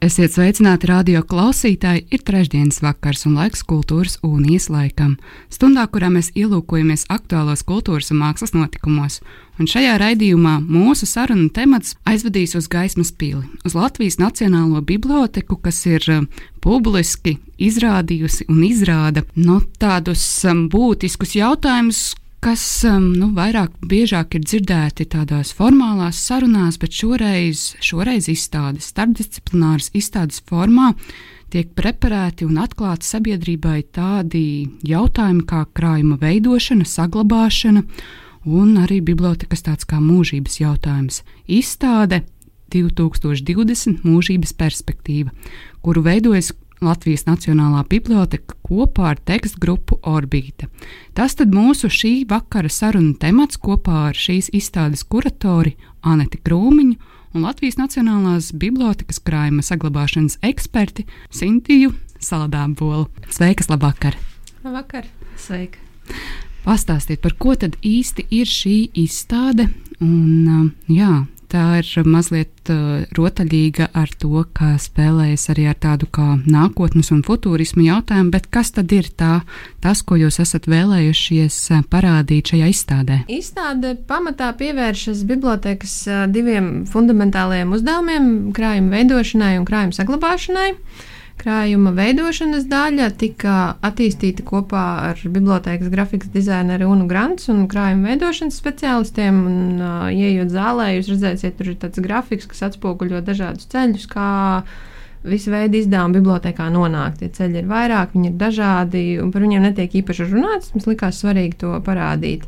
Esiet 0.00 0.32
sveicināti 0.32 0.88
radio 0.88 1.20
klausītāji, 1.28 2.06
ir 2.08 2.22
trešdienas 2.24 2.78
vakars 2.80 3.26
un 3.28 3.34
laiks 3.36 3.60
kultūras 3.68 4.14
un 4.24 4.46
ieslaikam. 4.48 5.18
Stundā, 5.52 5.82
kurā 5.92 6.08
mēs 6.08 6.30
ielūkojamies 6.32 7.04
aktuālos 7.12 7.60
kultūras 7.68 8.08
un 8.14 8.22
mākslas 8.22 8.54
notikumos. 8.56 9.18
Un 9.60 9.68
šajā 9.68 9.98
raidījumā 10.00 10.54
mūsu 10.64 11.04
sarunu 11.04 11.50
temats 11.52 11.98
aizvedīs 12.08 12.56
uz 12.56 12.70
gaismas 12.72 13.12
pili, 13.12 13.44
uz 13.60 13.76
Latvijas 13.76 14.16
Nacionālo 14.22 14.80
biblioteku, 14.80 15.60
kas 15.60 15.82
ir 15.84 16.08
uh, 16.08 16.24
publiski 16.64 17.36
izrādījusi 17.60 18.48
un 18.48 18.64
izrāda 18.64 19.26
no 19.36 19.60
tādus 19.76 20.24
um, 20.48 20.64
būtiskus 20.72 21.36
jautājumus, 21.36 22.14
kas 22.44 22.62
um, 22.88 23.10
nu, 23.16 23.30
vairāk 23.36 23.74
biežāk 23.86 24.38
ir 24.38 24.44
dzirdēti 24.46 25.06
tādās 25.12 25.52
formālās 25.56 26.20
sarunās, 26.24 26.78
bet 26.80 26.96
šoreiz, 26.96 27.74
šoreiz 27.84 28.30
izstādes, 28.32 28.88
starpdisciplināras 28.94 29.90
izstādes 29.96 30.40
formā 30.48 30.94
tiek 31.52 31.72
preparēti 31.76 32.46
un 32.46 32.60
atklāti 32.62 33.08
sabiedrībai 33.08 33.82
tādi 33.92 34.42
jautājumi 34.86 35.44
kā 35.50 35.64
krājuma 35.76 36.16
veidošana, 36.20 36.86
saglabāšana 36.88 37.84
un 38.48 38.76
arī 38.80 39.00
bibliotekas 39.04 39.66
tāds 39.66 39.88
kā 39.88 40.00
mūžības 40.00 40.60
jautājums. 40.62 41.22
Izstāde 41.50 42.22
2020 42.72 44.06
mūžības 44.06 44.54
perspektīva, 44.56 45.34
kuru 45.82 46.04
veidojas 46.06 46.52
Latvijas 46.80 47.26
Nacionālā 47.28 47.82
biblioteka 47.88 48.56
kopā 48.64 49.10
ar 49.12 49.18
tekstu 49.28 49.60
grupu 49.60 49.98
Orbīta. 50.08 50.70
Tas 51.12 51.36
tad 51.36 51.52
mūsu 51.52 51.90
šī 51.92 52.12
vakara 52.28 52.70
sarunu 52.72 53.12
temats 53.20 53.60
kopā 53.60 54.06
ar 54.08 54.16
šīs 54.16 54.48
izstādes 54.56 55.04
kuratori 55.04 55.74
Aneti 56.00 56.40
Krūmiņu 56.40 56.96
un 57.34 57.44
Latvijas 57.44 57.76
Nacionālās 57.76 58.50
bibliotekas 58.56 59.20
krājuma 59.22 59.64
saglabāšanas 59.66 60.38
eksperti 60.46 61.04
Sintiju 61.28 61.92
Saladābolu. 62.20 63.08
Sveikas, 63.28 63.68
labvakar! 63.68 64.16
Labvakar! 64.64 65.08
Sveika! 65.40 65.78
Pastāstiet, 66.64 67.20
par 67.24 67.36
ko 67.40 67.54
tad 67.56 67.76
īsti 67.84 68.26
ir 68.36 68.48
šī 68.48 68.76
izstāde? 69.04 69.70
Un, 70.04 70.72
jā, 70.88 71.24
tā 71.50 71.64
ir 71.80 72.06
mazliet 72.08 72.70
uh, 72.72 73.02
rotaļīga 73.16 73.90
ar 73.96 74.12
to, 74.20 74.44
ka 74.56 74.72
spēlējas 74.80 75.48
arī 75.52 75.66
ar 75.70 75.78
tādu 75.82 76.08
kā 76.12 76.38
nākotnes 76.46 77.10
un 77.14 77.22
futurismu 77.26 77.84
jautājumu, 77.86 78.32
bet 78.34 78.48
kas 78.54 78.72
tad 78.76 78.92
ir 78.94 79.10
tā, 79.18 79.40
tas, 79.84 80.02
ko 80.06 80.18
jūs 80.20 80.40
esat 80.42 80.70
vēlējušies 80.70 81.60
parādīt 81.92 82.54
šajā 82.54 82.72
izstādē? 82.72 83.20
Izstāde 83.30 83.96
pamatā 84.08 84.52
pievēršas 84.60 85.24
bibliotekas 85.28 86.00
diviem 86.32 86.72
fundamentāliem 86.90 87.72
uzdevumiem- 87.76 88.26
krājuma 88.56 88.98
veidošanai 88.98 89.56
un 89.60 89.68
krājuma 89.68 89.96
saglabāšanai. 90.00 90.70
Uh, 90.74 91.08
Krājuma 91.40 91.94
veidošanas 91.96 92.66
daļa 92.68 93.06
tika 93.16 93.54
attīstīta 93.86 94.44
kopā 94.44 94.82
ar 95.06 95.20
bibliotekas 95.24 95.88
grafikas 95.88 96.28
dizaineru 96.34 96.90
Unu 96.92 97.06
Grants 97.08 97.48
un 97.48 97.62
krājuma 97.70 98.10
veidošanas 98.10 98.58
speciālistiem. 98.60 99.38
Un, 99.48 99.62
uh, 99.80 100.10
ieejot 100.12 100.52
zālē, 100.52 100.90
jūs 100.98 101.08
redzēsiet, 101.14 101.56
tur 101.56 101.72
ir 101.72 101.78
tāds 101.80 102.02
grafiks, 102.04 102.48
kas 102.50 102.66
atspoguļo 102.68 103.22
dažādus 103.24 103.70
ceļus, 103.72 104.04
kā 104.12 104.28
visu 105.24 105.52
veidu 105.54 105.80
izdevumu 105.80 106.18
bibliotekā 106.18 106.68
nonākt. 106.74 107.22
Tie 107.22 107.32
ceļi 107.40 107.62
ir 107.62 107.72
vairāk, 107.72 108.12
viņi 108.16 108.32
ir 108.32 108.36
dažādi, 108.40 109.04
un 109.24 109.32
par 109.32 109.46
viņiem 109.46 109.64
netiek 109.70 109.96
īpaši 110.02 110.28
runāts. 110.28 110.74
Mums 110.74 110.90
likās 110.92 111.22
svarīgi 111.24 111.62
to 111.64 111.72
parādīt. 111.88 112.44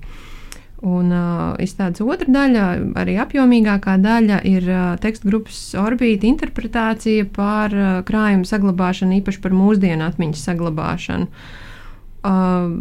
Un 0.83 1.13
uh, 1.15 1.53
izstādes 1.63 2.03
otra 2.03 2.27
daļa, 2.27 2.63
arī 2.99 3.15
apjomīgākā 3.23 4.01
daļa, 4.03 4.41
ir 4.51 4.65
uh, 4.67 4.81
tekstu 5.03 5.29
grupas 5.31 5.61
orbīta 5.79 6.27
interpretācija 6.27 7.29
par 7.37 7.77
uh, 7.77 7.91
krājumu 8.09 8.49
saglabāšanu, 8.49 9.21
īpaši 9.21 9.43
par 9.45 9.55
mūsdienu 9.55 10.09
atmiņas 10.09 10.43
saglabāšanu. 10.51 11.31
Uh, 11.31 12.75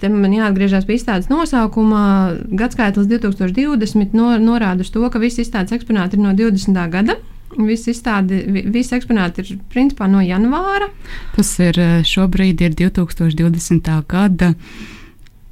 te 0.00 0.12
man 0.12 0.36
jāatgriežas 0.36 0.84
pie 0.88 0.98
izstādes 1.00 1.32
nosaukuma. 1.32 2.04
Gadskaitlis 2.52 3.08
2020 3.08 4.12
no, 4.16 4.30
norāda 4.36 4.84
uz 4.84 4.92
to, 4.92 5.04
ka 5.08 5.20
visi 5.20 5.46
izstādes 5.46 5.72
eksponāti 5.76 6.20
ir 6.20 6.26
no 6.26 6.36
20. 6.36 6.84
gada. 6.92 7.16
Visi, 7.52 7.92
izstādi, 7.92 8.44
visi 8.72 8.96
eksponāti 8.96 9.44
ir 9.44 9.58
principā 9.72 10.04
no 10.08 10.20
janvāra. 10.24 10.88
Tas 11.36 11.52
ir 11.64 11.80
šobrīd 12.08 12.60
ir 12.64 12.76
2020. 12.76 13.92
gada 14.08 14.52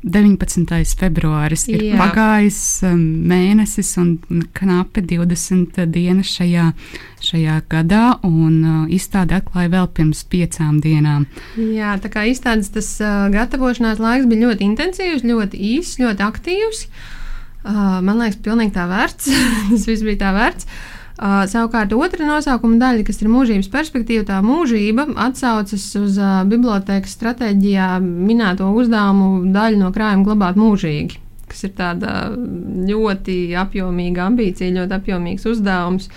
19. 0.00 0.64
februāris 0.96 1.66
ir 1.68 1.82
Jā. 1.90 1.96
pagājis 2.00 2.60
um, 2.88 3.00
mēnesis 3.28 3.92
un 4.00 4.14
knapi 4.56 5.02
20 5.04 5.76
dienas 5.92 6.30
šajā, 6.38 6.70
šajā 7.20 7.58
gadā, 7.68 8.04
un 8.24 8.54
uh, 8.64 8.78
izstāde 8.88 9.36
atklāja 9.36 9.74
vēl 9.74 9.90
pirms 9.98 10.22
piecām 10.32 10.78
dienām. 10.80 11.26
Jā, 11.60 11.98
tā 12.00 12.08
kā 12.12 12.24
izstādes 12.30 12.72
tas 12.72 12.88
uh, 13.04 13.26
gatavošanās 13.34 14.00
laiks 14.00 14.30
bija 14.30 14.48
ļoti 14.48 14.70
intensīvs, 14.70 15.26
ļoti 15.28 15.60
īss, 15.74 16.00
ļoti 16.00 16.26
aktīvs. 16.30 16.86
Uh, 17.60 18.00
man 18.00 18.22
liekas, 18.22 18.40
pilnīgi 18.40 18.72
tā 18.78 18.88
vērts. 18.88 19.28
tas 19.74 19.84
viss 19.84 20.06
bija 20.06 20.22
tā 20.24 20.32
vērts. 20.32 20.70
Uh, 21.20 21.20
Uh, 21.20 21.42
savukārt, 21.44 21.91
otra 21.92 22.25
nosaukuma 22.25 22.78
daļa, 22.81 23.03
kas 23.04 23.19
ir 23.20 23.28
mūžības 23.28 23.66
perspektīva, 23.69 24.22
tā 24.25 24.38
mūžība 24.41 25.04
atsaucas 25.20 25.82
uz 26.00 26.14
uh, 26.16 26.38
bibliotekas 26.48 27.12
stratēģijā 27.19 27.88
minēto 28.00 28.70
uzdevumu 28.72 29.50
daļu 29.53 29.82
no 29.82 29.91
krājuma 29.92 30.25
glabāt 30.25 30.56
mūžīgi, 30.56 31.19
kas 31.50 31.66
ir 31.69 31.75
tāda 31.76 32.14
ļoti 32.88 33.34
apjomīga 33.60 34.30
ambīcija, 34.30 34.72
ļoti 34.78 34.97
apjomīgs 34.97 35.44
uzdevums. 35.50 36.09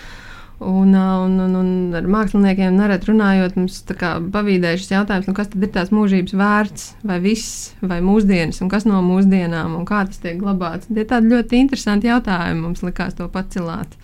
Un, 0.63 0.95
un, 0.95 1.35
un, 1.49 1.59
un 1.59 1.99
ar 1.99 2.07
māksliniekiem 2.07 2.79
nereti 2.79 3.11
runājot, 3.11 3.59
mums 3.59 3.81
pavīdēja 3.91 4.79
šis 4.79 4.93
jautājums, 4.93 5.27
nu, 5.27 5.35
kas 5.35 5.51
tad 5.51 5.67
ir 5.67 5.73
tās 5.75 5.91
mūžības 5.91 6.37
vērts, 6.39 6.87
vai 7.11 7.19
viss, 7.25 7.73
vai 7.83 7.99
mūsdienas, 8.05 8.63
un 8.63 8.71
kas 8.71 8.87
no 8.87 9.03
mūsdienām, 9.03 9.75
un 9.81 9.83
kā 9.89 10.05
tas 10.07 10.23
tiek 10.23 10.39
glabāts. 10.39 10.87
Tie 10.87 11.03
tādi 11.11 11.35
ļoti 11.35 11.59
interesanti 11.65 12.07
jautājumi, 12.07 12.63
mums 12.69 12.87
likās 12.87 13.19
to 13.19 13.27
pacelāt. 13.33 13.99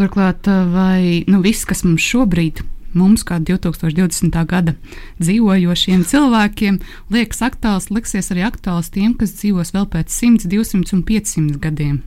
Turklāt, 0.00 0.46
vai 0.72 1.26
nu, 1.28 1.42
viss, 1.44 1.66
kas 1.68 1.82
mums 1.84 2.00
šobrīd 2.00 2.62
mums, 2.96 3.20
kā 3.26 3.36
2020. 3.36 4.38
gada 4.48 4.74
dzīvojošiem 5.20 6.06
cilvēkiem, 6.08 6.78
liekas 7.12 7.42
aktuāls, 7.44 7.90
liksies 7.92 8.32
arī 8.32 8.46
aktuāls 8.48 8.88
tiem, 8.94 9.12
kas 9.18 9.34
dzīvos 9.36 9.74
vēl 9.76 9.86
pēc 9.92 10.14
100, 10.14 10.48
200 10.50 10.96
un 10.96 11.04
500 11.04 11.60
gadiem. 11.62 12.00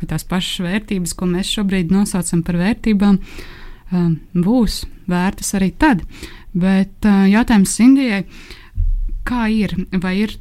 Vai 0.00 0.10
tās 0.10 0.26
pašas 0.26 0.64
vērtības, 0.66 1.14
ko 1.14 1.30
mēs 1.30 1.54
šobrīd 1.54 1.94
nosaucam 1.94 2.42
par 2.42 2.58
vērtībām, 2.60 3.20
būs 4.34 4.82
vērtas 5.10 5.54
arī 5.58 5.70
tad. 5.78 6.02
Bet 6.50 7.06
jautājums 7.06 7.78
Indijai, 7.78 8.24
kā 9.22 9.46
ir, 9.54 9.76
vai 10.02 10.16
ir 10.26 10.34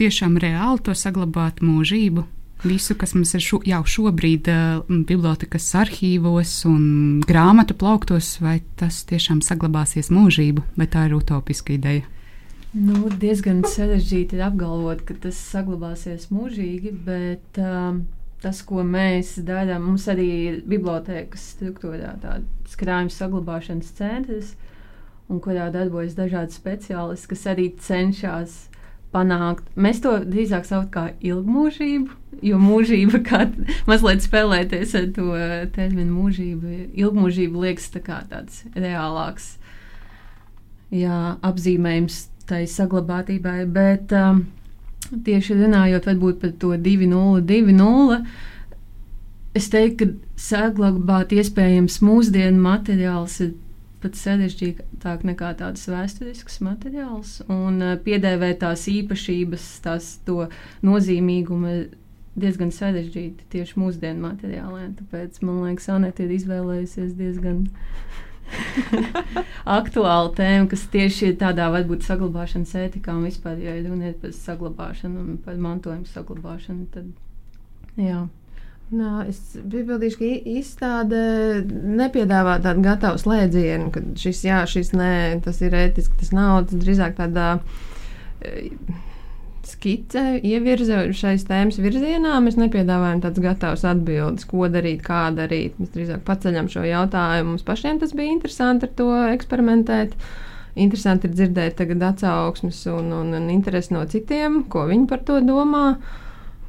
tiešām 0.00 0.40
reāli 0.40 0.88
to 0.88 0.96
saglabāt 0.96 1.60
mūžību? 1.60 2.24
Visu, 2.64 2.94
kas 2.98 3.14
mums 3.16 3.34
ir 3.36 3.42
šo, 3.44 3.60
jau 3.66 3.80
šobrīd 3.88 4.48
uh, 4.50 4.84
bibliotekas 5.08 5.68
arhīvos 5.80 6.52
un 6.68 6.84
grāmatu 7.26 7.76
plauktos, 7.78 8.36
vai 8.42 8.60
tas 8.80 9.02
tiešām 9.08 9.42
saglabāsies 9.44 10.12
mūžību, 10.14 10.64
vai 10.76 10.88
tā 10.90 11.08
ir 11.08 11.16
utopiska 11.18 11.76
ideja? 11.76 12.06
Nu, 12.70 13.08
diezgan 13.10 13.64
sarežģīti 13.66 14.38
apgalvot, 14.46 15.02
ka 15.08 15.16
tas 15.24 15.38
saglabāsies 15.50 16.28
mūžīgi, 16.30 16.92
bet 17.06 17.58
um, 17.58 18.04
tas, 18.42 18.62
ko 18.62 18.84
mēs 18.86 19.34
darām, 19.42 19.88
mums 19.88 20.06
arī 20.12 20.28
ir 20.46 20.60
bibliotekas 20.70 21.48
struktūrā 21.56 22.14
tāds 22.22 22.78
krājuma 22.78 23.10
saglabāšanas 23.10 23.90
centrs, 23.98 24.54
un 25.30 25.42
kurā 25.42 25.66
darbojas 25.74 26.14
dažādi 26.18 26.54
speciālisti, 26.54 27.30
kas 27.34 27.46
arī 27.50 27.66
cenšas 27.78 28.60
panākt. 29.14 29.66
Mēs 29.74 30.02
to 30.04 30.16
drīzāk 30.24 30.66
saucam 30.68 30.90
par 30.94 31.12
ilgmūžību, 31.24 32.16
jo 32.46 32.60
mūžība 32.62 33.22
kā 33.26 33.44
mazliet 33.90 34.24
spēlēties 34.24 34.94
ar 34.98 35.08
to 35.16 35.32
terminu 35.74 36.14
mūžību. 36.14 36.76
Ilgmūžība 37.00 37.66
liekas 37.66 37.90
tā 37.94 38.20
tāds 38.30 38.62
reālāks 38.76 39.56
jā, 40.94 41.36
apzīmējums 41.46 42.22
tai 42.50 42.64
saglabātībai, 42.70 43.64
bet 43.70 44.14
um, 44.16 44.44
tieši 45.10 45.58
runājot 45.62 46.08
par 46.40 46.54
to 46.58 46.74
2,020. 46.74 48.26
Es 49.58 49.66
teiktu, 49.70 50.06
ka 50.06 50.40
saglabāt 50.40 51.34
iespējams 51.34 51.98
mūsdienu 52.06 52.62
materiāls 52.62 53.40
ir 53.42 53.54
pat 54.02 54.18
sarežģītāk 54.18 55.24
nekā 55.28 55.52
tāds 55.60 55.86
vēsturisks 55.90 56.60
materiāls. 56.64 57.38
Un 57.52 57.80
uh, 57.84 57.96
piedēvēt 58.04 58.62
tās 58.64 58.86
īpašības, 58.90 59.66
tās 59.84 60.12
to 60.26 60.46
nozīmīgumu 60.86 61.74
diezgan 62.40 62.72
sarežģīti 62.74 63.48
tieši 63.52 63.78
mūsdienu 63.80 64.24
materiāliem. 64.24 64.94
Tāpēc 65.00 65.40
man 65.44 65.62
liekas, 65.66 65.88
Anita 65.92 66.24
ir 66.24 66.34
izvēlējusies 66.36 67.14
diezgan 67.18 67.64
aktuāla 69.78 70.32
tēma, 70.36 70.68
kas 70.70 70.86
tieši 70.92 71.30
ir 71.30 71.38
tādā 71.42 71.68
varbūt 71.74 72.06
saglabāšanas 72.06 72.74
ētikā 72.84 73.14
un 73.14 73.26
vispār, 73.28 73.60
ja 73.62 73.76
runa 73.84 74.10
ir 74.10 74.18
par 74.22 74.34
saglabāšanu 74.36 75.24
un 75.24 75.40
par 75.44 75.58
mantojumu 75.60 76.08
saglabāšanu, 76.10 76.86
tad 76.94 78.00
jā. 78.00 78.24
Nā, 78.90 79.10
es 79.30 79.38
piebildīšu, 79.54 80.18
ka 80.18 80.28
izstāde 80.50 81.20
nepiedāvā 81.70 82.56
tādu 82.64 82.82
gatavu 82.82 83.20
slēdzienu, 83.22 83.92
ka 83.94 84.02
šis 84.18 84.40
jā, 84.48 84.64
šis 84.66 84.90
nē, 84.98 85.12
tas 85.44 85.60
ir 85.62 85.76
ētiski, 85.78 86.18
tas 86.18 86.32
nav. 86.34 86.64
Tas 86.66 86.82
drīzāk 86.82 87.14
tādā 87.20 87.52
skice, 89.70 90.22
ievirza 90.42 91.04
šais 91.16 91.44
tēmas 91.48 91.78
virzienā. 91.80 92.36
Mēs 92.44 92.58
nepiedāvājam 92.60 93.22
tādas 93.24 93.44
gatavas 93.44 93.84
atbildes, 93.88 94.46
ko 94.50 94.68
darīt, 94.72 95.04
kā 95.06 95.28
darīt. 95.36 95.76
Mēs 95.80 95.92
drīzāk 95.94 96.24
paceļam 96.26 96.70
šo 96.72 96.84
jautājumu. 96.86 97.54
Mums 97.54 97.66
pašiem 97.66 98.00
tas 98.02 98.14
bija 98.16 98.34
interesanti 98.34 98.88
ar 98.88 98.94
to 98.98 99.10
eksperimentēt. 99.30 100.16
Interesanti 100.80 101.28
ir 101.28 101.36
dzirdēt 101.36 101.78
tagad 101.80 102.02
atsauksmes 102.12 102.82
un, 102.92 103.10
un, 103.14 103.32
un 103.38 103.48
interesi 103.54 103.94
no 103.94 104.04
citiem, 104.08 104.62
ko 104.70 104.86
viņi 104.90 105.08
par 105.10 105.24
to 105.26 105.40
domā. 105.44 105.84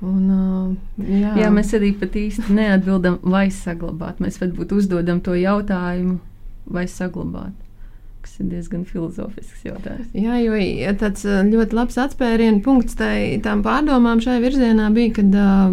Un, 0.01 0.21
uh, 0.33 1.01
jā. 1.06 1.36
jā, 1.44 1.50
mēs 1.53 1.75
arī 1.77 1.92
pat 2.01 2.15
īsti 2.18 2.56
neatbildam, 2.57 3.19
vai 3.21 3.50
saglabāt. 3.53 4.21
Mēs 4.24 4.39
varbūt 4.42 4.74
uzdodam 4.74 5.21
to 5.21 5.36
jautājumu, 5.38 6.18
vai 6.65 6.88
saglabāt 6.89 7.53
kas 8.21 8.36
ir 8.38 8.51
diezgan 8.51 8.83
filozofisks 8.86 9.63
jautājums. 9.65 10.12
Jā, 10.13 10.36
jo 10.44 10.57
tāds 11.01 11.24
ļoti 11.25 11.74
labs 11.74 11.98
atspērienu 12.03 12.62
punkts 12.62 12.98
tai, 13.00 13.39
tām 13.42 13.63
pārdomām 13.65 14.21
šajā 14.21 14.44
virzienā 14.44 14.92
bija, 14.94 15.15
kad 15.18 15.38
uh, 15.42 15.71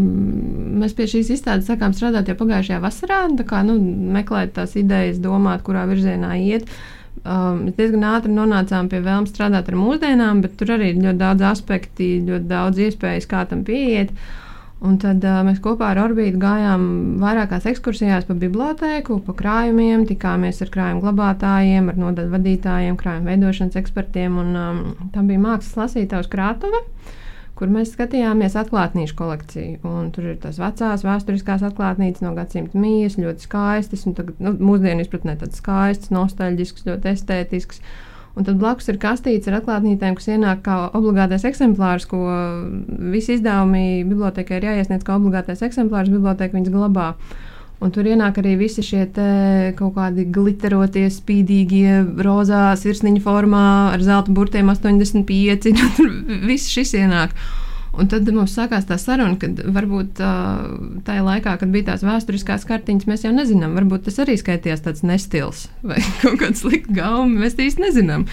mēs 0.80 0.96
pie 0.96 1.08
šīs 1.12 1.32
izstādes 1.36 1.69
sākām 1.69 1.92
strādāt 1.96 2.30
jau 2.30 2.38
pagājušajā 2.40 2.80
vasarā, 2.80 3.20
kā 3.48 3.60
nu, 3.69 3.76
meklēt 4.16 4.54
tās 4.56 4.78
idejas, 4.80 5.20
domāt, 5.20 5.60
kurā 5.66 5.84
virzienā 5.90 6.38
iet. 6.40 6.64
Um, 6.64 6.97
mēs 7.24 7.78
diezgan 7.78 8.04
ātri 8.10 8.34
nonācām 8.34 8.90
pie 8.92 9.00
vēlmes 9.04 9.32
strādāt 9.34 9.70
ar 9.70 9.78
mūsdienām, 9.78 10.42
bet 10.44 10.58
tur 10.60 10.74
arī 10.76 10.92
ir 10.92 11.00
ļoti 11.04 11.22
daudz 11.22 11.48
aspektu, 11.52 12.12
ļoti 12.28 12.50
daudz 12.50 12.84
iespējas, 12.88 13.28
kā 13.30 13.46
tam 13.50 13.64
pieiet. 13.66 14.12
Uh, 14.12 14.44
Un 14.78 14.94
tad 15.02 15.24
uh, 15.26 15.40
mēs 15.42 15.58
kopā 15.58 15.88
ar 15.90 15.98
Orbītu 16.04 16.38
gājām 16.38 16.82
vairākās 17.18 17.64
ekskursijās 17.66 18.28
pa 18.28 18.36
bibliotēku, 18.38 19.16
pa 19.26 19.34
krājumiem, 19.40 20.04
tikāmies 20.06 20.62
ar 20.62 20.70
krājumu 20.74 21.02
glabātājiem, 21.02 21.88
ar 21.90 21.98
nodaļu 21.98 22.30
vadītājiem, 22.36 22.98
krājumu 23.00 23.26
veidošanas 23.26 23.78
ekspertiem. 23.80 24.36
Un, 24.38 24.52
um, 24.54 25.08
tam 25.16 25.26
bija 25.30 25.42
mākslas 25.42 25.80
lasītājs 25.80 26.30
krātuve, 26.30 26.84
kur 27.58 27.70
mēs 27.72 27.93
skatījāmies 27.94 28.55
atklātnīšu 28.60 29.16
kolekciju. 29.19 29.78
Un 29.88 30.12
tur 30.14 30.31
ir 30.31 30.37
tās 30.43 30.60
vecās 30.62 31.02
vēsturiskās 31.06 31.64
atklātnīcas 31.66 32.22
no 32.22 32.34
gadsimta 32.37 32.78
mijas, 32.78 33.19
ļoti 33.19 33.49
skaistas, 33.49 34.05
un 34.06 34.14
tagad, 34.19 34.38
nu, 34.43 34.55
mūsdienu 34.70 35.02
izpratnē 35.02 35.34
tādas 35.40 35.58
skaistas, 35.62 36.12
nostalģiskas, 36.14 36.87
ļoti 36.87 37.10
estētiskas. 37.14 37.82
Un 38.38 38.46
tad 38.46 38.60
blakus 38.60 38.87
ir 38.93 39.00
kastītes 39.02 39.50
ar 39.50 39.58
atklātnītēm, 39.58 40.14
kas 40.14 40.28
ienāk 40.31 40.62
kā 40.69 40.76
obligātais 40.94 41.46
eksemplārs, 41.49 42.06
ko 42.06 42.22
visi 43.10 43.34
izdevumi 43.34 44.04
bibliotekai 44.06 44.61
ir 44.61 44.69
jāiesniedz 44.69 45.02
kā 45.06 45.16
obligātais 45.19 45.64
eksemplārs, 45.66 46.12
biblioteka 46.14 46.54
viņas 46.54 46.75
glabā. 46.75 47.08
Un 47.78 47.92
tur 47.94 48.08
ienāk 48.10 48.40
arī 48.40 48.56
visi 48.58 48.82
šie 48.82 49.04
kaut 49.78 49.94
kādi 49.94 50.25
glitterotie, 50.34 51.06
spīdīgie, 51.14 52.00
rozā 52.26 52.72
sirsniņa 52.80 53.22
formā 53.22 53.69
ar 53.92 54.02
zelta 54.02 54.34
burtiem 54.34 54.72
85. 54.72 55.70
Tur 55.96 56.12
viss 56.48 56.72
šis 56.75 56.96
ienāk. 56.98 57.36
Un 57.98 58.06
tad 58.10 58.28
mums 58.30 58.52
sākās 58.54 58.84
tā 58.86 58.98
saruna, 59.00 59.38
ka 59.40 59.48
varbūt 59.75 60.20
uh, 60.22 60.66
tajā 61.06 61.22
laikā, 61.25 61.54
kad 61.58 61.70
bija 61.72 61.88
tās 61.88 62.04
vēsturiskās 62.06 62.66
kartiņas, 62.69 63.08
mēs 63.10 63.25
jau 63.25 63.32
nezinām, 63.34 63.75
varbūt 63.78 64.04
tas 64.06 64.20
arī 64.22 64.36
skaitījās 64.38 64.84
tāds 64.84 65.02
nestils 65.06 65.66
vai 65.82 65.98
kaut 66.22 66.38
kāds 66.42 66.62
slikts 66.62 66.92
gaumi. 66.94 67.40
Mēs 67.42 67.58
īsti 67.58 67.86
nezinām. 67.88 68.26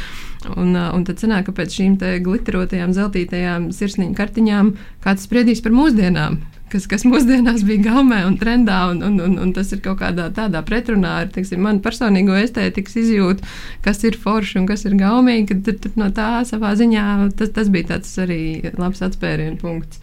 Un, 0.54 0.76
un 0.78 1.06
tad 1.08 1.22
sanāk, 1.22 1.48
ka 1.48 1.56
pēc 1.58 1.80
šīm 1.80 1.96
glitterotajām, 2.26 2.94
zeltītajām 2.96 3.72
sirsniņu 3.76 4.18
kartiņām 4.18 4.76
kāds 5.06 5.26
spriedīs 5.26 5.64
par 5.66 5.74
mūsdienām 5.76 6.42
kas, 6.76 6.88
kas 6.90 7.06
mūsdienās 7.08 7.64
bija 7.68 7.92
gaumē 7.92 8.22
un 8.28 8.38
trendā, 8.40 8.80
un, 8.92 9.02
un, 9.06 9.20
un, 9.24 9.38
un 9.42 9.54
tas 9.56 9.72
ir 9.76 9.82
kaut 9.86 10.00
kādā 10.02 10.28
tādā 10.36 10.62
pretrunā 10.66 11.14
ar 11.24 11.32
teiksim, 11.34 11.62
manu 11.64 11.84
personīgo 11.86 12.36
estētikas 12.40 12.98
izjūtu, 13.04 13.48
kas 13.86 14.04
ir 14.08 14.18
forši 14.22 14.60
un 14.62 14.68
kas 14.70 14.86
ir 14.88 14.98
gaumīgi. 15.00 15.62
Tad, 15.66 15.82
tad 15.86 15.98
no 16.00 16.10
tā 16.16 16.30
savā 16.48 16.74
ziņā 16.80 17.06
tas, 17.40 17.54
tas 17.56 17.72
bija 17.74 17.96
tāds 17.96 18.12
arī 18.22 18.42
labs 18.76 19.04
atspērienu 19.06 19.60
punkts. 19.62 20.02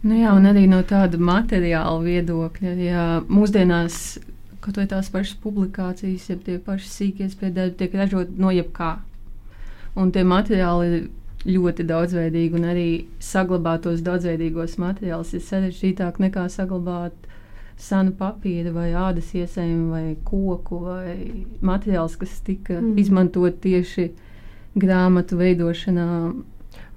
Nu 0.00 0.16
jā, 0.16 0.32
un 0.32 0.48
arī 0.48 0.64
no 0.70 0.80
tāda 0.88 1.20
materiāla 1.20 2.00
viedokļa. 2.06 2.74
Ja 2.80 3.06
mūsdienās 3.28 4.20
kaut 4.64 4.80
vai 4.80 4.86
tās 4.88 5.10
pašas 5.12 5.36
publikācijas, 5.42 6.30
ja 6.30 6.40
tie 6.40 6.56
paši 6.64 6.88
sīkie 6.88 7.28
spiedēji 7.32 7.76
tiek 7.80 7.96
ražot 8.00 8.32
no 8.40 8.52
jebkā. 8.54 8.94
Un 9.98 10.12
tie 10.14 10.22
materiāli 10.26 11.08
ļoti 11.48 11.86
daudzveidīgi, 11.88 12.58
un 12.58 12.68
arī 12.68 12.88
saglabāt 13.24 13.86
tos 13.86 14.02
daudzveidīgos 14.04 14.76
materiālus 14.80 15.32
ir 15.34 15.44
sarežģītāk 15.46 16.20
nekā 16.20 16.46
saglabāt 16.52 17.16
senu 17.80 18.12
papīru, 18.18 18.74
vai 18.76 18.90
ādas 18.92 19.30
iesējumu, 19.32 19.86
vai 19.94 20.16
koku, 20.24 20.82
vai 20.84 21.14
materiālus, 21.64 22.18
kas 22.20 22.36
tika 22.44 22.76
mm. 22.76 22.92
izmantot 23.00 23.56
tieši 23.64 24.10
grāmatu 24.80 25.38
veidošanā. 25.40 26.08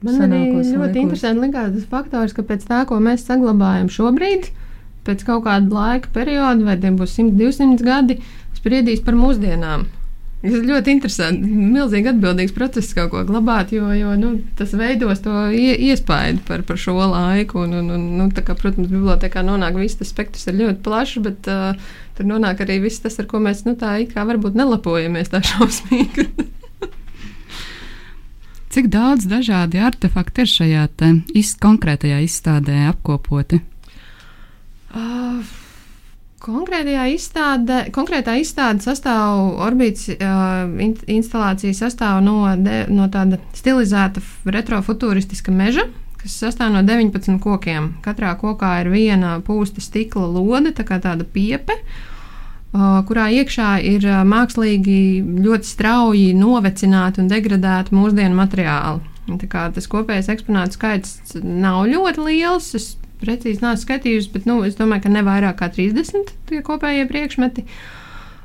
Man 0.03 0.19
arī 0.25 0.41
ļoti 0.51 0.75
laikos. 0.75 0.99
interesanti 0.99 1.45
likās 1.45 1.71
tas 1.77 1.87
faktors, 1.89 2.35
ka 2.35 2.43
pēc 2.43 2.67
tā, 2.67 2.83
ko 2.89 2.99
mēs 2.99 3.23
saglabājam 3.29 3.87
šobrīd, 3.95 4.51
pēc 5.07 5.23
kaut 5.27 5.45
kāda 5.47 5.71
laika 5.71 6.11
perioda, 6.13 6.67
vai 6.67 6.75
tie 6.83 6.91
būs 6.91 7.15
100, 7.15 7.37
200 7.39 7.87
gadi, 7.87 8.19
spriedīs 8.59 9.03
par 9.05 9.15
mūsdienām. 9.15 9.87
Tas 10.43 10.65
ļoti 10.67 10.91
interesanti. 10.91 11.47
Milzīgi 11.47 12.09
atbildīgs 12.11 12.51
process 12.51 12.91
kaut 12.97 13.13
ko 13.13 13.21
glabāt, 13.23 13.69
jo, 13.71 13.87
jo 13.95 14.11
nu, 14.19 14.33
tas 14.59 14.73
veidos 14.75 15.21
to 15.23 15.31
iespaidu 15.55 16.43
par, 16.49 16.65
par 16.67 16.79
šo 16.81 16.97
laiku. 16.99 17.61
Un, 17.63 17.77
un, 17.79 17.87
un, 17.95 18.03
nu, 18.19 18.25
kā, 18.35 18.55
protams, 18.59 18.91
bibliotekā 18.91 19.39
nonāk 19.47 19.79
viss 19.79 20.01
tas 20.01 20.11
spektrs 20.11 20.49
ir 20.51 20.59
ļoti 20.59 20.83
plašs, 20.83 21.21
bet 21.23 21.47
uh, 21.47 21.79
tur 22.17 22.27
nonāk 22.27 22.65
arī 22.65 22.81
viss 22.83 22.99
tas, 23.05 23.15
ar 23.23 23.29
ko 23.31 23.39
mēs 23.39 23.63
nu, 23.63 23.77
tā 23.79 23.95
kā 24.11 24.27
varbūt 24.27 24.59
nelapojamies 24.59 25.31
tā 25.31 25.39
šausmīgi. 25.53 26.27
Cik 28.73 28.91
daudz 28.91 29.29
dažādi 29.29 29.79
artefakti 29.79 30.43
ir 30.43 30.55
šajā 30.57 30.85
iz, 31.39 31.55
konkrētajā 31.61 32.19
izstādē 32.25 32.87
apkopoti? 32.91 33.63
Uh, 34.91 35.62
Konkrētajā 36.43 37.05
izstādē, 37.13 37.75
konkrētā 37.95 38.33
izstāde 38.41 38.83
sastāv, 38.83 39.53
orbītas 39.63 40.09
uh, 40.11 40.65
instalācija 41.07 41.71
sastāv 41.77 42.17
no, 42.25 42.41
de, 42.59 42.81
no 42.91 43.07
tāda 43.11 43.39
stilizēta 43.55 44.19
retrofutūristiska 44.51 45.53
meža, 45.55 45.85
kas 46.19 46.35
sastāv 46.43 46.73
no 46.73 46.81
19 46.83 47.39
kokiem. 47.43 47.93
Katrā 48.03 48.33
kokā 48.41 48.73
ir 48.81 48.91
viena 48.91 49.37
pūsta 49.45 49.79
stikla 49.83 50.25
lode, 50.33 50.73
tā 50.75 50.83
kā 50.89 50.97
tāda 51.03 51.23
piepe, 51.23 51.77
uh, 51.79 52.99
kurā 53.07 53.29
iekšā 53.39 53.77
ir 53.93 54.03
uh, 54.09 54.19
mākslīgi 54.27 54.99
ļoti 55.45 55.69
strauji 55.69 56.33
novecināti 56.35 57.23
un 57.23 57.31
degradēti 57.31 57.95
mūsdienu 57.95 58.35
materiāli. 58.41 58.99
Tas 59.47 59.87
kopējais 59.87 60.27
eksponātu 60.33 60.75
skaits 60.75 61.37
nav 61.39 61.85
ļoti 61.87 62.27
liels. 62.27 62.73
Es 62.75 62.89
precīzi 63.23 63.63
neesmu 63.63 63.87
skatījusi, 63.87 64.31
bet 64.35 64.47
nu, 64.49 64.61
es 64.67 64.77
domāju, 64.79 65.07
ka 65.07 65.15
ne 65.15 65.25
vairāk 65.25 65.59
kā 65.61 65.71
30 65.73 66.33
tie 66.49 66.63
kopējie 66.65 67.09
priekšmeti. 67.09 67.67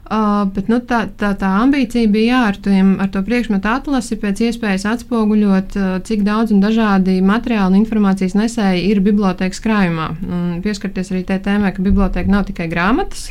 Uh, 0.09 0.47
bet 0.57 0.71
nu, 0.73 0.79
tā, 0.81 1.03
tā, 1.21 1.35
tā 1.37 1.49
ambīcija 1.61 2.09
bija 2.09 2.29
jā, 2.31 2.39
ar, 2.49 2.59
tiem, 2.65 2.95
ar 3.05 3.11
to 3.13 3.21
priekšmetu 3.27 3.69
atlasi 3.69 4.17
pēc 4.17 4.41
iespējas 4.47 4.87
atspoguļot, 4.89 5.77
uh, 5.77 5.91
cik 6.01 6.23
daudz 6.25 6.55
un 6.55 6.63
dažādi 6.65 7.19
materiāli 7.21 7.75
un 7.75 7.83
informācijas 7.83 8.33
nesēji 8.39 8.87
ir 8.89 9.03
bibliotekas 9.05 9.61
krājumā. 9.61 10.09
Un 10.25 10.63
pieskarties 10.65 11.13
arī 11.13 11.27
tai 11.29 11.37
tēmai, 11.45 11.75
ka 11.77 11.85
biblioteka 11.85 12.33
nav 12.33 12.49
tikai 12.49 12.71
grāmatas. 12.73 13.29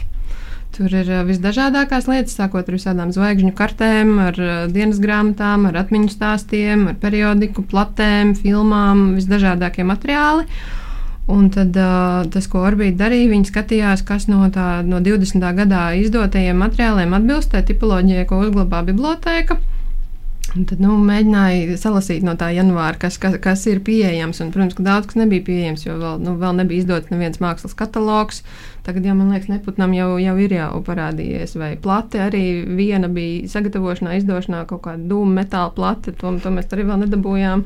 Tur 0.78 0.94
ir 0.94 1.10
uh, 1.10 1.24
visdažādākās 1.26 2.06
lietas, 2.12 2.38
sākot 2.38 2.68
ar 2.70 2.78
visādām 2.78 3.10
zvaigžņu 3.16 3.56
kartēm, 3.58 4.12
ar 4.28 4.38
uh, 4.38 4.58
dienas 4.70 5.02
grāmatām, 5.02 5.66
ar 5.72 5.82
atmiņu 5.82 6.14
stāstiem, 6.14 6.92
ar 6.92 7.00
periodiku, 7.02 7.66
platēm, 7.66 8.36
filmām, 8.38 9.16
visdažādākie 9.18 9.88
materiāli. 9.88 10.46
Un 11.28 11.50
tad 11.52 11.76
uh, 11.76 12.24
tas, 12.32 12.46
ko 12.48 12.62
Orbīta 12.64 13.02
darīja, 13.04 13.28
viņi 13.34 13.50
skatījās, 13.50 14.04
kas 14.08 14.30
no, 14.32 14.46
tā, 14.54 14.80
no 14.88 15.02
20. 15.04 15.44
gadā 15.58 15.90
izdotajiem 16.00 16.56
materiāliem 16.64 17.16
atbilst 17.18 17.52
tai 17.52 17.66
tipoloģijai, 17.68 18.24
ko 18.30 18.40
uzglabā 18.46 18.86
biblioteka. 18.88 19.60
Un 20.56 20.64
tad 20.70 20.80
nu, 20.80 20.94
mēģināju 21.04 21.76
salasīt 21.78 22.24
no 22.24 22.38
tā 22.40 22.48
janvāra, 22.56 22.96
kas, 23.02 23.18
kas, 23.20 23.36
kas 23.44 23.66
ir 23.68 23.82
pieejams. 23.84 24.40
Un, 24.42 24.54
protams, 24.56 24.78
ka 24.78 24.86
daudz 24.86 25.10
kas 25.10 25.20
nebija 25.20 25.44
pieejams, 25.50 25.84
jo 25.84 25.98
vēl, 26.00 26.22
nu, 26.24 26.38
vēl 26.40 26.56
nebija 26.62 26.86
izdots 26.86 27.12
neviens 27.12 27.42
mākslas 27.44 27.76
katalogs. 27.78 28.40
Tagad, 28.88 29.04
jau, 29.04 29.18
man 29.20 29.34
liekas, 29.34 29.50
neputnam 29.52 29.92
jau, 29.92 30.14
jau 30.16 30.34
ir 30.40 30.54
jau 30.56 30.78
parādījies. 30.88 31.58
Vai 31.60 31.74
plate 31.84 32.22
arī 32.24 32.44
viena 32.78 33.10
bija 33.12 33.50
sagatavošanā, 33.52 34.14
izdošanā 34.16 34.62
kaut 34.70 34.86
kāda 34.86 35.04
dūma 35.10 35.42
metāla 35.42 35.74
plate, 35.76 36.14
to, 36.16 36.32
to 36.40 36.54
mēs 36.56 36.72
arī 36.72 36.86
vēl 36.88 37.02
nedabūjām. 37.02 37.66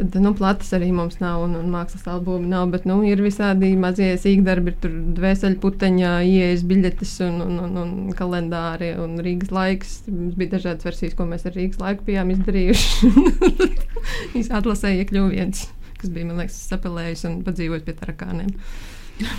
Tad, 0.00 0.16
nu, 0.24 0.32
plates 0.34 0.74
arī 0.74 0.88
mums 0.96 1.20
nav 1.20 1.44
un, 1.44 1.54
un 1.60 1.68
mākslas 1.70 2.08
albumi 2.10 2.50
nav, 2.50 2.66
bet, 2.72 2.88
nu, 2.90 2.96
ir 3.06 3.22
visādi 3.22 3.70
mazie 3.78 4.08
sīkdarbi, 4.18 4.74
ir 4.74 4.80
tur 4.82 4.98
dvēseļu 5.20 5.60
puteņā, 5.62 6.16
ieejas 6.32 6.66
biļetes 6.66 7.14
un, 7.28 7.38
un, 7.46 7.62
un, 7.68 7.78
un 7.84 7.94
kalendāri 8.18 8.90
un 8.98 9.14
Rīgas 9.22 9.54
laiks. 9.54 9.94
Mums 10.10 10.34
bija 10.34 10.56
dažādas 10.56 10.90
versijas, 10.90 11.14
ko 11.14 11.28
mēs 11.30 11.46
ar 11.46 11.54
Rīgas 11.54 11.78
laiku 11.84 12.10
bijām 12.10 12.34
izdarījuši. 12.34 13.14
Viņš 14.34 14.52
atlasēja 14.58 15.06
iekļuvu 15.06 15.30
viens, 15.38 15.68
kas 16.02 16.10
bija, 16.10 16.26
man 16.26 16.42
liekas, 16.42 16.58
sapelējis 16.74 17.26
un 17.30 17.40
padzīvojis 17.46 17.86
pie 17.86 17.98
tarakāniem. 18.02 18.54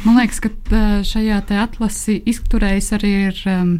Man 0.05 0.17
liekas, 0.17 0.39
ka 0.41 0.79
šajā 1.05 1.41
atlasi 1.61 2.21
izturējis 2.25 2.93
arī 2.97 3.11
ir. 3.27 3.43
Um, 3.51 3.75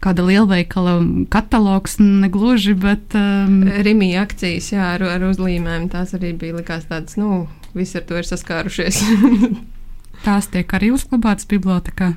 kāda 0.00 0.24
lielveikala 0.24 0.94
katalogs, 1.32 1.98
negluži, 2.00 2.74
bet. 2.80 3.14
Um, 3.16 3.62
Rimija 3.84 4.24
akcijas, 4.24 4.70
jā, 4.72 4.94
ar, 4.96 5.04
ar 5.16 5.26
uzlīmēm. 5.28 5.90
Tās 5.92 6.14
arī 6.16 6.32
bija 6.40 6.56
likās 6.56 6.88
tādas, 6.88 7.18
nu, 7.20 7.44
visi 7.76 8.00
ar 8.00 8.06
to 8.08 8.16
ir 8.20 8.28
saskārušies. 8.28 9.02
tās 10.26 10.48
tiek 10.52 10.76
arī 10.76 10.92
uzglabātas 10.96 11.48
bibliotekā. 11.50 12.14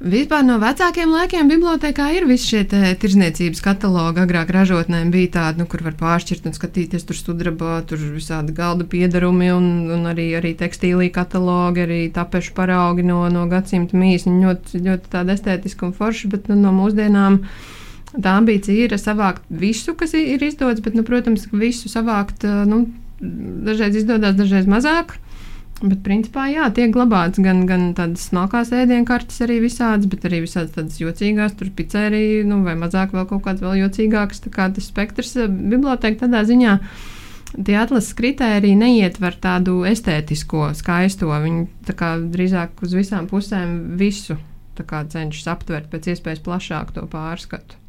Vispār 0.00 0.40
no 0.48 0.54
vecākiem 0.56 1.10
laikiem 1.12 1.50
bibliotekā 1.50 2.06
ir 2.16 2.24
visi 2.24 2.54
šie 2.54 2.94
tirzniecības 3.02 3.60
katalogi. 3.60 4.22
Agrāk 4.22 4.48
ražotnēm 4.56 5.10
bija 5.12 5.28
tādi, 5.34 5.60
nu, 5.60 5.66
kur 5.68 5.82
var 5.84 5.92
pāršķirt 6.00 6.48
un 6.48 6.56
skatīties, 6.56 7.04
tur 7.04 7.18
sudraba, 7.18 7.74
tur 7.84 8.00
visādi 8.14 8.54
galda 8.56 8.86
piedarumi 8.88 9.50
un, 9.52 9.66
un 9.92 10.08
arī, 10.08 10.30
arī 10.38 10.54
tekstīlī 10.56 11.10
katalogi, 11.12 11.84
arī 11.84 12.00
tapešu 12.16 12.56
paraugi 12.56 13.04
no, 13.04 13.20
no 13.28 13.44
gadsimta 13.50 14.00
mīs. 14.00 14.24
Viņi 14.24 14.48
ļoti, 14.48 14.80
ļoti 14.88 15.12
tādi 15.12 15.36
estētiski 15.36 15.90
un 15.90 15.92
forši, 16.00 16.32
bet 16.32 16.48
nu, 16.48 16.56
no 16.64 16.72
mūsdienām. 16.80 17.42
Tā 18.16 18.38
ambīcija 18.40 18.88
ir 18.88 18.96
savākt 18.96 19.44
visu, 19.52 19.92
kas 20.00 20.16
ir 20.16 20.40
izdodas, 20.48 20.80
bet, 20.80 20.96
nu, 20.96 21.04
protams, 21.04 21.44
visu 21.52 21.92
savākt 21.92 22.48
nu, 22.72 22.86
dažreiz 23.20 24.00
izdodas, 24.00 24.32
dažreiz 24.40 24.64
mazāk. 24.64 25.18
Bet, 25.80 26.02
principā, 26.04 26.44
jā, 26.52 26.66
tiek 26.76 26.90
glabāts 26.92 27.40
gan, 27.40 27.62
gan 27.68 27.94
tādas 27.96 28.26
smalkās 28.28 28.68
ēdienkartes, 28.76 29.38
arī 29.46 29.62
visādas, 29.62 30.10
bet 30.12 30.26
arī 30.28 30.42
visādas 30.44 30.74
tādas 30.74 30.98
jocīgās, 31.00 31.54
tur 31.56 31.70
pizzerija, 31.72 32.42
nu, 32.44 32.58
vai 32.66 32.74
mazāk 32.76 33.14
vēl 33.16 33.24
kaut 33.30 33.46
kādas 33.46 33.64
vēl 33.64 33.78
jocīgākas. 33.86 34.42
Tā 34.44 34.52
kā 34.52 34.68
tas 34.76 34.90
spektrs 34.92 35.32
eh, 35.40 35.48
biblioteka 35.48 36.26
tādā 36.26 36.44
ziņā. 36.50 36.76
Tie 37.50 37.78
atlases 37.80 38.12
kritēriji 38.18 38.76
neietver 38.78 39.40
tādu 39.40 39.80
estētisko, 39.88 40.68
skaisto. 40.76 41.32
Viņi 41.32 41.64
kā, 41.96 42.12
drīzāk 42.36 42.84
uz 42.84 42.94
visām 43.00 43.26
pusēm 43.32 43.96
visu 43.98 44.36
cenšas 44.80 45.48
aptvert 45.48 45.88
pēc 45.92 46.12
iespējas 46.12 46.44
plašāk 46.44 46.92
to 46.96 47.08
pārskatu. 47.08 47.79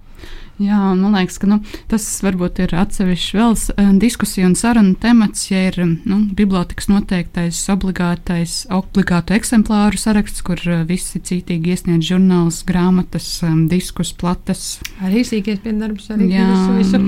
Jā, 0.61 0.77
man 0.93 1.15
liekas, 1.15 1.39
ka 1.41 1.47
nu, 1.49 1.57
tas 1.89 2.05
varbūt 2.21 2.59
ir 2.61 2.75
atsevišķs 2.77 3.33
vēl 3.37 3.55
uh, 3.55 3.89
diskusiju 4.01 4.51
un 4.51 4.55
sarunu 4.59 4.93
temats, 5.01 5.47
ja 5.49 5.63
ir 5.71 5.79
nu, 5.81 6.19
bibliotekas 6.37 6.89
noteiktais 6.91 7.59
obligātais, 7.73 8.55
obligātu 8.73 9.35
eksemplāru 9.37 9.97
saraksts, 10.01 10.43
kur 10.45 10.61
uh, 10.67 10.83
visi 10.87 11.21
cītīgi 11.23 11.73
iesniedz 11.73 12.11
žurnālus, 12.11 12.61
grāmatas, 12.67 13.29
um, 13.47 13.65
diskus, 13.71 14.13
plates. 14.13 14.77
Arī 15.01 15.25
sīkais 15.27 15.63
piedarbs, 15.65 16.11
arī 16.13 16.29
Jā, 16.35 16.47
visu. 16.77 17.01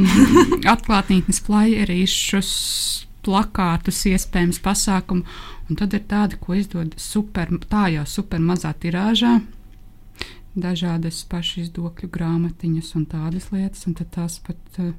atklātnītnes 0.74 1.44
flyerīšus, 1.46 2.54
plakātus, 3.24 4.06
iespējams 4.10 4.64
pasākumu, 4.64 5.28
un 5.70 5.80
tad 5.80 5.94
ir 5.94 6.08
tādi, 6.10 6.42
ko 6.42 6.58
izdod 6.58 6.98
super, 7.00 7.54
tā 7.70 7.90
jau 7.94 8.08
super 8.10 8.42
mazā 8.42 8.74
tirāžā 8.74 9.38
dažādas 10.56 11.24
pašizdokļu 11.32 12.10
grāmatiņas 12.14 12.94
un 13.00 13.08
tādas 13.10 13.50
lietas, 13.54 13.88
un 13.90 13.98
tās 13.98 14.40
pat 14.46 14.80
uh, 14.80 14.94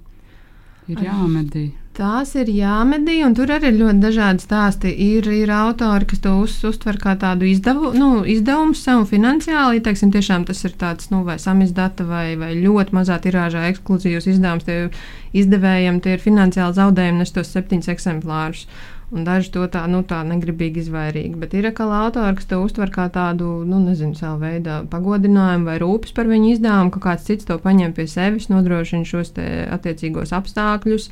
ir 0.90 1.00
jāmedī. 1.04 1.64
Tās 1.94 2.32
ir 2.34 2.48
jāmedī, 2.50 3.20
un 3.22 3.36
tur 3.38 3.52
arī 3.54 3.68
ir 3.70 3.76
ļoti 3.78 4.02
dažādi 4.02 4.42
stāsti. 4.42 4.90
Ir, 4.90 5.28
ir 5.30 5.52
autori, 5.54 6.08
kas 6.10 6.24
to 6.24 6.32
uz, 6.42 6.56
uztver 6.66 6.98
kā 6.98 7.14
tādu 7.20 7.46
izdevu, 7.46 7.92
nu, 7.94 8.08
izdevumu 8.26 8.74
sev 8.74 9.04
finansiāli. 9.10 9.82
Teiksim, 9.84 10.10
tiešām 10.14 10.46
tas 10.48 10.64
ir 10.66 10.74
tāds, 10.80 11.12
nu, 11.14 11.22
vai 11.26 11.38
samizdata, 11.38 12.06
vai, 12.08 12.34
vai 12.40 12.50
ļoti 12.58 12.98
mazā 12.98 13.20
tirāžā 13.22 13.68
ekskluzīvs 13.70 14.26
izdevums. 14.34 14.66
Tie 14.66 14.90
izdevējiem 15.38 16.02
tie 16.02 16.16
ir 16.16 16.24
finansiāli 16.24 16.80
zaudējumi, 16.80 17.22
nes 17.22 17.34
tos 17.36 17.54
septiņus 17.54 17.92
eksemplārus. 17.94 18.66
Un 19.14 19.22
daži 19.22 19.52
to 19.54 19.62
tā, 19.70 19.84
nu, 19.86 20.00
tā 20.02 20.24
negribīgi 20.26 20.80
izvairīgi. 20.82 21.36
Bet 21.38 21.52
ir 21.54 21.68
atkal 21.68 21.92
autori, 21.94 22.34
kas 22.34 22.48
to 22.50 22.58
uztver 22.64 22.90
kā 22.90 23.04
tādu, 23.14 23.46
nu, 23.62 23.78
nezinu, 23.84 24.16
savu 24.18 24.40
veidu 24.42 24.80
pagodinājumu 24.90 25.68
vai 25.70 25.76
rūpes 25.78 26.10
par 26.16 26.26
viņu 26.26 26.56
izdevumu, 26.56 26.90
ka 26.96 27.02
kāds 27.04 27.28
cits 27.28 27.46
to 27.46 27.54
paņem 27.62 27.94
pie 27.94 28.08
sevis, 28.10 28.50
nodrošina 28.50 29.06
šos 29.06 29.30
attiecīgos 29.38 30.34
apstākļus, 30.34 31.06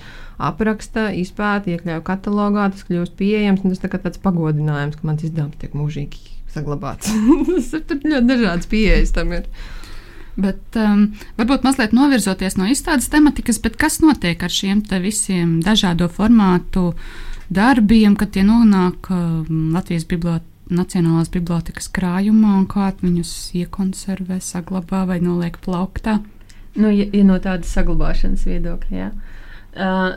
apraksta, 0.51 1.13
izpēta, 1.15 1.77
iekļauj 1.77 2.03
katalogā, 2.11 2.67
tas 2.75 2.83
kļūst 2.91 3.15
pieejams. 3.23 3.63
Tas 3.69 3.87
tā 3.87 3.95
kā 3.95 4.03
tāds 4.03 4.19
pagodinājums, 4.27 4.99
ka 4.99 5.07
mans 5.07 5.23
izdevums 5.23 5.63
tiek 5.63 5.79
mūžīgi 5.79 6.27
saglabāts. 6.51 7.15
Tur 7.87 8.03
ļoti 8.03 8.27
dažādas 8.35 8.67
pieejas 8.73 9.15
tam 9.15 9.37
ir. 9.39 9.47
Bet 10.43 10.81
um, 10.81 11.13
varbūt 11.39 11.63
mazliet 11.63 11.93
novirzoties 11.95 12.59
no 12.59 12.67
izstādes 12.67 13.13
tematikas, 13.13 13.63
kas 13.79 14.03
notiek 14.03 14.43
ar 14.43 14.51
šiem 14.51 14.81
visiem 15.05 15.61
dažādo 15.63 16.09
formātu 16.11 16.89
uh, 16.97 17.21
darbiem, 17.55 18.17
kad 18.19 18.33
tie 18.35 18.47
nonāk 18.47 19.11
um, 19.13 19.71
Latvijas 19.77 20.09
bibliotēkā. 20.09 20.49
Nacionālās 20.73 21.29
bibliotekas 21.29 21.89
krājumā 21.93 22.55
un 22.57 22.63
kā 22.71 22.87
viņus 23.03 23.51
iekonservē, 23.59 24.39
saglabā 24.41 25.03
vai 25.11 25.19
noliek 25.21 25.59
plauktā. 25.61 26.21
Nu, 26.79 26.89
ja, 26.89 27.05
ja 27.13 27.25
no 27.29 27.37
tādas 27.43 27.73
saglabāšanas 27.77 28.47
viedokļa, 28.49 28.95
jā. 28.97 29.09
Uh, 29.73 30.15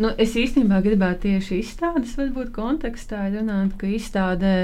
nu, 0.00 0.12
es 0.16 0.32
īstenībā 0.38 0.78
gribētu 0.86 1.26
tieši 1.26 1.58
izstādes, 1.60 2.14
varbūt 2.16 2.54
kontekstā 2.56 3.26
runāt, 3.34 3.74
ka 3.80 3.90
izstādē 3.92 4.54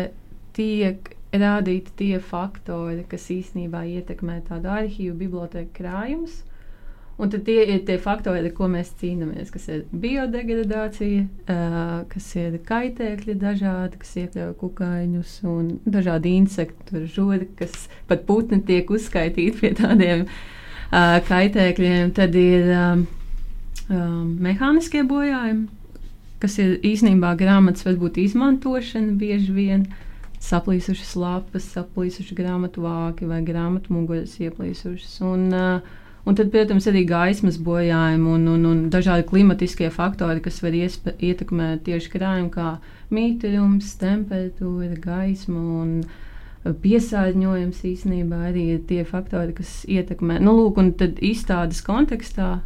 tiek 0.57 1.13
rādīti 1.35 1.93
tie 1.99 2.23
faktori, 2.23 3.05
kas 3.11 3.29
īstenībā 3.35 3.85
ietekmē 3.99 4.41
tādu 4.49 4.71
arhīvu 4.73 5.19
biblioteku 5.27 5.75
krājumus. 5.83 6.41
Un 7.15 7.31
tad 7.31 7.45
tie 7.47 7.63
ir 7.71 7.85
tie 7.87 7.95
faktori, 8.03 8.41
ar 8.43 8.55
ko 8.57 8.67
mēs 8.67 8.89
cīnāmies, 8.99 9.53
kas 9.55 9.69
ir 9.71 9.85
biodegradācija, 10.03 11.21
uh, 11.47 11.93
kas 12.11 12.27
ir 12.41 12.57
kaitēkļi 12.67 13.37
dažādi, 13.39 14.01
kas 14.01 14.17
iekļauj 14.25 14.57
kukaiņus 14.59 15.37
un 15.47 15.69
dažādi 15.87 16.35
insektu 16.41 17.05
žodi, 17.07 17.47
kas 17.61 17.87
pat 18.11 18.27
putni 18.27 18.59
tiek 18.67 18.91
uzskaitīti 18.91 19.63
pie 19.63 19.73
tādiem 19.79 20.27
uh, 20.27 21.23
kaitēkļiem. 21.31 22.11
Tad 22.19 22.35
ir 22.35 22.75
um, 22.75 23.07
um, 23.87 24.29
mehāniskie 24.43 25.07
bojājumi, 25.07 25.69
kas 26.43 26.59
ir 26.59 26.81
īstenībā 26.83 27.37
grāmatas 27.39 27.87
varbūt 27.87 28.25
izmantošana 28.27 29.15
bieži 29.23 29.55
vien. 29.55 29.91
Saplīsušas 30.45 31.15
lapas, 31.17 31.71
saplīsuši 31.73 32.35
grāmatu 32.37 32.83
vāki 32.85 33.25
vai 33.25 33.39
grāmatu 33.47 33.95
muguras 33.95 34.35
ieplīsušas. 34.43 35.21
Un, 35.25 35.53
uh, 35.55 36.03
Un 36.25 36.37
tad, 36.39 36.49
protams, 36.55 36.87
arī 36.89 37.03
gaismas 37.05 37.59
bojājumi 37.61 38.31
un, 38.33 38.45
un, 38.49 38.63
un 38.65 38.79
dažādi 38.93 39.27
klimatiskie 39.29 39.91
faktori, 39.93 40.41
kas 40.45 40.63
var 40.65 40.73
iespa, 40.77 41.13
ietekmēt 41.21 41.83
tieši 41.85 42.13
krājumu, 42.15 42.49
kā 42.55 42.69
mītījums, 43.13 43.91
temperatūra, 44.01 44.97
gaisma 45.05 45.61
un 45.83 45.99
piesārņojums 46.65 47.83
īstenībā 47.85 48.41
arī 48.49 48.65
ir 48.79 48.81
tie 48.89 49.03
faktori, 49.05 49.53
kas 49.53 49.83
ietekmē. 49.85 50.39
Nu, 50.41 50.57
lūk, 50.57 50.81
un 50.81 50.95
tad 50.97 51.21
izstādes 51.21 51.85
kontekstā 51.85 52.63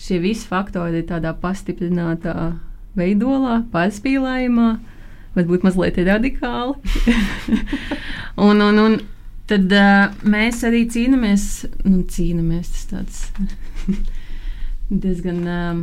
šie 0.00 0.22
visi 0.22 0.48
faktori 0.48 1.02
ir 1.02 1.08
tādā 1.10 1.34
pastiprinātā 1.36 2.54
veidolā, 2.96 3.62
pārspīlējumā, 3.72 4.70
varbūt 5.36 5.68
mazliet 5.68 6.00
radikāli. 6.08 6.74
un, 8.48 8.64
un, 8.64 8.80
un, 8.80 8.98
tad 9.50 9.72
uh, 9.76 10.12
mēs 10.28 10.62
arī 10.66 10.84
cīnāmies, 10.90 11.48
nu, 11.86 12.02
cīnāmies 12.08 12.70
tas 12.72 12.86
tāds 12.92 13.22
diezgan 15.04 15.42
um, 15.48 15.82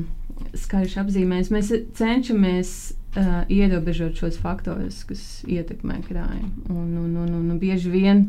skaļš 0.58 0.98
apzīmējums. 1.04 1.52
Mēs 1.54 1.72
cenšamies 2.00 2.74
uh, 3.18 3.42
ierobežot 3.52 4.20
šos 4.20 4.40
faktorus, 4.42 5.04
kas 5.10 5.24
ietekmē 5.48 6.02
krājumu. 6.08 6.52
Un, 6.70 6.94
un, 7.04 7.10
un, 7.24 7.34
un, 7.42 7.50
un 7.54 7.60
bieži 7.62 7.92
vien, 7.94 8.26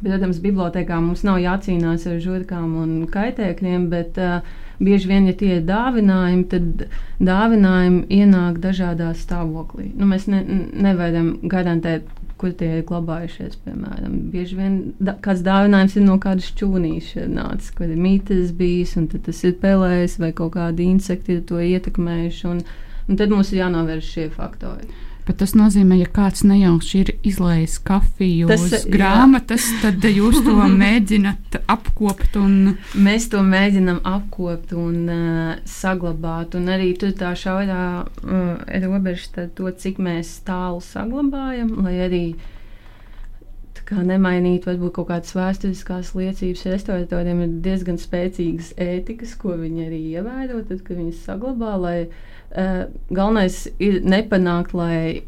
protams, 0.00 0.40
bibliotekā 0.42 0.98
mums 1.02 1.24
nav 1.26 1.40
jācīnās 1.42 2.08
ar 2.10 2.20
žurkām 2.22 2.76
un 2.82 2.94
kaitēkļiem, 3.12 3.88
bet 3.92 4.18
uh, 4.22 4.40
bieži 4.82 5.10
vien, 5.10 5.28
ja 5.30 5.36
tie 5.38 5.58
ir 5.58 5.66
dāvinājumi, 5.68 6.46
tad 6.50 6.86
dāvinājumi 7.22 8.06
ienāk 8.22 8.58
dažādā 8.62 9.12
stāvoklī. 9.18 9.90
Nu, 9.98 10.08
mēs 10.10 10.28
ne, 10.30 10.42
nevaram 10.72 11.36
garantēt 11.42 12.08
kur 12.42 12.52
tie 12.58 12.68
ir 12.80 12.86
glabājušies. 12.88 13.56
Piemēram, 13.64 14.18
bieži 14.32 14.58
vien 14.58 14.78
da, 14.98 15.14
kāds 15.24 15.44
dāvinājums 15.46 15.96
ir 15.96 16.06
no 16.06 16.18
kādas 16.22 16.50
čūnīša 16.58 17.28
nācis, 17.30 17.70
kur 17.78 17.86
ir 17.86 18.00
mītnes 18.02 18.50
bijis, 18.58 18.96
un 18.98 19.08
tas 19.12 19.44
ir 19.46 19.54
pelējis 19.62 20.18
vai 20.22 20.32
kaut 20.36 20.56
kādi 20.58 20.90
insekti 20.90 21.38
ir 21.38 21.46
to 21.48 21.62
ietekmējuši. 21.62 22.44
Un, 22.50 22.60
un 23.06 23.20
tad 23.20 23.32
mums 23.34 23.54
ir 23.54 23.62
jānovērš 23.62 24.12
šie 24.16 24.28
faktori. 24.34 24.90
Bet 25.22 25.38
tas 25.38 25.52
nozīmē, 25.54 26.00
ja 26.00 26.08
kāds 26.10 26.42
nejauši 26.42 27.00
ir 27.00 27.10
izlējis 27.30 27.76
kafiju 27.86 28.48
tas, 28.50 28.64
uz 28.66 28.86
grāmatas, 28.90 29.68
jā. 29.70 29.82
tad 29.84 30.06
jūs 30.10 30.40
to 30.42 30.56
mēģināt 30.82 31.60
apkopot. 31.70 32.38
Un... 32.40 32.72
Mēs 32.98 33.28
to 33.30 33.44
mēģinām 33.46 34.00
apkopot 34.02 34.74
un 34.74 34.96
uh, 35.06 35.52
saglabāt. 35.68 36.56
Un 36.58 36.72
arī 36.74 36.90
tur 36.98 37.14
tā 37.18 37.36
šaurā 37.38 37.84
uh, 38.02 38.80
robeža, 38.82 39.46
to, 39.54 39.70
cik 39.70 40.02
mēs 40.02 40.40
tālu 40.48 40.82
saglabājam, 40.82 41.76
lai 41.86 41.94
arī 42.08 42.24
nemainīt 44.00 44.66
varbūt 44.66 44.94
kaut 44.96 45.08
kādas 45.10 45.34
vēsturiskās 45.36 46.12
liecības. 46.16 46.66
Restauratoriem 46.72 47.42
ir 47.44 47.56
diezgan 47.64 47.98
spēcīgas 48.00 48.72
ētikas, 48.80 49.34
ko 49.38 49.56
viņi 49.60 49.86
arī 49.86 50.00
ievēro, 50.16 50.62
tad, 50.68 50.82
kad 50.86 50.96
viņi 50.96 51.12
saglabā. 51.24 51.74
Lai, 51.82 51.96
galvenais 52.52 53.64
ir 53.80 54.02
nepanākt, 54.04 54.74
lai 54.76 55.22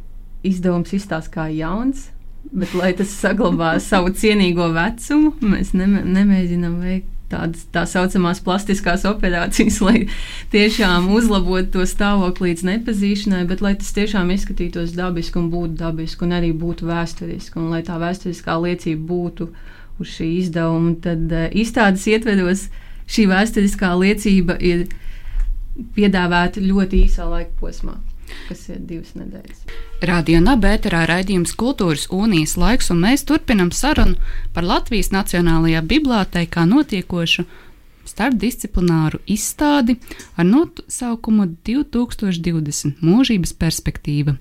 izdevums 0.45 0.93
izstāsta 0.93 1.33
kā 1.39 1.49
jauns, 1.53 2.11
bet 2.53 2.75
lai 2.77 2.93
tas 2.97 3.13
saglabā 3.23 3.77
savu 3.91 4.13
cienīgo 4.13 4.69
vecumu. 4.75 5.35
Mēs 5.41 5.73
ne, 5.77 5.89
nemēģinām 5.89 6.79
veikt 6.85 7.11
tādas 7.35 7.65
tā 7.73 7.85
saucamās 7.89 8.41
plastiskās 8.45 9.05
operācijas, 9.09 9.81
lai 9.85 10.05
tiešām 10.53 11.09
uzlabotu 11.17 11.79
to 11.79 11.87
stāvokli 11.89 12.51
līdz 12.53 12.65
nepazīšanai, 12.69 13.45
bet 13.49 13.65
lai 13.65 13.75
tas 13.81 13.93
tiešām 13.97 14.31
izskatītos 14.35 14.95
dabiski 14.97 15.41
un 15.41 15.51
būtu 15.53 15.79
dabiski 15.81 16.27
un 16.27 16.37
arī 16.37 16.53
būtu 16.57 16.89
vēsturiski, 16.89 17.59
un 17.61 17.73
lai 17.75 17.83
tā 17.87 17.99
vēsturiskā 18.03 18.59
liecība 18.67 19.09
būtu 19.09 19.49
uz 20.03 20.13
šī 20.19 20.31
izdevuma. 20.43 20.95
Tad 21.05 21.33
uh, 21.33 21.49
izstādes 21.57 22.07
ietveros 22.11 22.69
šī 23.11 23.27
vēsturiskā 23.33 23.95
liecība 23.99 24.59
ir 24.61 24.87
piedāvāti 25.97 26.65
ļoti 26.65 27.05
īsā 27.07 27.29
laika 27.29 27.55
posmā. 27.61 27.97
Kas 28.49 28.65
ir 28.73 28.81
divas 28.81 29.13
nedēļas. 29.19 29.67
Radio 30.09 30.41
Nabērā 30.43 31.05
raidījums 31.09 31.53
Kultūras 31.61 32.07
Unijas 32.13 32.57
laiks, 32.61 32.91
un 32.91 33.03
mēs 33.05 33.27
turpinām 33.29 33.71
sarunu 33.73 34.17
par 34.57 34.67
Latvijas 34.67 35.13
Nacionālajā 35.15 35.85
Bibliotēkā 35.85 36.65
notiekošu 36.69 37.45
starpdisciplināru 38.09 39.21
izstādi 39.31 39.97
ar 40.37 40.49
nosaukumu 40.49 41.51
2020 41.69 43.05
mūžības 43.05 43.55
perspektīva 43.61 44.37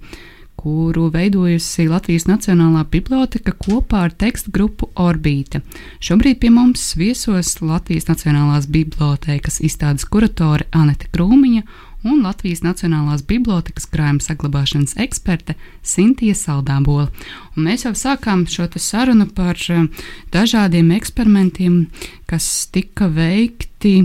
kuru 0.63 1.09
veidojusi 1.11 1.89
Latvijas 1.91 2.23
Nacionālā 2.29 2.85
biblioteka 2.87 3.51
kopā 3.59 4.05
ar 4.07 4.13
tekstu 4.15 4.53
grupu 4.55 4.87
Orbīta. 4.95 5.59
Šobrīd 5.99 6.39
pie 6.39 6.51
mums 6.55 6.93
viesos 6.95 7.57
Latvijas 7.59 8.07
Nacionālās 8.07 8.69
bibliotēkas 8.71 9.59
izstādes 9.67 10.07
kuratore 10.07 10.69
Anete 10.71 11.11
Krūmiņa 11.11 11.65
un 12.07 12.23
Latvijas 12.23 12.63
Nacionālās 12.63 13.25
bibliotekas 13.27 13.89
krājuma 13.91 14.23
saglabāšanas 14.23 14.95
eksperte 15.03 15.57
Sintīja 15.83 16.39
Saldābola. 16.39 17.09
Un 17.57 17.67
mēs 17.67 17.83
jau 17.83 17.91
sākām 17.97 18.47
šo 18.47 18.69
sarunu 18.79 19.27
par 19.35 19.59
eh, 19.67 19.87
dažādiem 20.31 20.95
eksperimentiem, 20.95 21.87
kas 22.29 22.69
tika 22.71 23.11
veikti 23.11 23.97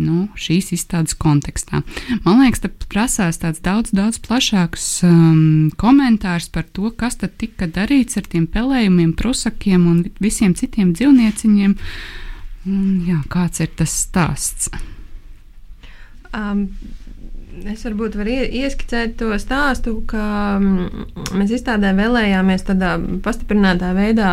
nu, 0.00 0.28
šīs 0.38 0.72
izstādes 0.74 1.14
kontekstā. 1.18 1.82
Man 2.24 2.42
liekas, 2.42 2.64
tas 2.64 2.88
prasās 2.90 3.38
tāds 3.42 3.62
daudz, 3.64 3.92
daudz 3.94 4.18
plašāks 4.24 4.88
um, 5.06 5.70
komentārs 5.80 6.50
par 6.54 6.66
to, 6.74 6.90
kas 6.96 7.20
tad 7.20 7.36
tika 7.40 7.68
darīts 7.70 8.18
ar 8.18 8.26
tiem 8.30 8.48
pelējumiem, 8.50 9.14
prusakiem 9.18 9.86
un 9.90 10.02
visiem 10.22 10.56
citiem 10.58 10.92
dzīvnieciņiem. 10.96 11.78
Un, 12.66 12.82
jā, 13.06 13.20
kāds 13.30 13.64
ir 13.64 13.72
tas 13.78 13.94
stāsts? 14.04 14.70
Um. 16.34 16.68
Es 17.70 17.84
varbūt 17.86 18.16
varu 18.18 18.32
ieskicēt 18.58 19.12
to 19.20 19.28
stāstu, 19.38 19.92
ka 20.10 20.24
um, 20.58 21.04
mēs 21.38 21.52
izstādē 21.54 21.92
vēlējāmies 21.94 22.66
tādā 22.66 22.96
pastiprinātā 23.22 23.92
veidā 23.94 24.32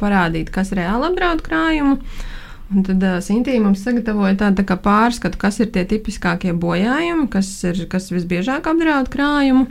parādīt, 0.00 0.48
kas 0.54 0.72
reāli 0.72 1.10
apdraud 1.10 1.44
krājumu. 1.44 1.98
Uh, 1.98 2.30
Un 2.72 2.84
tad 2.86 3.02
uh, 3.04 3.18
Sintīna 3.20 3.66
mums 3.66 3.82
sagatavoja 3.84 4.38
tādu 4.46 4.64
tā 4.64 4.76
pārskatu, 4.80 5.38
kas 5.40 5.60
ir 5.60 5.72
tie 5.74 5.84
tipiskākie 5.88 6.54
bojājumi, 6.56 7.28
kas, 7.32 7.50
ir, 7.68 7.84
kas 7.92 8.08
visbiežāk 8.14 8.68
apdraud 8.70 9.10
krājumu. 9.12 9.68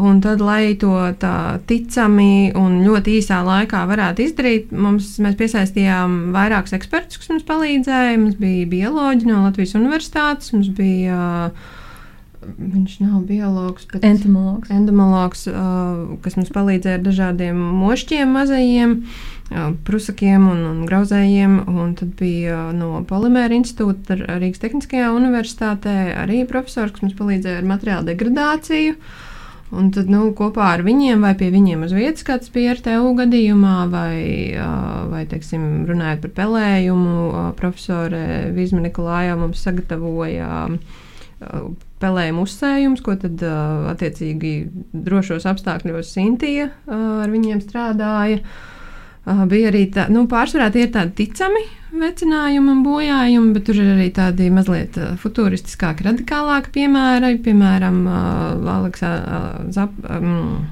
Un 0.00 0.20
tad, 0.22 0.40
lai 0.44 0.76
to 0.80 0.92
tā 1.20 1.58
ticami 1.68 2.52
un 2.56 2.78
ļoti 2.84 3.16
īsā 3.18 3.40
laikā 3.44 3.82
varētu 3.90 4.22
izdarīt, 4.22 4.70
mums, 4.70 5.16
mēs 5.20 5.34
piesaistījām 5.40 6.30
vairākus 6.36 6.76
ekspertus, 6.76 7.18
kas 7.20 7.32
mums 7.32 7.48
palīdzēja. 7.48 8.20
Mums 8.20 8.38
bija 8.40 8.68
bioloģi 8.70 9.28
no 9.28 9.42
Latvijas 9.48 9.74
Universitātes, 9.80 10.54
mums 10.54 10.70
bija 10.76 11.20
uh, 11.50 11.76
Viņš 12.40 12.94
nav 13.02 13.26
biologs, 13.28 13.84
bet 13.90 14.04
entomologs. 14.08 14.70
entomologs 14.72 15.42
uh, 15.50 16.14
kas 16.24 16.38
mums 16.38 16.48
palīdzēja 16.54 16.96
ar 16.96 17.02
dažādiem 17.04 17.58
mošķiem, 17.82 18.32
mazajiem 18.32 18.94
uh, 18.96 19.39
prusakiem 19.86 20.46
un, 20.50 20.60
un 20.68 20.84
grauzējiem. 20.88 21.56
Un 21.70 21.94
tad 21.98 22.14
bija 22.18 22.68
uh, 22.68 22.76
no 22.76 23.02
Polimēra 23.08 23.56
institūta 23.56 24.18
Rīgas 24.20 24.62
Tehniskajā 24.62 25.10
universitātē 25.16 25.96
arī 26.20 26.44
profesors, 26.48 26.94
kas 26.94 27.04
mums 27.04 27.18
palīdzēja 27.18 27.62
ar 27.62 27.68
materiālu 27.68 28.10
degradāciju. 28.12 28.94
Un 29.70 29.92
tad 29.94 30.08
nu, 30.10 30.24
kopā 30.34 30.72
ar 30.74 30.80
viņiem 30.82 31.22
vai 31.22 31.36
pie 31.38 31.52
viņiem 31.54 31.84
uz 31.86 31.92
vietas, 31.94 32.24
kāds 32.26 32.50
bija 32.50 32.72
RTU 32.74 33.12
gadījumā, 33.20 33.76
vai, 33.92 34.16
vai 35.12 35.20
teiksim, 35.30 35.84
runājot 35.86 36.24
par 36.24 36.32
pelējumu, 36.40 37.44
profesore 37.60 38.50
Vizma 38.56 38.82
Nikolājā 38.82 39.36
mums 39.38 39.62
sagatavoja 39.62 40.66
pelējumu 42.02 42.42
uzsējums, 42.48 43.04
ko 43.06 43.14
tad 43.22 43.46
attiecīgi 43.94 44.52
drošos 44.90 45.46
apstākļos 45.52 46.10
Sintīja 46.18 46.72
ar 46.90 47.30
viņiem 47.30 47.62
strādāja. 47.62 48.42
Bija 49.20 49.68
arī 49.68 49.84
tā, 49.92 50.06
nu, 50.08 50.24
pārsvarā 50.30 50.70
tie 50.72 50.86
ir 50.86 50.92
tādi 50.94 51.12
ticami 51.18 51.60
vecinājumi 52.00 52.72
un 52.72 52.82
bojājumi, 52.86 53.52
bet 53.52 53.66
tur 53.68 53.78
ir 53.82 53.92
arī 53.92 54.08
tādi 54.16 54.48
mazliet 54.54 54.96
futūristiskāki, 55.20 56.06
radikālāki 56.08 56.72
piemēri. 56.78 57.34
Piemēram, 57.44 58.02
Aleksā, 58.78 59.10
Zap, 59.76 59.96
um, 60.08 60.64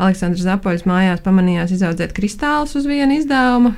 Aleksandrs 0.00 0.46
Zapoļs 0.46 0.86
mājās 0.88 1.22
pamanījās 1.26 1.74
izaudzēt 1.76 2.16
kristālus 2.16 2.74
uz 2.80 2.88
vienu 2.88 3.20
izdevumu, 3.20 3.74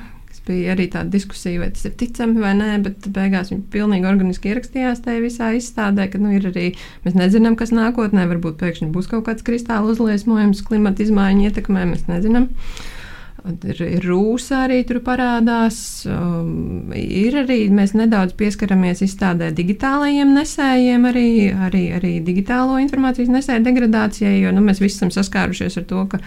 bija 0.47 0.73
arī 0.73 0.87
tāda 0.91 1.11
diskusija, 1.11 1.59
vai 1.61 1.71
tas 1.75 1.85
ir 1.89 1.95
ticami 1.99 2.39
vai 2.41 2.53
nē, 2.57 2.69
bet 2.85 3.07
beigās 3.13 3.51
viņi 3.51 3.65
pilnīgi 3.73 4.07
organiski 4.07 4.53
ierakstījās 4.53 5.01
tajā 5.03 5.23
visā 5.25 5.51
izstādē, 5.57 6.07
ka 6.11 6.21
nu, 6.21 6.31
ir 6.37 6.47
arī 6.51 6.67
mēs 7.03 7.17
nezinām, 7.19 7.57
kas 7.59 7.73
nākotnē 7.75 8.27
varbūt 8.31 8.59
pēkšņi 8.61 8.91
būs 8.95 9.11
kaut 9.11 9.25
kāds 9.27 9.45
kristāla 9.47 9.91
uzliesmojums 9.91 10.63
klimata 10.67 11.03
izmaiņu 11.03 11.49
ietekmē, 11.49 11.83
mēs 11.91 12.07
nezinām. 12.07 12.47
Ir 12.47 12.96
rūsa 13.45 14.63
arī 14.65 14.81
tur 14.87 14.99
parādās. 15.05 16.05
Um, 16.09 16.91
ir 16.95 17.37
arī 17.43 17.69
mēs 17.69 17.93
nedaudz 17.93 18.35
pieskaramies 18.37 19.03
izstādē 19.05 19.51
digitālajiem 19.55 20.33
nesējiem, 20.35 21.05
arī, 21.05 21.29
arī, 21.53 21.83
arī 21.97 22.13
digitālo 22.25 22.79
informācijas 22.81 23.29
nesēju 23.29 23.63
degradācijai, 23.63 24.39
jo 24.41 24.51
nu, 24.51 24.61
mēs 24.61 24.81
visi 24.81 24.97
esam 24.97 25.13
saskārušies 25.13 25.77
ar 25.77 25.87
to, 25.89 26.05
ka 26.11 26.21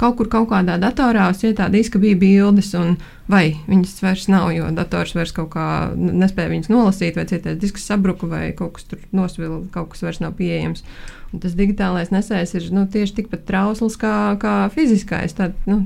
kaut 0.00 0.16
kur 0.18 0.28
kaut 0.32 0.48
kādā 0.50 0.78
datorā 0.80 1.28
uz 1.30 1.42
cietā 1.42 1.68
diska 1.70 2.00
bija 2.02 2.16
bildes, 2.18 2.72
un 2.78 2.96
vai 3.30 3.58
viņas 3.68 3.96
vairs 4.02 4.28
nav, 4.32 4.50
jo 4.54 4.70
dators 4.74 5.14
vairs 5.14 5.34
kaut 5.36 5.52
kā 5.54 5.66
nespēja 5.94 6.52
viņas 6.52 6.70
nolasīt, 6.72 7.18
vai 7.18 7.26
cietais 7.30 7.58
disks 7.60 7.86
sabruka, 7.86 8.26
vai 8.26 8.50
kaut 8.56 8.78
kas 8.78 8.88
tur 8.90 9.02
nosvila, 9.12 9.62
kaut 9.74 9.92
kas 9.92 10.02
vairs 10.06 10.22
nav 10.24 10.34
pieejams. 10.38 10.84
Un 11.32 11.40
tas 11.40 11.54
digitālais 11.56 12.10
nesējs 12.12 12.56
ir 12.58 12.70
nu, 12.76 12.84
tieši 12.92 13.22
tikpat 13.22 13.46
trausls 13.48 13.96
kā, 14.00 14.34
kā 14.40 14.66
fiziskais. 14.74 15.32
Tad, 15.38 15.54
nu, 15.68 15.84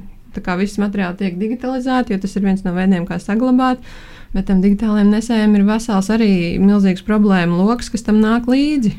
viss 0.61 0.81
materiāli 0.83 1.17
tiek 1.23 1.41
digitalizēti, 1.41 2.15
jo 2.15 2.23
tas 2.23 2.37
ir 2.37 2.45
viens 2.45 2.63
no 2.67 2.75
veidiem, 2.77 3.07
kā 3.09 3.21
saglabāt. 3.23 3.83
Bet 4.35 4.49
tam 4.51 4.59
digitālajiem 4.61 5.13
nesējiem 5.15 5.55
ir 5.57 5.65
vesels 5.65 6.09
arī 6.13 6.31
milzīgs 6.61 7.05
problēmu 7.07 7.57
lokus, 7.57 7.89
kas 7.93 8.05
tam 8.05 8.19
nāk 8.21 8.49
līdzi. 8.51 8.91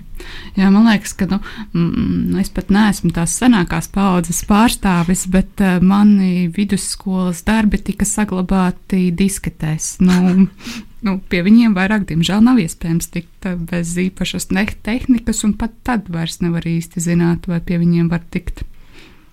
Jā, 0.58 0.71
man 0.73 0.88
liekas, 0.88 1.13
ka 1.19 1.28
nu, 1.30 1.38
mm, 1.76 2.39
es 2.41 2.50
pat 2.54 2.71
neesmu 2.73 3.12
tās 3.13 3.36
senākās 3.38 3.89
paudzes 3.93 4.39
pārstāvis, 4.50 5.28
bet 5.30 5.62
uh, 5.62 5.78
mani 5.84 6.47
vidusskolas 6.54 7.43
darbi 7.45 7.78
tika 7.89 8.08
saglabāti 8.08 9.12
disketēs. 9.13 9.97
Nu, 10.02 10.47
nu, 11.06 11.17
pie 11.30 11.43
viņiem 11.45 11.76
vairāk, 11.78 12.08
diemžēl, 12.10 12.41
nav 12.47 12.63
iespējams 12.63 13.12
tikt 13.13 13.52
bez 13.69 13.93
īpašas 14.08 14.50
tehnikas, 14.50 15.43
un 15.45 15.54
pat 15.60 15.76
tad 15.86 16.10
vairs 16.10 16.41
nevar 16.41 16.65
īsti 16.65 17.04
zināt, 17.04 17.45
vai 17.52 17.62
pie 17.62 17.78
viņiem 17.84 18.10
var 18.10 18.26
tikt. 18.34 18.65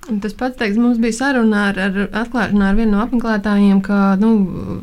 Tas 0.05 0.35
pats, 0.37 0.59
teiks, 0.61 0.77
mums 0.77 0.99
bija 1.01 1.17
saruna 1.17 1.69
ar, 1.71 1.79
ar 1.81 1.95
atklāšanā 2.25 2.71
ar 2.71 2.77
vienu 2.77 2.93
no 2.93 3.05
apmeklētājiem, 3.07 3.79
ka 3.87 4.01
nu, 4.21 4.33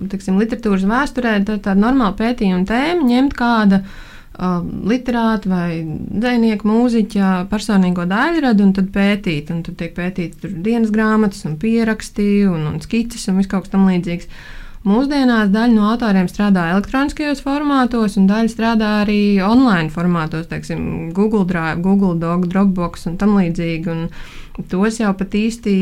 teiksim, 0.10 0.40
literatūras 0.42 0.88
vēsturē 0.90 1.36
tā 1.46 1.60
ir 1.60 1.66
tāda 1.68 1.78
normāla 1.78 2.16
pētījuma 2.18 2.66
tēma 2.70 3.06
ņemt 3.06 3.36
kāda 3.38 3.84
uh, 3.84 4.64
literāta 4.90 5.52
vai 5.52 5.68
dzinieka, 5.86 6.66
mūziķa 6.66 7.30
personīgo 7.52 8.08
daļradu 8.10 8.66
un 8.66 8.74
tad 8.78 8.90
pētīt. 8.96 9.54
Un 9.54 9.62
tad 9.68 9.78
tiek 9.78 9.94
pētīti 9.98 10.56
dienas 10.66 10.94
grāmatas, 10.96 11.46
un 11.46 11.60
pieraksti, 11.62 12.28
un, 12.50 12.66
un 12.74 12.82
skices 12.82 13.30
un 13.30 13.38
viss 13.42 13.52
kaut 13.52 13.68
kas 13.68 13.76
tam 13.76 13.86
līdzīgs. 13.92 14.30
Mūsdienās 14.82 15.52
daļa 15.54 15.76
no 15.76 15.84
autoriem 15.92 16.26
strādā 16.26 16.72
elektroniskajos 16.74 17.44
formātos, 17.46 18.16
un 18.18 18.26
daļa 18.30 18.50
strādā 18.50 18.88
arī 19.04 19.38
online 19.46 19.92
formātos, 19.94 20.48
teiksim, 20.50 21.12
Google 21.14 21.46
Drive, 21.46 21.84
Google 21.86 22.16
Doc, 22.18 22.48
Dropbox 22.50 23.06
un 23.12 23.20
tam 23.22 23.36
līdzīgi. 23.38 23.94
Un 23.94 24.66
tos 24.72 24.98
jau 24.98 25.12
pat 25.18 25.38
īsti 25.38 25.76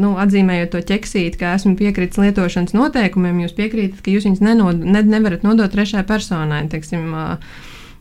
nu, 0.00 0.14
atzīmējot 0.24 0.72
to 0.72 0.80
ķeksīti, 0.92 1.42
ka 1.42 1.52
esmu 1.58 1.74
piekritis 1.76 2.22
lietošanas 2.22 2.72
noteikumiem, 2.72 3.44
jūs 3.44 3.52
piekrītat, 3.58 4.00
ka 4.00 4.16
jūs 4.16 4.24
viņus 4.30 4.42
nenod, 4.48 4.80
ne, 4.80 5.04
nevarat 5.12 5.44
nodot 5.44 5.68
trešajai 5.76 6.08
personai. 6.08 6.64
Teiksim, 6.72 7.12
uh, 7.12 7.60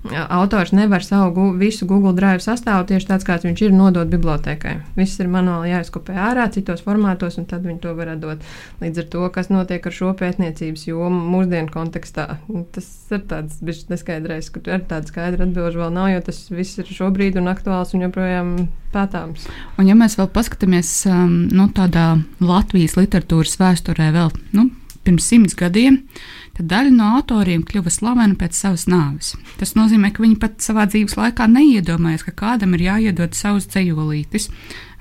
autors 0.10 0.72
nevar 0.72 1.04
savu 1.04 1.52
visu 1.52 1.86
Google 1.86 2.14
Drive 2.18 2.42
sastāvu 2.42 2.88
tieši 2.90 3.08
tāds, 3.12 3.26
kāds 3.26 3.46
viņš 3.46 3.62
ir, 3.68 3.76
nodot 3.76 4.10
bibliotekai. 4.10 4.80
Viss 4.98 5.20
ir 5.22 5.30
manuāli 5.30 5.72
jāizkopē 5.72 6.16
ārā, 6.18 6.48
citos 6.54 6.82
formātos, 6.86 7.38
un 7.38 7.46
tad 7.50 7.66
viņi 7.68 7.80
to 7.84 7.94
var 7.98 8.14
dot. 8.22 8.42
Līdz 8.82 9.04
ar 9.04 9.08
to, 9.14 9.28
kas 9.36 9.52
notiek 9.54 9.86
ar 9.86 9.96
šo 9.96 10.12
pētniecības 10.18 10.88
jomu 10.90 11.22
mūsdienu 11.36 11.70
kontekstā, 11.74 12.28
tas 12.74 12.90
ir 13.14 13.24
tāds 13.30 13.62
neskaidrais, 13.62 14.50
ka 14.50 14.66
ar 14.74 14.86
tādu 14.90 15.14
skaidru 15.14 15.46
atbildi 15.46 15.84
vēl 15.84 15.94
nav, 15.94 16.10
jo 16.16 16.26
tas 16.32 16.44
viss 16.50 16.82
ir 16.82 16.90
šobrīd 16.90 17.38
un 17.38 17.54
aktuāls 17.54 17.94
un 17.94 18.08
joprojām 18.08 18.52
pētāms. 18.92 19.46
Un 19.78 19.88
ja 19.88 19.96
mēs 19.98 20.18
vēl 20.20 20.32
paskatāmies 20.34 20.92
um, 21.12 21.44
nu, 21.54 21.70
tādā 21.78 22.16
Latvijas 22.42 22.98
literatūras 22.98 23.60
vēsturē 23.62 24.12
vēl 24.18 24.34
nu, 24.58 24.72
pirms 25.06 25.30
simts 25.30 25.56
gadiem, 25.58 26.02
uh, 26.02 26.41
tad 26.58 26.70
daļa 26.72 26.94
no 26.96 27.10
autoriem 27.18 27.64
kļuva 27.68 27.92
slavena 27.94 28.38
pēc 28.40 28.58
savas 28.58 28.88
nāves. 28.92 29.34
Tas 29.60 29.76
nozīmē, 29.78 30.12
ka 30.14 30.24
viņi 30.26 30.40
pat 30.42 30.62
savā 30.64 30.88
dzīves 30.90 31.18
laikā 31.20 31.48
neiedomājas, 31.52 32.26
ka 32.28 32.36
kādam 32.44 32.76
ir 32.78 32.88
jāiedod 32.90 33.38
savus 33.38 33.70
dzējolītes. 33.72 34.50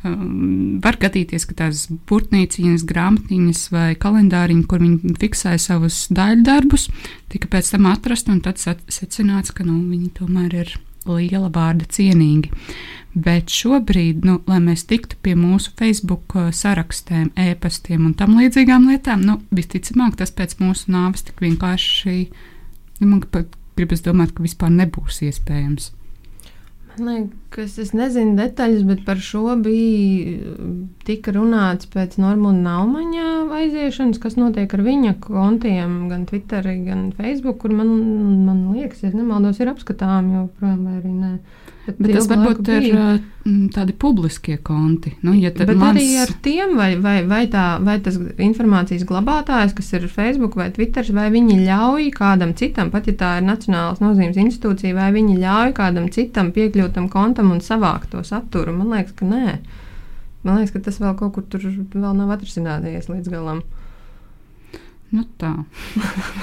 Um, 0.00 0.78
var 0.80 0.96
gadīties, 0.96 1.44
ka 1.44 1.58
tās 1.58 1.82
burtnīciņas, 2.08 2.86
grāmatiņas 2.88 3.66
vai 3.74 3.88
kalendāriņi, 4.00 4.62
kur 4.70 4.80
viņi 4.80 5.16
fiksēja 5.20 5.60
savus 5.60 6.06
daļu 6.08 6.46
darbus, 6.46 6.86
tika 7.28 7.50
pēc 7.52 7.74
tam 7.74 7.90
atrasti 7.90 8.32
un 8.32 8.40
tad 8.46 8.62
secināts, 8.62 9.52
ka 9.52 9.66
nu, 9.66 9.76
viņi 9.90 10.08
tomēr 10.16 10.56
ir 10.62 10.72
liela 11.04 11.50
vārda 11.52 11.84
cienīgi. 11.92 12.48
Bet 13.10 13.50
šobrīd, 13.50 14.22
nu, 14.22 14.36
lai 14.46 14.60
mēs 14.62 14.84
tiktu 14.86 15.16
pie 15.24 15.34
mūsu 15.34 15.72
Facebook 15.78 16.36
uh, 16.38 16.52
sarakstiem, 16.54 17.32
e-pastiem 17.34 18.04
un 18.06 18.12
tam 18.14 18.36
līdzīgām 18.38 18.86
lietām, 18.86 19.24
nu, 19.26 19.40
visticamāk, 19.50 20.14
tas 20.20 20.30
pēc 20.30 20.60
mūsu 20.62 20.92
nāves 20.94 21.26
tik 21.26 21.42
vienkārši, 21.42 22.20
nu, 23.00 23.08
man 23.08 23.24
pat 23.26 23.56
gribas 23.80 24.04
domāt, 24.06 24.30
ka 24.36 24.44
vispār 24.46 24.70
nebūs 24.76 25.24
iespējams. 25.26 25.90
Man 27.00 27.06
liekas, 27.06 27.76
es 27.82 27.92
nezinu 27.94 28.34
detaļas, 28.38 28.82
bet 28.86 29.02
par 29.06 29.20
šo 29.22 29.54
bija 29.62 30.54
tika 31.06 31.32
runāts 31.34 31.88
pēc 31.90 32.16
Normūna 32.20 32.62
Naumaņa 32.66 33.26
aiziešanas, 33.56 34.18
kas 34.22 34.36
notiek 34.38 34.70
ar 34.74 34.82
viņa 34.84 35.14
kontiem, 35.22 35.94
gan 36.10 36.26
Twitterī, 36.28 36.76
gan 36.88 37.08
Facebook, 37.16 37.60
kur 37.62 37.74
man, 37.74 37.90
man 38.46 38.62
liekas, 38.74 39.04
ja 39.06 39.12
nemaldos, 39.14 39.58
ir 39.62 39.70
apskatām 39.72 40.32
joprojām 40.34 40.86
vai 40.86 40.96
arī 40.98 41.14
nē. 41.14 41.32
Bet, 41.86 42.12
tas 42.12 42.26
varbūt 42.28 42.68
ir 42.74 42.86
tādi 43.72 43.94
publiskie 43.96 44.58
konti. 44.62 45.14
Nu, 45.24 45.32
ja 45.34 45.50
bet 45.56 45.70
mans... 45.72 45.96
arī 45.96 46.18
ar 46.20 46.32
tiem, 46.44 46.74
vai, 46.78 46.90
vai, 47.00 47.16
vai, 47.26 47.40
tā, 47.50 47.64
vai 47.82 47.96
tas 48.04 48.18
informācijas 48.20 49.06
glabātājs, 49.08 49.72
kas 49.76 49.88
ir 49.96 50.04
Facebook 50.12 50.58
vai 50.60 50.68
Twitter, 50.74 51.06
vai 51.16 51.30
viņi 51.32 51.56
ļauj 51.64 52.10
kādam 52.16 52.52
citam, 52.58 52.92
pat 52.92 53.08
ja 53.08 53.16
tā 53.22 53.32
ir 53.40 53.46
Nacionālas 53.48 54.02
nozīmes 54.04 54.38
institūcija, 54.40 54.96
vai 54.98 55.08
viņi 55.16 55.38
ļauj 55.40 55.74
kādam 55.78 56.10
citam 56.12 56.52
piekļūt 56.56 56.94
tam 56.98 57.08
kontam 57.12 57.50
un 57.54 57.64
savākt 57.64 58.12
to 58.12 58.22
saturu. 58.28 58.76
Man 58.76 58.92
liekas, 58.92 59.16
ka 59.16 59.28
nē. 59.28 59.56
Man 60.44 60.60
liekas, 60.60 60.74
ka 60.76 60.84
tas 60.84 61.00
vēl 61.00 61.16
kaut 61.16 61.34
kur 61.36 61.48
tur 61.48 61.64
vēl 61.64 62.12
nav 62.16 62.36
atrisinājies 62.36 63.08
līdz 63.10 63.32
galam. 63.32 63.64
Nu 65.10 65.24
tā. 65.40 65.56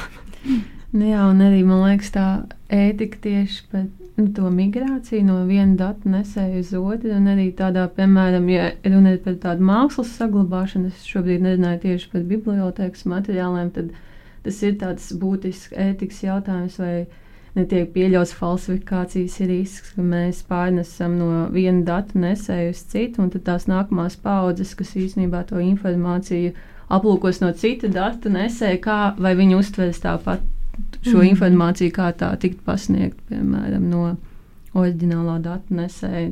nu 0.97 1.07
jā, 1.07 1.29
un 1.29 1.45
arī 1.45 1.63
man 1.65 1.85
liekas, 1.85 2.11
tā 2.17 2.27
ētika 2.73 3.21
tieši 3.23 3.63
par 3.71 3.85
nu, 3.87 4.06
to 4.17 4.49
migrāciju 4.49 5.25
no 5.27 5.35
viena 5.45 5.75
datu 5.77 6.09
nesēja 6.09 6.63
uz 6.63 6.71
otru. 6.73 7.11
Un 7.13 7.29
arī 7.29 7.51
tādā, 7.57 7.83
piemēram, 7.93 8.47
ja 8.49 8.71
runājot 8.81 9.23
par 9.27 9.37
tādu 9.43 9.67
mākslas 9.69 10.15
saglabāšanu, 10.17 10.89
es 10.89 11.05
šobrīd 11.05 11.45
nerunāju 11.45 11.83
tieši 11.83 12.09
par 12.15 12.25
bibliotekas 12.31 13.05
materiāliem, 13.05 13.69
tad 13.75 13.93
tas 14.47 14.63
ir 14.65 14.75
tāds 14.81 15.11
būtisks 15.21 15.77
ētikas 15.85 16.23
jautājums. 16.25 16.81
Netiek 17.57 17.87
pieļauts 17.93 18.35
falsifikācijas 18.37 19.37
risks, 19.49 19.93
ka 19.95 20.03
mēs 20.05 20.43
pārnesam 20.45 21.15
no 21.17 21.29
viena 21.53 21.81
datu 21.85 22.19
nesēju 22.21 22.73
uz 22.73 22.83
citu, 22.91 23.23
un 23.23 23.31
tad 23.33 23.47
tās 23.47 23.65
nākamās 23.69 24.17
paudzes, 24.21 24.75
kas 24.77 24.93
īstenībā 24.93 25.41
to 25.49 25.61
informāciju 25.61 26.53
aplūkos 26.93 27.41
no 27.41 27.49
cita 27.57 27.89
datu 27.89 28.29
nesēja, 28.33 28.77
kā 28.83 28.99
vai 29.17 29.33
viņi 29.39 29.57
uztveres 29.57 30.05
tāpat 30.05 30.45
šo 31.01 31.19
mm. 31.19 31.27
informāciju, 31.31 31.93
kā 31.95 32.11
tā 32.17 32.31
tikt 32.41 32.63
pasniegt, 32.67 33.19
piemēram, 33.29 33.87
no 33.91 34.15
oriģinālā 34.77 35.39
datu 35.45 35.77
nesēja. 35.77 36.31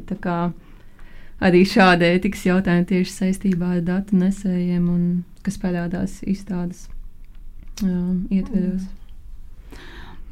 Arī 1.46 1.66
šādi 1.68 2.08
ētikas 2.16 2.46
jautājumi 2.48 2.86
tieši 2.92 3.12
saistībā 3.12 3.76
ar 3.78 3.82
datu 3.86 4.18
nesējiem, 4.20 4.86
un, 4.90 5.08
kas 5.44 5.58
parādās 5.60 6.22
izstādes 6.24 6.86
um, 7.84 8.26
ietveros. 8.32 8.86
Mm. 8.86 9.02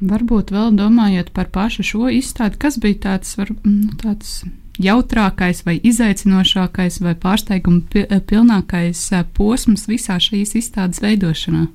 Varbūt 0.04 0.50
vēl 0.52 0.74
domājot 0.74 1.30
par 1.36 1.48
pašu 1.54 1.84
šo 1.86 2.10
izstādi, 2.12 2.58
kas 2.60 2.80
bija 2.82 2.98
tāds, 3.06 3.36
var, 3.38 3.52
nu, 3.62 3.92
tāds 4.00 4.42
jautrākais, 4.82 5.62
vai 5.66 5.76
izaicinošākais, 5.86 6.98
vai 7.04 7.14
pārsteiguma 7.14 8.04
pilnākais 8.28 9.06
posms 9.36 9.86
visā 9.88 10.18
šīs 10.20 10.56
izstādes 10.58 11.02
veidošanā? 11.04 11.68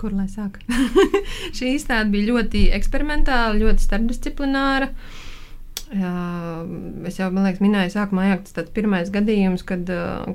Kur 0.00 0.14
lai 0.14 0.26
sāk? 0.30 0.58
Šī 1.56 1.74
izstāde 1.74 2.10
bija 2.14 2.32
ļoti 2.32 2.66
eksperimentāla, 2.76 3.58
ļoti 3.60 3.84
starpdisciplināra. 3.84 4.90
Jā, 5.94 6.10
es 7.06 7.18
jau 7.20 7.28
liekas, 7.30 7.60
minēju, 7.62 7.92
sākumā, 7.92 8.24
jā, 8.26 8.38
tas 8.48 8.64
ir 8.64 8.70
pirmais 8.74 9.10
gadījums, 9.14 9.62
kad, 9.68 9.90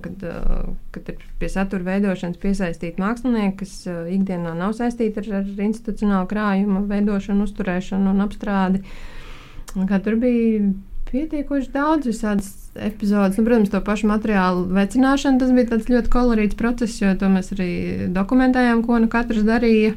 kad, 0.06 0.26
kad 0.96 1.10
ir 1.12 1.24
pie 1.42 1.50
satura 1.52 1.88
veidošanas 1.88 2.40
piesaistīti 2.40 3.02
mākslinieki, 3.02 3.58
kas 3.64 3.74
ikdienā 4.14 4.54
nav 4.56 4.76
saistīti 4.78 5.24
ar, 5.24 5.32
ar 5.42 5.64
institucionālu 5.66 6.30
krājumu 6.32 6.86
veidošanu, 6.92 7.50
uzturēšanu 7.50 8.14
un 8.14 8.24
apstrādi. 8.28 8.84
Un 9.76 9.90
tur 10.06 10.16
bija 10.22 10.70
pietiekoši 11.10 11.72
daudz 11.74 12.08
visādas 12.10 12.50
epizodes. 12.76 13.38
Nu, 13.38 13.46
protams, 13.48 13.72
to 13.74 13.82
pašu 13.86 14.10
materiālu 14.10 14.68
veicināšana 14.76 15.42
tas 15.42 15.54
bija 15.56 15.80
ļoti 15.80 16.12
kolorīts 16.14 16.58
process, 16.60 17.00
jo 17.02 17.14
to 17.20 17.30
mēs 17.32 17.54
arī 17.56 17.72
dokumentējām, 18.16 18.84
ko 18.86 19.00
nu 19.02 19.10
katrs 19.12 19.46
darīja. 19.48 19.96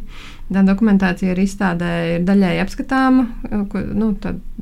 Tā 0.53 0.65
dokumentācija 0.67 1.33
arī 1.33 1.47
izstādē 1.49 1.93
ir 2.17 2.27
daļēji 2.29 2.65
apskatāma, 2.65 3.29
ko 3.73 3.85
nu, 3.97 4.11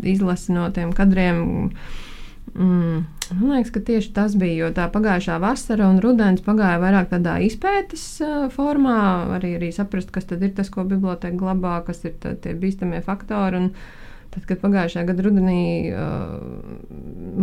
izlasi 0.07 0.55
no 0.55 0.69
tiem 0.75 0.93
kadriem. 0.95 1.41
Mm. 2.55 3.01
Man 3.31 3.55
liekas, 3.55 3.71
ka 3.71 3.81
tieši 3.87 4.11
tas 4.15 4.33
bija, 4.35 4.65
jo 4.65 4.69
tā 4.75 4.89
pagājušā 4.91 5.37
vasara 5.43 5.87
un 5.87 6.01
rudens 6.03 6.43
pagāja 6.43 6.81
vairāk 6.83 7.13
tādā 7.13 7.37
izpētes 7.47 8.03
uh, 8.27 8.49
formā, 8.51 8.97
arī, 9.37 9.53
arī 9.61 9.69
saprast, 9.75 10.11
kas 10.11 10.27
tad 10.33 10.43
ir 10.43 10.51
tas, 10.57 10.71
ko 10.75 10.83
biblioteka 10.83 11.39
glabā, 11.39 11.77
kas 11.87 12.03
ir 12.11 12.17
tie 12.19 12.57
bīstamie 12.59 12.99
faktori. 13.07 13.63
Un, 13.63 13.71
uh, 13.71 14.00
Tad, 14.31 14.45
kad 14.47 14.61
pagājušajā 14.63 15.07
gada 15.09 15.25
rudenī 15.27 15.63
uh, 15.91 16.37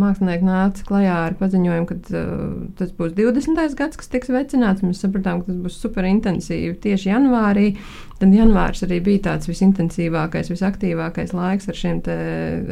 mākslinieki 0.00 0.46
nāca 0.46 0.84
klajā 0.88 1.16
ar 1.26 1.34
paziņojumu, 1.36 1.88
ka 1.90 1.96
uh, 2.16 2.30
tas 2.78 2.94
būs 2.96 3.12
20. 3.18 3.60
gads, 3.76 3.98
kas 4.00 4.08
tiks 4.08 4.32
veicināts, 4.32 4.84
mēs 4.86 5.02
sapratām, 5.04 5.42
ka 5.42 5.50
tas 5.50 5.58
būs 5.66 5.76
super 5.82 6.08
intensīvi 6.08 6.78
tieši 6.86 7.10
janvārī. 7.10 7.66
Tad 8.22 8.32
janvārs 8.32 8.80
arī 8.86 9.02
bija 9.04 9.26
tāds 9.28 9.50
visintensīvākais, 9.50 10.48
visaktīvākais 10.54 11.36
laiks 11.36 11.68
ar 11.68 11.76
šiem 11.76 12.00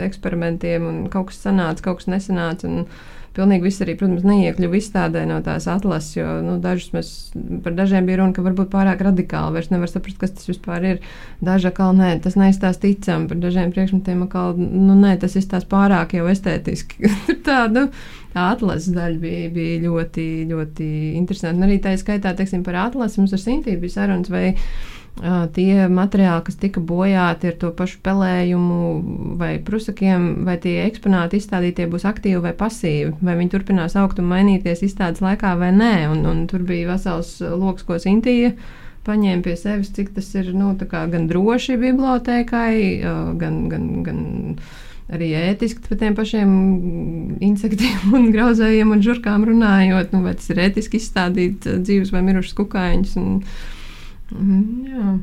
eksperimentiem, 0.08 0.88
un 0.88 1.04
kaut 1.12 1.28
kas 1.34 1.44
sanāca, 1.44 1.84
kaut 1.84 2.00
kas 2.00 2.08
nesanāca. 2.16 2.72
Un, 2.72 2.88
Pilnīgi 3.36 3.66
viss 3.66 3.82
arī, 3.84 3.94
protams, 4.00 4.24
neiekļuva 4.24 4.78
izstādē 4.78 5.26
no 5.28 5.38
tās 5.44 5.66
atlases, 5.68 6.14
jo 6.16 6.26
nu, 6.44 6.56
dažus 6.62 6.94
mēs 6.94 7.10
par 7.64 7.74
dažiem 7.76 8.08
bija 8.08 8.22
runa, 8.22 8.32
ka 8.36 8.44
varbūt 8.46 8.70
pārāk 8.72 9.04
radikāli 9.04 9.58
vairs 9.58 9.68
nevar 9.72 9.92
saprast, 9.92 10.18
kas 10.22 10.32
tas 10.38 10.48
vispār 10.48 10.86
ir. 10.90 11.02
Daži 11.44 11.68
atkal 11.70 11.92
nē, 11.98 12.14
tas 12.24 12.38
neizstāsta 12.40 12.86
ticam, 12.86 13.28
par 13.28 13.40
dažiem 13.42 13.74
priekšmetiem 13.76 14.24
atkal, 14.24 14.56
nu 14.56 14.96
nē, 14.96 15.16
tas 15.20 15.36
izstāsta 15.36 15.68
pārāk 15.72 16.16
jau 16.16 16.26
estētiski. 16.32 17.12
tā, 17.46 17.66
nu, 17.72 17.86
tā 18.32 18.50
atlases 18.54 18.96
daļa 18.96 19.20
bija, 19.20 19.52
bija 19.52 19.78
ļoti, 19.84 20.26
ļoti 20.50 20.90
interesanta. 21.20 21.58
Un 21.60 21.68
arī 21.68 21.80
tā 21.84 21.92
skaitā, 22.00 22.32
teiksim, 22.36 22.64
par 22.64 22.80
atlasi 22.88 23.20
mums 23.20 23.36
ar 23.36 23.44
Sintību 23.44 23.84
bija 23.84 23.98
sarunas 24.00 24.32
vai 24.32 24.46
tie 25.56 25.86
materiāli, 25.88 26.44
kas 26.44 26.58
tika 26.60 26.80
bojāti 26.84 27.48
ar 27.48 27.54
to 27.60 27.70
pašu 27.76 28.00
pelējumu 28.04 29.36
vai 29.40 29.54
prusakiem, 29.64 30.44
vai 30.44 30.58
tie 30.60 30.82
eksponāti 30.84 31.40
izstādītie 31.40 31.86
būs 31.88 32.04
aktīvi 32.08 32.42
vai 32.44 32.52
pasīvi, 32.56 33.14
vai 33.24 33.36
viņi 33.38 33.52
turpinās 33.54 33.96
augt 33.96 34.20
un 34.20 34.28
mainīties 34.28 34.84
izstādes 34.84 35.24
laikā 35.24 35.54
vai 35.56 35.72
nē. 35.72 35.94
Un, 36.12 36.24
un 36.28 36.42
tur 36.50 36.66
bija 36.68 36.90
vesels 36.92 37.38
lokus, 37.40 37.86
ko 37.88 37.96
Sintīja 38.02 38.52
paņēma 39.06 39.44
pie 39.46 39.54
sevis, 39.56 39.92
cik 39.94 40.12
tas 40.16 40.28
ir 40.34 40.50
nu, 40.52 40.74
gan 40.90 41.28
droši 41.30 41.78
bibliotekai, 41.80 42.74
gan, 43.40 43.60
gan, 43.70 43.86
gan 44.04 44.20
arī 45.16 45.30
ētiski 45.38 45.84
par 45.86 46.00
tiem 46.00 46.16
pašiem 46.18 46.52
insektiem, 47.46 48.12
un 48.18 48.28
grauzējiem 48.34 48.92
un 48.92 49.04
žurkām 49.06 49.46
runājot. 49.48 50.12
Nu, 50.12 50.24
vai 50.26 50.34
tas 50.36 50.50
ir 50.52 50.60
ētiski 50.66 51.00
izstādīt 51.00 51.64
dzīves 51.64 52.12
vai 52.12 52.24
mirušas 52.26 52.58
kukaiņus? 52.58 53.16
Un, 53.22 53.40
mm, 54.32 54.86
jā. 54.90 55.16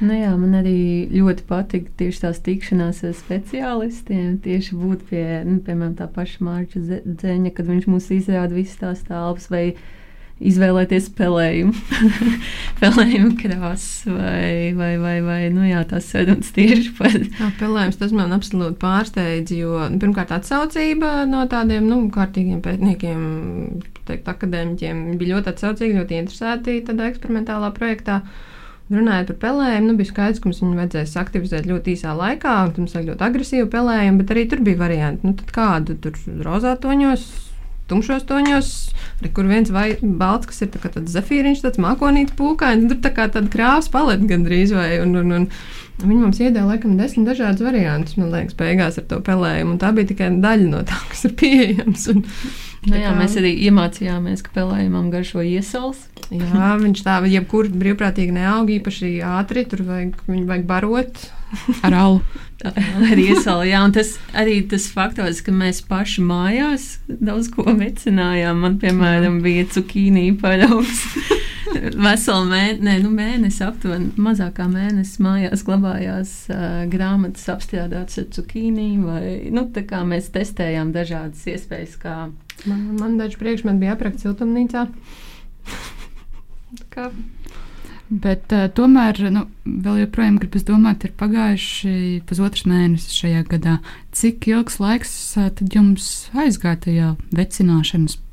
Nu 0.00 0.16
jā, 0.16 0.30
man 0.40 0.56
arī 0.56 1.08
ļoti 1.12 1.44
patīk 1.48 1.90
tieši 2.00 2.22
tās 2.24 2.40
tikšanās 2.44 3.02
ar 3.06 3.14
speciālistiem. 3.16 4.38
Tieši 4.44 4.78
būt 4.80 5.04
pie, 5.10 5.24
nu, 5.46 5.58
piemēram, 5.64 5.94
tā 5.98 6.08
paša 6.10 6.44
Mārķa 6.46 6.82
Zeņa, 7.20 7.52
kad 7.56 7.68
viņš 7.68 7.88
mums 7.90 8.08
izrāda 8.16 8.56
visas 8.56 8.80
tās 8.80 9.04
telpas, 9.06 9.50
vai 9.52 9.74
izvēlēties 10.40 11.10
spēlējumu, 11.10 11.74
spēlējumu 12.78 13.32
krāsas, 13.40 14.06
vai, 14.08 14.72
vai, 14.76 14.92
vai, 15.02 15.16
vai 15.24 15.40
nu 15.52 15.66
jā, 15.68 15.82
tās 15.88 16.08
sarunas 16.12 16.52
tieši 16.56 16.94
par. 16.96 17.16
Jā, 17.16 17.50
spēlējums 17.58 18.00
tas 18.00 18.14
man 18.16 18.32
absolūti 18.36 18.80
pārsteidz, 18.80 19.52
jo 19.58 19.82
nu, 19.92 20.00
pirmkārt 20.00 20.32
atsaucība 20.38 21.26
no 21.28 21.44
tādiem, 21.50 21.88
nu, 21.90 22.06
kārtīgiem 22.14 22.62
pētniekiem, 22.64 23.26
teikt, 24.08 24.30
akadēmiķiem 24.32 25.02
bija 25.20 25.36
ļoti 25.36 25.52
atsaucīga, 25.52 26.00
ļoti 26.00 26.22
interesēti 26.22 26.78
tādā 26.88 27.10
eksperimentālā 27.12 27.74
projektā. 27.76 28.22
Runājot 28.90 29.28
par 29.28 29.36
pelējumu, 29.44 29.86
nu, 29.86 29.98
bija 30.00 30.08
skaidrs, 30.08 30.40
ka 30.42 30.48
mums 30.48 30.64
viņu 30.64 30.80
vajadzēs 30.80 31.12
aktivizēt 31.20 31.68
ļoti 31.68 31.92
īsā 31.94 32.10
laikā, 32.18 32.56
un 32.64 32.72
mums 32.80 32.96
vajag 32.96 33.12
ļoti 33.12 33.22
agresīvu 33.28 33.68
pelējumu, 33.70 34.18
bet 34.18 34.32
arī 34.34 34.48
tur 34.50 34.64
bija 34.66 34.80
varianti. 34.80 35.28
Nu, 35.28 35.52
kādu 35.54 35.94
tur 36.02 36.18
rozā 36.42 36.72
toņos, 36.82 37.28
tumšos 37.90 38.24
toņos, 38.28 38.70
kur 39.36 39.50
viens 39.50 39.72
vai 39.74 39.92
balts, 40.00 40.48
kas 40.50 40.64
ir 40.64 40.72
tā 40.72 40.82
tāds 40.86 41.12
zefīriņš, 41.12 41.64
tāds 41.66 41.82
mākonīts 41.82 42.36
pūkains, 42.38 42.88
tur 42.90 43.02
tā 43.04 43.12
kā 43.16 43.28
tāda 43.32 43.52
krāsa 43.52 43.92
paleta 43.92 44.30
gandrīz 44.30 44.74
vai. 44.76 44.90
Un, 45.04 45.14
un, 45.20 45.38
un, 45.40 45.52
Viņi 46.00 46.16
mums 46.16 46.38
iedēja 46.40 46.64
laikam 46.64 46.94
desmit 46.96 47.26
dažādus 47.28 47.60
variantus, 47.60 48.14
man 48.16 48.30
liekas, 48.32 48.54
beigās 48.56 48.96
ar 48.96 49.04
to 49.10 49.18
pelējumu. 49.20 49.74
Tā 49.82 49.90
bija 49.92 50.08
tikai 50.08 50.30
daļa 50.40 50.68
no 50.70 50.80
tā, 50.88 50.96
kas 51.12 51.26
ir 51.28 51.34
pieejams. 51.36 52.06
Un, 52.14 52.24
Nu, 52.80 52.96
jā, 52.96 53.10
mēs 53.12 53.34
arī 53.36 53.50
iemācījāmies, 53.66 54.40
ka 54.40 54.54
pelējumam 54.54 55.10
garšo 55.12 55.42
iesals. 55.44 55.98
Jā, 56.32 56.70
viņš 56.80 57.02
tā, 57.04 57.18
jebkur 57.28 57.68
brīvprātīgi 57.76 58.32
neaug 58.32 58.72
īpaši 58.72 59.18
ātri, 59.26 59.66
tur 59.68 59.82
vajag, 59.84 60.16
vajag 60.24 60.64
barot. 60.68 61.20
Ar 61.86 61.96
alu. 61.96 62.22
ar 62.60 63.18
iesalu, 63.18 63.64
jā, 63.70 63.78
un 63.80 63.94
tas 63.96 64.12
arī 64.36 64.58
tas 64.68 64.84
faktors, 64.92 65.40
ka 65.40 65.52
mēs 65.54 65.80
paši 65.88 66.24
mājās 66.28 66.88
daudz 67.08 67.48
ko 67.54 67.64
vecinājām. 67.66 68.60
Man, 68.60 68.76
piemēram, 68.82 69.40
bija 69.44 69.64
cukīnī 69.72 70.26
paraugs. 70.40 71.06
Veselu 71.70 72.44
mēnesi, 72.50 72.82
ne, 72.84 72.96
nu 73.00 73.12
mēnesi 73.14 73.62
aptuveni, 73.64 74.10
mazākā 74.20 74.66
mēnesis 74.68 75.22
mājās 75.22 75.62
glabājās 75.64 76.32
uh, 76.50 76.84
grāmatas 76.90 77.46
apstrādātas 77.52 78.20
ar 78.20 78.28
cukīnī, 78.34 78.88
vai, 79.04 79.24
nu, 79.54 79.68
tā 79.72 79.86
kā 79.88 80.02
mēs 80.04 80.32
testējām 80.34 80.90
dažādas 80.96 81.46
iespējas, 81.54 81.94
kā 82.02 82.16
Man, 82.66 82.96
man 83.00 83.18
daži 83.18 83.38
priekšmeti 83.40 83.80
bija 83.80 83.94
aprakti 83.96 84.26
siltumnīcā. 84.26 84.86
Bet 88.10 88.50
uh, 88.50 88.66
tomēr 88.74 89.20
nu, 89.30 89.44
vēl 89.62 90.00
joprojām 90.04 90.40
gribas 90.42 90.64
domāt, 90.66 91.04
ir 91.06 91.12
pagājuši 91.18 91.92
pusotrs 92.26 92.66
mēnesis 92.66 93.14
šajā 93.22 93.44
gadā. 93.52 93.76
Cik 94.10 94.48
ilgs 94.50 94.80
laiks 94.82 95.12
uh, 95.38 95.46
tad 95.54 95.76
jums 95.76 96.08
aizgāja 96.34 96.82
tajā 96.88 97.12
vecināšanas 97.38 98.18
procesā 98.18 98.29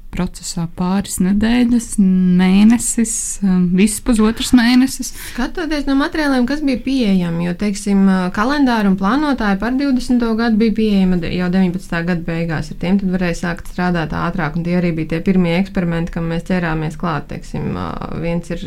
pāris 0.77 1.17
nedēļas, 1.21 1.87
mēnesis, 1.99 3.13
um, 3.43 3.67
viss 3.77 4.01
pusotrs 4.01 4.53
mēnesis. 4.57 5.11
Skatoties 5.33 5.87
no 5.87 5.97
materiāliem, 5.99 6.47
kas 6.49 6.63
bija 6.65 6.81
pieejami, 6.85 7.47
jo, 7.47 7.55
teiksim, 7.59 8.05
kalendāri 8.35 8.91
un 8.91 8.97
plānotāji 8.99 9.59
par 9.61 9.75
20. 9.77 10.23
gadu 10.39 10.61
bija 10.61 10.77
pieejami 10.79 11.19
jau 11.35 11.49
19. 11.53 11.99
gada 12.07 12.25
beigās. 12.27 12.71
Ar 12.71 12.79
tiem 12.81 13.01
tad 13.01 13.13
varēja 13.13 13.39
sākt 13.41 13.73
strādāt 13.73 14.15
ātrāk, 14.17 14.57
un 14.57 14.65
tie 14.67 14.77
arī 14.79 14.93
bija 14.97 15.15
tie 15.15 15.21
pirmie 15.25 15.57
eksperimenti, 15.59 16.15
kam 16.15 16.31
mēs 16.31 16.47
ķērāmies 16.47 16.97
klāt. 17.01 17.27
Teiksim, 17.33 17.75
viens 18.23 18.49
ir 18.53 18.63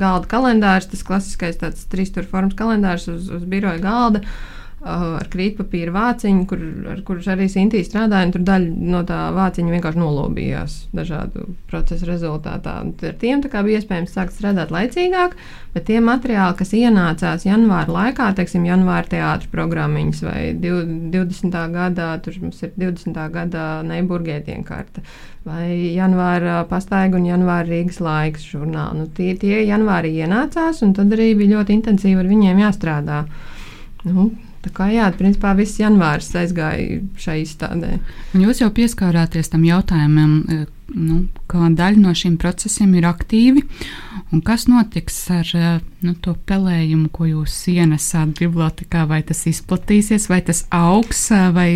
galda 0.00 0.30
kalendārs, 0.30 0.88
tas 0.92 1.04
klasiskais 1.06 1.60
tāds 1.60 1.84
trīsstūra 1.90 2.30
formas 2.30 2.56
kalendārs 2.58 3.08
uz, 3.10 3.28
uz 3.34 3.44
biroja 3.50 3.82
galda 3.82 4.24
ar 4.80 5.26
krītpapīra 5.28 5.92
vāciņu, 5.92 6.44
kur, 6.48 6.60
ar 6.88 7.00
kurus 7.04 7.26
arī 7.28 7.50
Sintī 7.52 7.82
strādāja. 7.84 8.30
Tur 8.32 8.44
daļa 8.48 8.90
no 8.94 9.02
tā 9.08 9.18
vāciņa 9.36 9.74
vienkārši 9.74 10.00
nolobījās 10.00 10.76
dažādu 10.96 11.50
procesu 11.68 12.08
rezultātā. 12.08 12.78
Ar 12.88 13.18
tiem 13.20 13.44
bija 13.44 13.80
iespējams 13.80 14.16
sākt 14.16 14.38
strādāt 14.38 14.72
laicīgāk, 14.72 15.36
bet 15.74 15.86
tie 15.90 16.00
materiāli, 16.00 16.56
kas 16.62 16.72
ienācās 16.72 17.44
janvāra 17.44 17.92
laikā, 17.98 18.30
teiksim, 18.38 18.64
janvāra 18.68 19.04
teātris 19.12 19.52
programmiņas 19.52 20.24
vai 20.24 20.40
20. 20.64 21.60
gadā, 21.76 22.10
tur 22.24 22.40
mums 22.40 22.64
ir 22.64 22.72
20. 22.80 23.20
gada 23.36 23.68
Neiburgētiena 23.84 24.64
karta. 24.64 25.04
Vai 25.44 25.92
janvāra 25.96 26.62
pastaiga 26.68 27.20
un 27.20 27.28
janvāra 27.28 27.68
Rīgas 27.68 28.00
laiks 28.04 28.48
žurnāli. 28.48 29.00
Nu, 29.00 29.08
tie, 29.12 29.32
tie 29.40 29.62
janvārī 29.68 30.12
ienācās, 30.24 30.80
un 30.84 30.92
tad 30.96 31.12
arī 31.16 31.34
bija 31.36 31.58
ļoti 31.58 31.80
intensīvi 31.80 32.20
ar 32.20 32.28
viņiem 32.28 32.60
jāstrādā. 32.64 33.24
Nu, 34.04 34.30
Tā 34.60 34.70
kā 34.76 34.90
jā, 34.92 35.06
principā 35.16 35.54
viss 35.56 35.80
janvārs 35.80 36.28
aizgāja 36.36 37.00
šai 37.20 37.38
izstādē. 37.46 37.94
Un 38.36 38.42
jūs 38.44 38.60
jau 38.60 38.68
pieskārāties 38.76 39.48
tam 39.52 39.64
jautājumam, 39.64 40.34
e, 40.44 40.66
nu, 40.94 41.24
kā 41.50 41.68
daļa 41.76 42.00
no 42.02 42.14
šiem 42.16 42.36
procesiem 42.40 42.94
ir 42.98 43.06
aktīvi. 43.08 43.64
Un 44.30 44.42
kas 44.46 44.68
notiks 44.70 45.16
ar 45.34 45.48
e, 45.58 45.70
nu, 46.06 46.12
to 46.22 46.36
pelējumu, 46.46 47.08
ko 47.10 47.26
jūs 47.26 47.54
ienesāt 47.72 48.36
bibliotekā? 48.38 49.02
Vai 49.10 49.20
tas 49.26 49.42
izplatīsies, 49.50 50.28
vai 50.30 50.38
tas 50.46 50.62
augs, 50.74 51.24
e, 51.34 51.40
vai, 51.56 51.70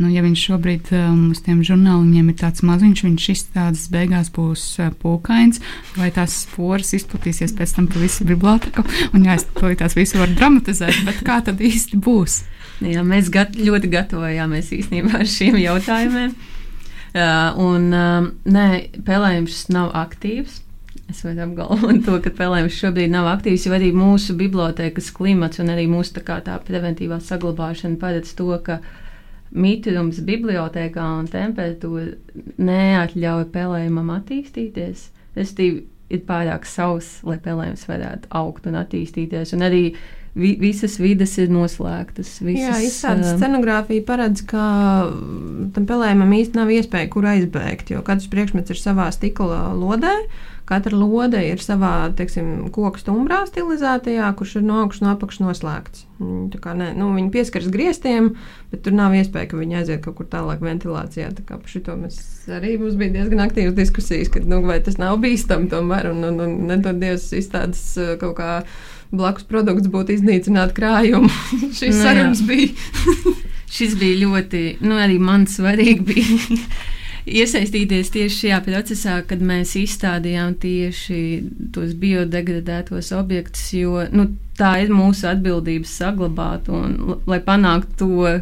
nu, 0.00 0.10
ja 0.10 0.24
viņš 0.24 0.46
šobrīd 0.48 0.90
uz 1.30 1.42
tiem 1.46 1.62
žurnāliņiem 1.66 2.32
ir 2.32 2.38
tāds 2.42 2.64
maziņš, 2.66 3.04
viņš 3.06 3.28
izstādes 3.36 3.86
beigās 3.92 4.32
būs 4.34 4.64
pūkains, 5.02 5.62
vai 5.98 6.10
tās 6.14 6.42
sporas 6.46 6.90
izplatīsies 6.98 7.54
pēc 7.58 7.76
tam 7.78 7.90
pa 7.90 8.02
visu 8.02 8.26
biblioteku? 8.26 8.86
Un 9.14 9.28
jā, 9.28 9.38
es 9.38 9.46
to 9.54 9.70
tās 9.78 9.94
visu 9.98 10.18
varu 10.18 10.34
dramatizēt, 10.38 11.04
bet 11.06 11.22
kā 11.26 11.38
tad 11.46 11.62
īsti 11.62 12.02
būs? 12.02 12.42
Jā, 12.82 13.04
mēs 13.06 13.30
gat, 13.30 13.54
ļoti 13.54 13.90
gatavojāmies 13.92 14.72
īstenībā 14.74 15.20
ar 15.22 15.28
šiem 15.30 15.60
jautājumiem. 15.62 16.34
Uh, 17.12 17.52
un, 17.60 17.90
uh, 17.92 18.28
nē, 18.48 18.66
pelējums 19.04 19.66
nav 19.74 19.90
aktīvs. 20.00 20.62
Es 21.12 21.20
varu 21.26 21.42
apgalvot 21.44 21.98
to, 22.06 22.14
ka 22.24 22.32
pelējums 22.38 22.78
šobrīd 22.78 23.12
nav 23.12 23.28
aktīvs, 23.34 23.66
jo 23.66 23.74
arī 23.76 23.90
mūsu 23.92 24.32
bibliotekas 24.38 25.10
klimats 25.12 25.60
un 25.60 25.68
arī 25.74 25.84
mūsu 25.92 26.16
tā, 26.16 26.38
tā 26.46 26.56
preventīvā 26.64 27.18
saglabāšana 27.20 28.00
paredz 28.00 28.32
to, 28.38 28.48
ka 28.64 28.78
mitrums 29.52 30.22
bibliotekā 30.24 31.04
un 31.18 31.28
temperatūra 31.28 32.16
neatļauj 32.56 33.44
pelējumam 33.52 34.14
attīstīties. 34.16 35.10
Restīvi, 35.36 35.84
ir 36.12 36.24
pārāk 36.28 36.64
sauss, 36.68 37.20
lai 37.28 37.36
pelējums 37.44 37.84
varētu 37.90 38.32
augt 38.40 38.68
un 38.68 38.80
attīstīties. 38.80 39.52
Un 39.56 39.68
arī 39.68 39.84
uh, 39.92 40.21
vi, 40.34 40.54
visas 40.60 40.96
vidas 41.00 41.34
ir 41.40 41.50
noslēgtas. 41.52 42.36
Visas, 42.44 42.62
Jā, 42.64 42.78
izstādes 42.86 43.34
scenogrāfija 43.36 44.04
paredz, 44.08 44.44
ka 44.48 44.64
tam 45.74 45.88
pelējumam 45.88 46.32
īsti 46.38 46.58
nav 46.58 46.72
iespēja, 46.72 47.10
kur 47.12 47.28
aizbēgt, 47.34 47.92
jo 47.94 48.00
katrs 48.06 48.30
priekšmets 48.32 48.72
ir 48.72 48.80
savā 48.80 49.10
stikla 49.14 49.68
lodē. 49.76 50.16
Katra 50.62 50.94
lode 50.94 51.40
ir 51.42 51.58
savā 51.60 52.06
teiksim, 52.16 52.68
koku 52.72 53.00
stumbrā 53.00 53.40
stilizētajā, 53.48 54.28
kurš 54.38 54.60
ir 54.60 54.64
no 54.64 54.78
augšas 54.84 55.02
no 55.02 55.10
apakšas 55.10 55.42
noslēgts. 55.42 56.04
Ne, 56.22 56.92
nu, 56.94 57.08
viņi 57.16 57.32
pieskaras 57.34 57.66
griestiem, 57.74 58.30
bet 58.70 58.84
tur 58.86 58.94
nav 58.94 59.12
iespēja, 59.18 59.50
ka 59.50 59.58
viņi 59.58 59.80
aiziet 59.80 60.04
kaut 60.04 60.20
kur 60.20 60.30
tālāk 60.30 60.62
ventilācijā. 60.62 61.32
Tā 61.34 61.44
kā 61.48 61.58
par 61.58 61.72
šo 61.74 61.98
mēs 61.98 62.22
arī 62.54 62.76
mums 62.80 62.94
bija 63.00 63.16
diezgan 63.18 63.42
aktīvas 63.42 63.74
diskusijas, 63.76 64.30
ka 64.32 64.44
nu, 64.46 64.62
tas 64.86 65.00
nav 65.02 65.18
bīstami 65.24 65.68
tomēr 65.72 66.12
un, 66.14 66.22
un, 66.30 66.40
un 66.46 66.56
nedod 66.70 67.02
Dievs 67.02 67.32
izstādes 67.36 67.82
kaut 68.22 68.38
kā 68.38 68.52
blakus 69.12 69.44
produkts 69.48 69.90
būtu 69.92 70.16
iznīcināt 70.16 70.72
krājumu. 70.76 71.30
Šis 71.78 71.92
nu, 71.92 72.00
sarunas 72.00 72.42
bija. 72.48 72.72
Šis 73.72 73.94
bija 74.00 74.26
ļoti, 74.26 74.62
nu, 74.84 74.98
arī 75.00 75.18
man 75.22 75.46
svarīgi 75.48 76.02
bija. 76.08 76.58
Iesaistīties 77.38 78.10
tieši 78.10 78.34
šajā 78.34 78.56
procesā, 78.66 79.20
kad 79.28 79.44
mēs 79.46 79.76
izstādījām 79.78 80.56
tieši 80.58 81.20
tos 81.72 81.92
biodegradētos 81.94 83.12
objektus, 83.14 83.68
jo 83.76 84.02
nu, 84.10 84.26
tā 84.58 84.72
ir 84.82 84.90
mūsu 84.90 85.28
atbildība 85.30 85.86
saglabāt 85.86 86.66
un 86.74 87.20
lai 87.30 87.38
panāktu 87.46 87.94
to 88.00 88.34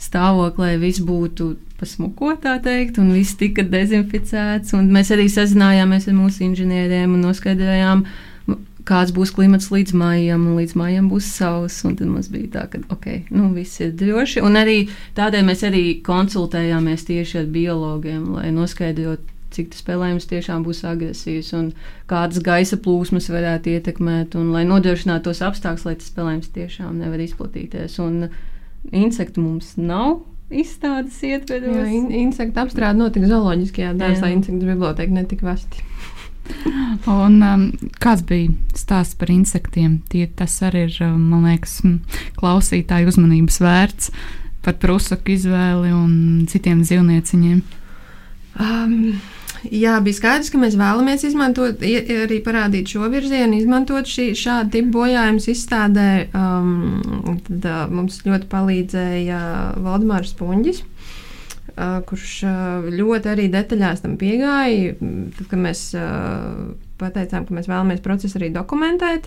stāvokli, 0.00 0.70
lai 0.70 0.80
viss 0.80 1.04
būtu 1.04 1.50
pasmuko, 1.76 2.32
tā 2.40 2.56
teikt, 2.64 2.96
un 3.02 3.12
viss 3.12 3.36
tika 3.36 3.62
dezinficēts. 3.68 4.72
Mēs 4.72 5.12
arī 5.12 5.28
sazinājāmies 5.28 6.08
ar 6.08 6.16
mūsu 6.16 6.46
inženieriem 6.48 7.12
un 7.12 7.26
noskaidrojām, 7.28 8.06
uh, 8.06 8.33
kāds 8.88 9.12
būs 9.16 9.32
klimats 9.34 9.70
līdz 9.72 9.94
maijam, 9.96 10.46
un 10.48 10.58
līdz 10.60 10.74
maijam 10.78 11.10
būs 11.12 11.28
sauss. 11.38 11.84
Tad 11.84 12.06
mums 12.08 12.30
bija 12.32 12.50
tā, 12.56 12.64
ka 12.72 12.80
ok, 12.92 13.30
nu, 13.34 13.50
viss 13.56 13.80
ir 13.84 13.94
droši. 13.98 14.42
Un 14.44 14.58
arī 14.60 14.88
tādēļ 15.16 15.46
mēs 15.48 15.64
arī 15.68 15.84
konsultējāmies 16.04 17.06
tieši 17.08 17.40
ar 17.42 17.48
biologiem, 17.54 18.26
lai 18.36 18.50
noskaidrotu, 18.54 19.30
cik 19.54 19.70
tas 19.70 19.84
spēlējums 19.84 20.28
tiešām 20.30 20.64
būs 20.66 20.82
agresīvs 20.88 21.52
un 21.54 21.70
kādas 22.10 22.42
gaisa 22.44 22.78
plūsmas 22.82 23.30
varētu 23.30 23.76
ietekmēt, 23.76 24.34
un 24.40 24.50
lai 24.54 24.64
nodrošinātu 24.68 25.28
tos 25.28 25.42
apstākļus, 25.46 25.86
lai 25.88 25.96
tas 26.00 26.10
spēlējums 26.10 26.52
tiešām 26.56 26.98
nevar 26.98 27.22
izplatīties. 27.22 27.98
Un 28.02 28.28
insektu 28.92 29.44
mums 29.44 29.76
nav. 29.80 30.24
Izstādes 30.54 31.16
ietveros. 31.24 31.78
Jā, 31.78 31.86
in, 31.88 32.10
insektu 32.26 32.60
apstrāde 32.60 32.98
notika 32.98 33.30
zooloģiskajā 33.30 33.94
dārzā, 33.98 34.28
insektu 34.34 34.66
biblioteka 34.66 35.14
netika 35.14 35.48
vesti. 35.48 35.86
Un, 37.10 37.36
um, 37.44 37.66
kāds 38.00 38.24
bija 38.28 38.52
stāsts 38.76 39.16
par 39.20 39.32
insektiem? 39.32 39.98
Tie, 40.12 40.26
tas 40.36 40.56
arī 40.64 40.86
ir, 40.88 40.96
um, 41.06 41.20
man 41.32 41.46
liekas, 41.48 41.78
klausītāju 42.38 43.12
uzmanības 43.12 43.60
vērts 43.64 44.10
par 44.64 44.78
prusaku 44.80 45.34
izvēli 45.34 45.92
un 45.92 46.12
citiem 46.48 46.80
dzīvnieciņiem. 46.84 47.58
Um, 48.64 48.94
jā, 49.68 49.98
bija 50.04 50.18
skaidrs, 50.20 50.52
ka 50.52 50.60
mēs 50.62 50.78
vēlamies 50.80 51.26
izmantot, 51.28 51.84
arī 51.84 52.40
parādīt 52.44 52.94
šo 52.94 53.10
virzienu, 53.12 53.58
izmantot 53.58 54.08
šī, 54.08 54.30
šādu 54.38 54.76
tipu 54.78 54.94
bojājumus 55.00 55.50
izstādē. 55.52 56.08
Um, 56.32 57.36
tad, 57.48 57.68
uh, 57.68 57.84
mums 57.92 58.22
ļoti 58.24 58.48
palīdzēja 58.52 59.42
Valdemārs 59.84 60.32
Puņģis 60.40 60.84
kurš 62.08 62.38
ļoti 62.94 63.30
arī 63.32 63.48
detaļās 63.52 64.04
tam 64.04 64.16
piegāja. 64.20 64.94
Tad, 65.00 65.44
kad 65.50 65.60
mēs 65.60 65.84
pateicām, 67.00 67.46
ka 67.48 67.56
mēs 67.56 67.70
vēlamies 67.70 68.04
procesu 68.04 68.38
arī 68.38 68.52
dokumentēt, 68.54 69.26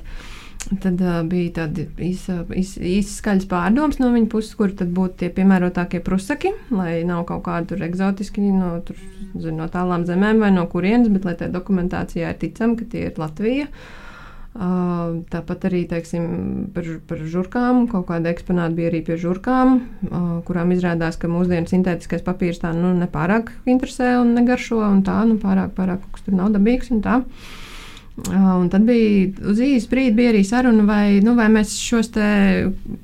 tad 0.83 1.01
bija 1.31 1.53
tāda 1.59 1.85
īsa, 2.03 2.39
īsa, 2.47 2.81
īsa 2.83 3.17
skaļas 3.19 3.49
pārdomas 3.51 3.99
no 4.01 4.13
viņa 4.13 4.31
puses, 4.31 4.55
kur 4.59 4.71
tad 4.77 4.93
būtu 4.95 5.21
tie 5.21 5.29
piemērotākie 5.35 6.01
prusaki, 6.05 6.53
lai 6.71 7.01
nav 7.07 7.25
kaut 7.29 7.45
kādi 7.49 7.73
tur 7.73 7.85
eksotiski 7.87 8.47
no, 8.47 8.77
tur, 8.87 8.99
zin, 9.35 9.59
no 9.59 9.67
tālām 9.71 10.07
zemēm 10.07 10.43
vai 10.43 10.51
no 10.55 10.65
kurienes, 10.71 11.11
bet 11.13 11.27
lai 11.27 11.37
tajā 11.39 11.53
dokumentācijā 11.55 12.33
ir 12.33 12.41
ticam, 12.41 12.75
ka 12.79 12.87
tie 12.91 13.07
ir 13.09 13.21
Latvija. 13.21 13.67
Uh, 13.67 14.06
Tāpat 14.57 15.67
arī 15.69 15.83
teiksim, 15.85 16.23
par, 16.73 16.87
par 17.05 17.19
žurkām. 17.29 17.83
Kaut 17.91 18.07
kāda 18.09 18.31
eksponāta 18.33 18.73
bija 18.77 18.89
arī 18.89 19.03
pie 19.05 19.17
žurkām, 19.21 19.75
kurām 20.47 20.73
izrādās, 20.73 21.19
ka 21.21 21.29
mūsdienu 21.29 21.69
sintētiskais 21.69 22.25
papīrs 22.25 22.63
tā 22.63 22.71
nu, 22.73 22.95
nepārāk 22.97 23.51
interesē 23.69 24.15
un 24.17 24.33
negaršo. 24.37 24.81
Un 24.81 25.03
tā 25.05 25.19
nu, 25.29 25.37
pārāk, 25.41 25.75
pārāk 25.77 26.01
kaut 26.01 26.17
kas 26.17 26.25
tur 26.25 26.39
nav 26.39 26.49
dabīgs. 26.55 26.89
Un 26.95 27.03
tā. 27.05 27.19
un 28.33 28.65
tad 28.73 28.89
bija 28.89 29.45
uz 29.45 29.61
īsu 29.61 29.91
brīdi 29.93 30.25
arī 30.31 30.41
saruna, 30.47 30.87
vai, 30.89 31.19
nu, 31.21 31.37
vai 31.37 31.51
mēs 31.53 31.77
šos 31.77 32.09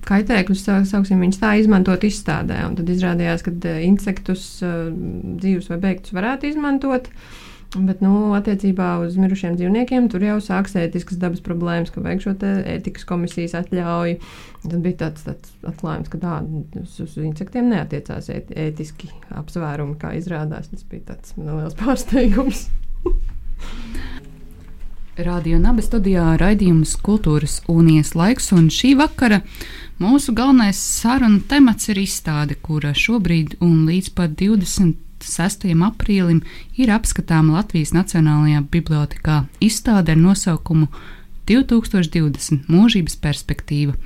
kaitēkļus, 0.09 0.65
sauksim 0.89 1.21
viņus 1.21 1.41
tā, 1.43 1.53
izmantot 1.61 2.09
izstādē. 2.09 2.63
Un 2.65 2.81
tad 2.81 2.89
izrādījās, 2.89 3.45
ka 3.45 3.77
insektus 3.85 4.49
dzīvus 4.63 5.69
vai 5.69 5.81
beigtus 5.85 6.17
varētu 6.17 6.49
izmantot. 6.49 7.13
Uh, 7.13 7.39
Bet, 7.73 8.03
nu, 8.05 8.35
attiecībā 8.37 8.99
uz 9.01 9.15
mirušiem 9.17 9.55
dzīvniekiem 9.57 10.05
tur 10.13 10.21
jau 10.21 10.35
sāksies 10.43 10.83
ētiskas 10.83 11.17
dabas 11.21 11.41
problēmas, 11.41 11.89
ka 11.93 12.03
vajag 12.05 12.21
šo 12.21 12.33
ētikas 12.69 13.07
komisijas 13.09 13.55
atļauju. 13.57 14.19
Tad 14.61 14.75
bija 14.83 14.99
tāds, 14.99 15.25
tāds 15.25 15.55
atklājums, 15.65 16.11
ka 16.13 16.19
tādu 16.21 16.61
uz, 16.83 16.99
uz 17.01 17.15
insektiem 17.17 17.71
neatiecās 17.73 18.29
ētiski 18.29 19.09
apsvērumi, 19.33 19.97
kā 20.01 20.13
izrādās. 20.19 20.69
Tas 20.69 20.85
bija 20.91 21.13
tāds 21.13 21.33
liels 21.39 21.77
pārsteigums. 21.81 22.67
Radio 25.17 25.59
Naba 25.61 25.81
studijā 25.85 26.31
raidījums 26.41 26.95
Kultūras 27.01 27.59
unijas 27.69 28.13
laiks, 28.17 28.51
un 28.53 28.69
šī 28.73 28.95
vakara 29.01 29.41
mūsu 30.01 30.33
galvenais 30.37 30.77
sarunu 30.77 31.41
temats 31.49 31.89
ir 31.93 32.01
izstāde, 32.01 32.57
kura 32.57 32.93
šobrīd 32.97 33.59
un 33.61 33.87
līdz 33.89 34.13
pat 34.17 34.37
20. 34.37 35.12
6. 35.29 35.65
aprīlim 35.87 36.43
ir 36.77 36.93
apskatāma 36.93 37.59
Latvijas 37.59 37.93
Nacionālajā 37.95 38.63
bibliotekā 38.73 39.43
izstāde 39.63 40.15
ar 40.15 40.21
nosaukumu 40.21 40.87
2020 41.49 42.69
mūžības 42.71 43.19
perspektīva. 43.23 43.97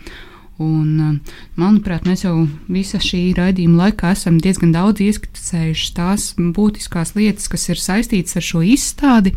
Un, 0.58 1.00
eh, 1.00 1.34
manuprāt, 1.54 2.08
mēs 2.10 2.24
jau 2.26 2.48
visa 2.66 2.98
šī 2.98 3.36
raidījuma 3.38 3.84
laikā 3.84 4.10
esam 4.16 4.40
diezgan 4.42 4.72
daudz 4.74 5.04
ieskicējuši 5.06 5.92
tās 5.94 6.32
būtiskās 6.38 7.14
lietas, 7.14 7.46
kas 7.52 7.68
ir 7.70 7.78
saistītas 7.78 8.40
ar 8.40 8.48
šo 8.48 8.64
izstādi, 8.66 9.36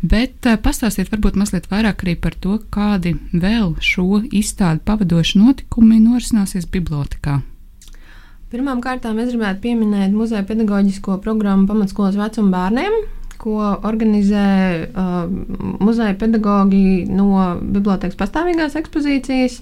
bet 0.00 0.48
eh, 0.48 0.56
pastāstiet 0.56 1.12
varbūt 1.12 1.36
mazliet 1.36 1.68
vairāk 1.68 2.06
arī 2.06 2.16
par 2.16 2.38
to, 2.40 2.56
kādi 2.72 3.18
vēl 3.36 3.76
šo 3.84 4.22
izstādi 4.32 4.80
pavadoši 4.88 5.44
notikumi 5.44 6.00
norisināsies 6.00 6.64
bibliotekā. 6.72 7.42
Pirmkārt, 8.52 9.06
es 9.08 9.30
gribētu 9.32 9.62
pieminēt 9.64 10.12
muzeja 10.12 10.44
pedagoģisko 10.44 11.16
programmu 11.24 11.64
pamatskolas 11.70 12.18
vecuma 12.20 12.52
bērniem, 12.52 12.98
ko 13.40 13.56
organizē 13.88 14.44
uh, 14.84 15.22
muzeja 15.80 16.12
pedagoģi 16.20 17.08
no 17.08 17.30
bibliotekas 17.62 18.18
pastāvīgās 18.20 18.76
ekspozīcijas. 18.76 19.56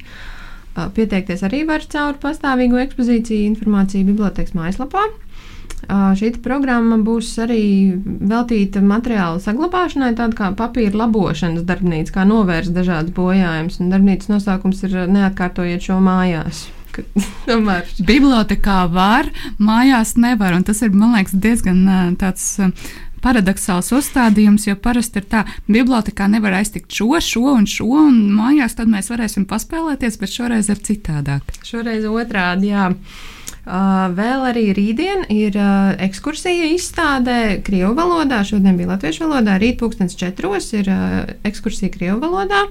Uh, 0.74 0.88
pieteikties 0.96 1.44
arī 1.46 1.62
var 1.68 1.87
caur 1.92 2.18
pastāvīgo 2.18 2.81
ekspozīciju 2.83 3.46
informāciju 3.53 4.11
bibliotekas 4.11 4.59
mājaslapā. 4.59 5.07
Uh, 5.07 6.11
šī 6.18 6.33
programma 6.42 6.98
būs 6.98 7.31
arī 7.46 7.62
veltīta 8.05 8.83
materiāla 8.83 9.38
saglabāšanai, 9.46 10.11
tāda 10.18 10.35
kā 10.42 10.50
papīra 10.59 11.05
labošanas 11.05 11.62
darbnīca, 11.70 12.18
kā 12.18 12.26
novērst 12.26 12.74
dažādas 12.74 13.14
bojājumus. 13.14 13.79
Darbnīcas 13.94 14.35
nosaukums 14.35 14.83
ir 14.90 14.98
Neatkārtojiet 15.14 15.87
šo 15.87 16.03
mājās. 16.03 16.66
Tomēr. 17.48 17.88
Bibliotēkā 18.07 18.81
var, 18.92 19.31
mājās 19.62 20.16
nevar. 20.20 20.59
Tas 20.66 20.83
ir, 20.85 20.92
man 20.96 21.16
liekas, 21.16 21.37
diezgan 21.37 22.16
tāds 22.20 22.59
paradoxāls 23.20 23.90
uzstādījums, 23.92 24.64
jo 24.68 24.76
parasti 24.81 25.20
ir 25.20 25.26
tā, 25.29 25.42
bibliotekā 25.68 26.29
nevar 26.33 26.57
aiztikt 26.61 26.94
šo, 26.96 27.12
šo 27.20 27.50
un 27.53 27.66
šo, 27.68 27.90
un 28.07 28.22
mājās 28.33 28.79
tad 28.79 28.88
mēs 28.92 29.12
varēsim 29.12 29.44
paspēlēties, 29.50 30.16
bet 30.22 30.33
šoreiz 30.33 30.70
ir 30.72 30.81
citādāk. 30.87 31.53
Šoreiz 31.68 32.09
otrādi, 32.09 32.72
jā. 32.72 32.88
Uh, 32.90 33.29
vēl 34.16 34.44
arī 34.50 34.64
rītdien 34.74 35.24
ir 35.30 35.54
uh, 35.59 35.92
ekskursija 36.02 36.70
izstādē 36.74 37.61
Krievijas 37.66 37.96
valodā. 37.98 38.40
Šodien 38.46 38.78
bija 38.78 38.90
latviešu 38.92 39.26
valodā. 39.26 39.56
Rīt 39.62 39.78
pūkstens 39.80 40.18
četros 40.18 40.72
ir 40.74 40.90
uh, 40.90 41.30
ekskursija 41.46 41.92
Krievijas 41.94 42.20
valodā. 42.24 42.64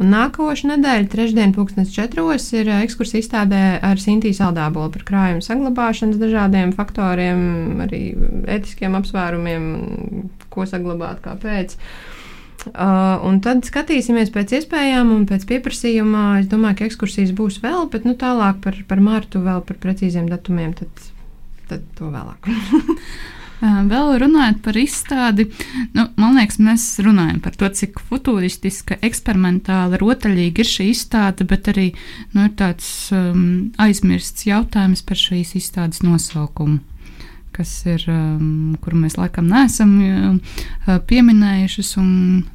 Un 0.00 0.10
nākošais 0.12 0.66
nedēļa, 0.72 1.10
trešdien, 1.12 1.54
pūkstens 1.56 1.92
četros, 1.94 2.48
ir 2.56 2.72
ekskursija 2.82 3.24
izstādē 3.24 3.62
ar 3.84 4.00
Sintīs 4.00 4.42
Aldābolu 4.44 4.92
par 4.96 5.06
krājumu 5.08 5.44
saglabāšanas 5.44 6.20
dažādiem 6.20 6.74
faktoriem, 6.76 7.40
arī 7.86 8.02
ētiskiem 8.58 8.98
apsvērumiem, 9.00 9.70
ko 10.52 10.68
saglabāt, 10.68 11.24
kāpēc. 11.24 11.76
Uh, 11.76 12.15
Uh, 12.66 13.22
un 13.22 13.38
tad 13.44 13.62
skatīsimies 13.66 14.32
pēc 14.34 14.56
iespējām 14.58 15.12
un 15.14 15.22
pēc 15.28 15.46
pieprasījuma. 15.46 16.40
Es 16.40 16.50
domāju, 16.50 16.80
ka 16.80 16.88
ekskursijas 16.88 17.30
būs 17.36 17.60
vēl, 17.62 17.86
bet 17.92 18.08
nu, 18.08 18.16
tālāk 18.18 18.58
par, 18.64 18.80
par 18.88 19.02
martu, 19.04 19.42
vēl 19.44 19.62
par 19.68 19.78
precīziem 19.82 20.26
datumiem, 20.30 20.74
tad, 20.74 21.06
tad 21.70 21.86
to 21.98 22.10
vēlāk. 22.10 22.50
Vēl 23.56 24.10
runājot 24.20 24.58
par 24.60 24.76
izstādi, 24.76 25.46
nu, 25.96 26.02
man 26.20 26.34
liekas, 26.36 26.58
mēs 26.60 26.82
runājam 27.00 27.38
par 27.40 27.54
to, 27.56 27.70
cik 27.72 28.02
futūristiska, 28.10 28.98
eksperimentāla, 29.06 29.96
rotaļīga 30.02 30.60
ir 30.60 30.68
šī 30.68 30.90
izstāde, 30.92 31.46
bet 31.48 31.70
arī 31.72 31.86
nu, 32.34 32.44
ir 32.44 32.52
tāds 32.58 32.90
um, 33.16 33.70
aizmirsts 33.80 34.44
jautājums 34.44 35.00
par 35.08 35.16
šīs 35.22 35.54
izstādes 35.56 36.04
nosaukumu 36.04 36.82
kas 37.56 37.72
ir, 37.88 38.04
um, 38.12 38.76
kuru 38.82 39.00
mēs 39.02 39.18
laikam 39.18 39.48
neesam 39.50 39.92
uh, 40.04 40.96
pieminējušas, 41.08 41.92
un 42.02 42.10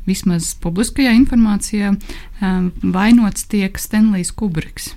vismaz 0.08 0.54
publiskajā 0.64 1.14
informācijā 1.20 1.94
um, 1.96 2.72
vainots 2.82 3.48
tiek 3.52 3.80
Stenlijs 3.82 4.34
Kubriks. 4.38 4.94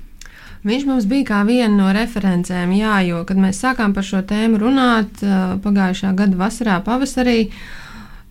Viņš 0.64 0.84
mums 0.88 1.04
bija 1.08 1.28
kā 1.28 1.40
viena 1.44 1.74
no 1.76 1.90
referencēm, 1.92 2.72
jā, 2.78 2.98
jo, 3.04 3.24
kad 3.28 3.40
mēs 3.40 3.58
sākām 3.60 3.92
par 3.96 4.06
šo 4.06 4.22
tēmu 4.24 4.60
runāt 4.62 5.24
uh, 5.24 5.56
pagājušā 5.64 6.14
gada 6.16 6.38
vasarā, 6.40 6.78
pavasarī, 6.86 7.40
uh, 7.48 7.83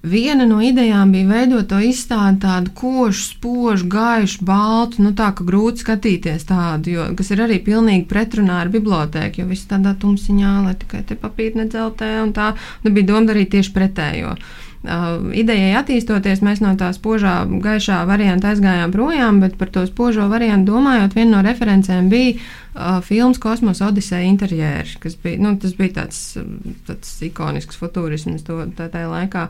Viena 0.03 0.43
no 0.43 0.57
idejām 0.59 1.13
bija 1.15 1.29
veidot 1.29 1.69
to 1.71 1.77
izstādi 1.79 2.41
tādu 2.43 2.73
košu, 2.75 3.21
spožu, 3.37 3.85
gaišu, 3.87 4.41
baltu, 4.43 4.99
nu 4.99 5.13
tā 5.15 5.29
ka 5.31 5.45
grūti 5.47 5.79
skatīties 5.79 6.43
tādu, 6.49 6.91
jo, 6.91 7.05
kas 7.15 7.29
ir 7.31 7.45
arī 7.45 7.61
pilnīgi 7.63 8.03
pretrunā 8.09 8.57
ar 8.65 8.71
bibliotēku, 8.73 9.39
jo 9.39 9.47
viss 9.47 9.69
tādā 9.69 9.93
tumsiņā, 10.01 10.57
lai 10.65 10.73
tikai 10.81 11.05
te 11.07 11.15
papīri 11.15 11.61
nedzeltē 11.61 12.09
un 12.19 12.33
tā, 12.35 12.49
nu 12.83 12.91
bija 12.91 13.13
doma 13.13 13.29
darīt 13.29 13.53
tieši 13.53 13.71
pretējo. 13.77 14.33
Uh, 14.83 15.29
idejai 15.39 15.77
attīstoties, 15.79 16.41
mēs 16.43 16.59
no 16.59 16.73
tā 16.75 16.89
spožā, 16.91 17.37
gaišā 17.63 18.01
varianta 18.09 18.49
aizgājām 18.51 18.91
projām, 18.91 19.39
bet 19.39 19.55
par 19.55 19.71
to 19.71 19.85
spožo 19.87 20.25
variantu 20.27 20.73
domājot, 20.73 21.15
viena 21.15 21.37
no 21.37 21.45
referencēm 21.47 22.09
bija 22.11 22.33
uh, 22.35 22.99
filmas 23.07 23.39
Kosmosa 23.39 23.87
Odiseja 23.87 24.27
interjeri, 24.27 24.97
kas 24.99 25.15
bija, 25.23 25.39
nu, 25.47 25.55
tas 25.63 25.77
bija 25.79 26.01
tāds, 26.01 26.19
tāds 26.89 27.15
ikonisks 27.23 27.79
futurisms 27.79 28.43
to, 28.43 28.59
tā, 28.75 28.89
tajā 28.91 29.07
laikā. 29.15 29.47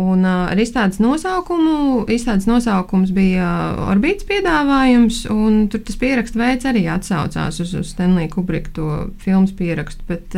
Un 0.00 0.24
ar 0.26 0.58
izstādes 0.58 0.98
nosaukumu, 0.98 2.02
izstādes 2.10 2.48
nosaukums 2.50 3.12
bija 3.14 3.46
orbītas 3.92 4.26
piedāvājums, 4.26 5.20
un 5.30 5.68
tur 5.70 5.84
tas 5.86 5.98
pierakstu 6.00 6.40
veids 6.40 6.66
arī 6.66 6.88
atsaucās 6.90 7.60
uz, 7.62 7.76
uz 7.78 7.92
Stanley 7.94 8.26
Kubrika 8.32 8.74
to 8.74 8.88
filmas 9.22 9.54
pierakstu. 9.54 10.02
Bet, 10.10 10.34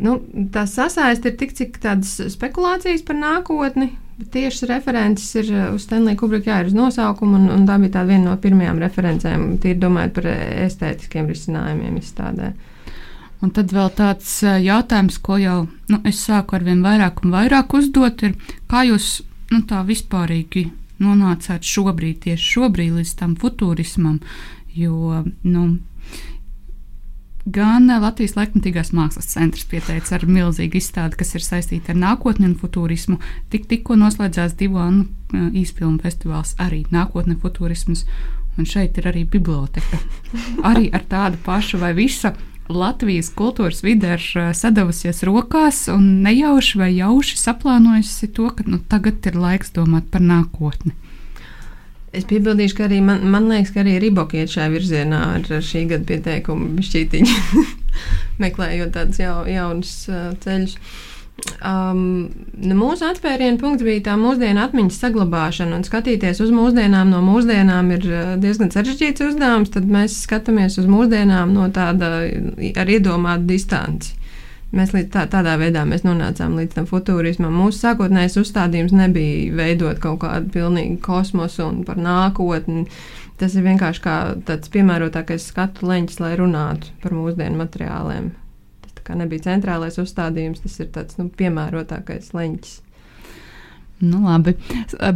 Nu, 0.00 0.20
tā 0.54 0.62
sasaiste 0.70 1.32
ir 1.32 1.34
tik, 1.40 1.50
cik 1.58 1.80
tādas 1.82 2.12
spekulācijas 2.32 3.02
par 3.06 3.16
nākotni. 3.18 3.90
Tieši 4.30 4.68
referents 4.68 5.24
ir 5.40 5.48
uz 5.72 5.86
Stanley 5.86 6.14
Kubrika, 6.20 6.52
jā, 6.52 6.58
ir 6.62 6.70
uz 6.70 6.76
nosaukumu, 6.76 7.38
un, 7.40 7.48
un 7.54 7.64
tā 7.66 7.78
bija 7.80 7.96
tā 7.96 8.04
viena 8.06 8.28
no 8.28 8.36
pirmajām 8.40 8.78
referencēm, 8.84 9.46
tīri 9.62 9.80
domājot 9.82 10.14
par 10.18 10.28
estētiskiem 10.30 11.30
risinājumiem 11.32 11.96
izstādē. 11.98 12.52
Un 13.40 13.52
tad 13.56 13.72
vēl 13.72 13.88
tāds 13.96 14.40
jautājums, 14.44 15.16
ko 15.24 15.38
jau 15.40 15.58
nu, 15.88 16.00
es 16.08 16.20
sāku 16.26 16.58
ar 16.58 16.64
vien 16.66 16.82
vairāk 16.84 17.22
un 17.24 17.32
vairāk 17.32 17.72
uzdot, 17.78 18.24
ir, 18.26 18.34
kā 18.68 18.84
jūs 18.84 19.22
nu, 19.50 19.62
tā 19.68 19.80
vispārīgi 19.88 20.66
nonācāt 21.00 21.64
šobrīd, 21.64 22.20
tieši 22.26 22.50
šobrīd 22.56 22.98
līdz 22.98 23.14
tam 23.22 23.36
futurismam, 23.40 24.20
jo, 24.76 25.22
nu, 25.48 25.64
Gan 27.48 27.88
Latvijas 27.88 28.34
laikmatīgās 28.36 28.90
mākslas 28.92 29.30
centrs 29.32 29.64
pieteica 29.66 30.12
ar 30.18 30.26
milzīgu 30.28 30.76
izstādi, 30.76 31.16
kas 31.18 31.32
ir 31.34 31.42
saistīta 31.42 31.94
ar 31.94 31.98
nākotni 31.98 32.44
un 32.50 32.52
futurismu. 32.60 33.16
Tik, 33.50 33.64
tikko 33.70 33.96
noslēdzās 33.96 34.52
divu 34.60 34.78
Anu 34.82 35.06
īsfilmu 35.56 36.02
festivāls, 36.04 36.52
arī 36.60 36.82
nākotne, 36.92 37.38
futurisms, 37.40 38.04
un 38.60 38.68
šeit 38.68 39.00
ir 39.00 39.08
arī 39.08 39.24
biblioteka. 39.24 40.02
Arī 40.68 40.90
ar 40.92 41.06
tādu 41.08 41.40
pašu 41.46 41.80
vai 41.80 41.94
visa 41.96 42.34
Latvijas 42.70 43.30
kultūras 43.36 43.82
vide 43.84 44.14
ir 44.16 44.54
sadavusies 44.56 45.24
rokās 45.26 45.84
un 45.92 46.22
nejauši 46.24 46.80
vai 46.80 46.90
jauši 46.94 47.38
saplānojusi 47.40 48.30
to, 48.36 48.50
ka 48.56 48.66
nu, 48.66 48.80
tagad 48.90 49.26
ir 49.26 49.38
laiks 49.38 49.74
domāt 49.76 50.10
par 50.12 50.22
nākotni. 50.24 50.94
Es 52.10 52.24
piebildīšu, 52.26 52.74
ka 52.74 52.86
arī 52.88 52.98
man, 53.06 53.22
man 53.30 53.46
liekas, 53.50 53.70
ka 53.74 53.84
arī 53.84 53.98
Riboka 54.02 54.38
iet 54.40 54.50
šajā 54.50 54.70
virzienā 54.72 55.20
ar 55.36 55.44
šī 55.62 55.84
gada 55.92 56.06
pieteikumu 56.08 56.72
bišķītiņu, 56.78 57.64
meklējot 58.42 58.94
tādus 58.96 59.20
jau, 59.22 59.36
jaunus 59.46 59.94
uh, 60.10 60.32
ceļus. 60.42 60.74
Um, 61.60 62.30
nu, 62.56 62.76
mūsu 62.78 63.04
atspērienu 63.04 63.60
punkts 63.60 63.84
bija 63.84 64.02
tā 64.10 64.14
mūsdienu 64.20 64.62
atmiņas 64.62 65.00
saglabāšana, 65.02 65.76
un 65.76 65.84
skatīties 65.84 66.40
uz 66.40 66.52
mūsdienām 66.54 67.10
no 67.12 67.20
mūsdienām 67.24 67.90
ir 67.96 68.06
diezgan 68.40 68.72
sarežģīts 68.72 69.26
uzdevums. 69.26 69.72
Tad 69.74 69.88
mēs 69.90 70.16
skatāmies 70.24 70.78
uz 70.80 70.88
mūsdienām 70.88 71.52
no 71.56 71.68
tāda 71.74 72.14
ar 72.24 72.94
iedomātu 72.96 73.48
distanci. 73.52 74.16
Mēs 74.70 74.92
tā, 75.10 75.24
tādā 75.26 75.56
veidā 75.58 75.82
mēs 75.88 76.04
nonācām 76.06 76.54
līdz 76.60 76.76
tam 76.76 76.86
futurismam. 76.86 77.56
Mūsu 77.58 77.80
sākotnējais 77.82 78.38
uzstādījums 78.38 78.94
nebija 78.94 79.56
veidot 79.58 79.98
kaut 80.02 80.20
kādu 80.22 80.52
pilnīgi 80.54 81.00
kosmosu 81.02 81.64
un 81.66 81.80
par 81.88 81.98
nākotni. 81.98 82.86
Tas 83.40 83.56
ir 83.56 83.66
vienkārši 83.66 84.04
kā 84.04 84.16
tāds 84.46 84.70
piemērotākais 84.70 85.48
skatu 85.50 85.88
leņķis, 85.90 86.20
lai 86.22 86.36
runātu 86.38 86.94
par 87.02 87.16
mūsdienu 87.16 87.58
materiāliem. 87.58 88.30
Tas 89.10 89.18
nebija 89.18 89.42
centrālais 89.48 89.98
uzstādījums, 89.98 90.62
tas 90.62 90.76
ir 90.78 90.92
tāds 90.94 91.18
nu, 91.18 91.26
piemērotākais 91.34 92.30
leņķis. 92.36 92.76
Nu, 94.00 94.22
labi, 94.24 94.54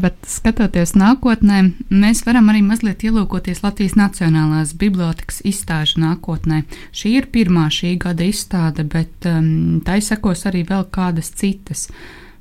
bet 0.02 0.26
skatoties 0.28 0.92
nākotnē, 0.98 1.60
mēs 1.88 2.20
varam 2.26 2.50
arī 2.52 2.60
mazliet 2.66 3.06
ielūkoties 3.06 3.62
Latvijas 3.64 3.94
Nacionālās 3.96 4.74
Bibliotēkas 4.76 5.40
izstāžu 5.48 6.02
nākotnē. 6.02 6.64
Šī 6.92 7.14
ir 7.22 7.30
pirmā 7.32 7.70
šī 7.72 7.94
gada 8.02 8.26
izstāde, 8.28 8.84
bet 8.84 9.30
um, 9.30 9.80
tai 9.86 10.02
sekos 10.04 10.44
arī 10.50 10.66
vēl 10.68 10.84
kādas 10.92 11.32
citas. 11.32 11.86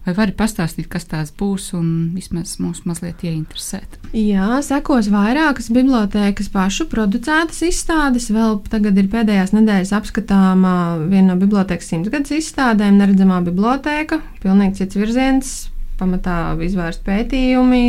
Vai 0.04 0.12
vari 0.18 0.34
pastāstīt, 0.36 0.90
kas 0.92 1.06
tās 1.08 1.30
būs 1.40 1.70
un 1.78 1.88
vismaz 2.12 2.58
mūs 2.60 2.82
mazliet 2.84 3.22
ieinteresēt? 3.24 4.02
Jā, 4.12 4.58
sekos 4.66 5.08
vairākas 5.14 5.70
bibliotēkas 5.72 6.52
pašu 6.52 6.90
producētas 6.92 7.62
izstādes. 7.70 8.28
Vēl 8.36 8.60
tagad 8.68 9.00
ir 9.00 9.08
pēdējās 9.14 9.56
nedēļas 9.56 9.94
apskatāmā 9.96 10.76
viena 11.08 11.32
no 11.32 11.38
bibliotēkas 11.40 11.94
simtgadus 11.94 12.36
izstādēm, 12.36 13.00
neredzamā 13.00 13.40
bibliotēka, 13.48 14.20
pilnīgi 14.44 14.82
cits 14.82 15.00
virziens, 15.00 15.56
pamatā 16.00 16.38
izvērst 16.68 17.04
pētījumi, 17.08 17.84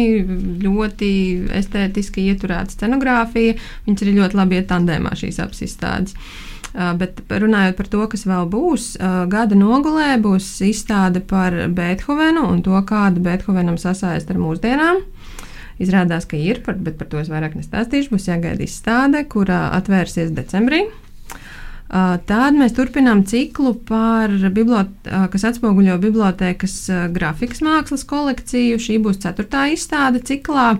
ļoti 0.63 1.13
estētiski 1.59 2.29
ieturēta 2.31 2.77
scenogrāfija. 2.77 3.59
Viņas 3.89 4.07
arī 4.07 4.19
ļoti 4.21 4.39
labi 4.39 4.61
iet 4.61 4.71
tandēmā 4.71 5.17
šīs 5.19 5.43
abas 5.43 5.65
izstādes. 5.67 6.15
Uh, 6.75 6.91
bet 6.99 7.21
runājot 7.31 7.77
par 7.79 7.87
to, 7.87 8.03
kas 8.11 8.25
vēl 8.27 8.49
būs, 8.51 8.89
uh, 8.99 9.21
gada 9.31 9.55
nogalē 9.55 10.17
būs 10.19 10.49
izstāde 10.67 11.21
par 11.23 11.55
Beethovenu 11.71 12.49
un 12.51 12.65
to, 12.67 12.75
kāda 12.89 13.23
Beethovenam 13.23 13.79
sasaist 13.79 14.33
ar 14.35 14.41
mūsdienām. 14.43 15.05
Izrādās, 15.79 16.27
ka 16.27 16.35
ir, 16.35 16.59
bet 16.67 16.99
par 16.99 17.07
to 17.11 17.23
es 17.23 17.31
vairāk 17.31 17.55
nestāstīšu. 17.55 18.11
Būs 18.15 18.27
jāgaida 18.27 18.67
izstāde, 18.67 19.23
kurā 19.31 19.69
atvērsies 19.79 20.35
decembrī. 20.35 20.85
Tad 21.95 22.57
mēs 22.59 22.73
turpinām 22.75 23.23
ciklu, 23.29 23.75
par 23.87 24.33
kas 25.31 25.45
atspoguļo 25.51 25.99
bibliotēkas 26.03 26.77
grafikas 27.15 27.61
mākslas 27.63 28.07
kolekciju. 28.09 28.81
Šī 28.83 28.97
būs 29.05 29.21
ceturtā 29.23 29.67
izstāde 29.75 30.23
ciklā, 30.27 30.79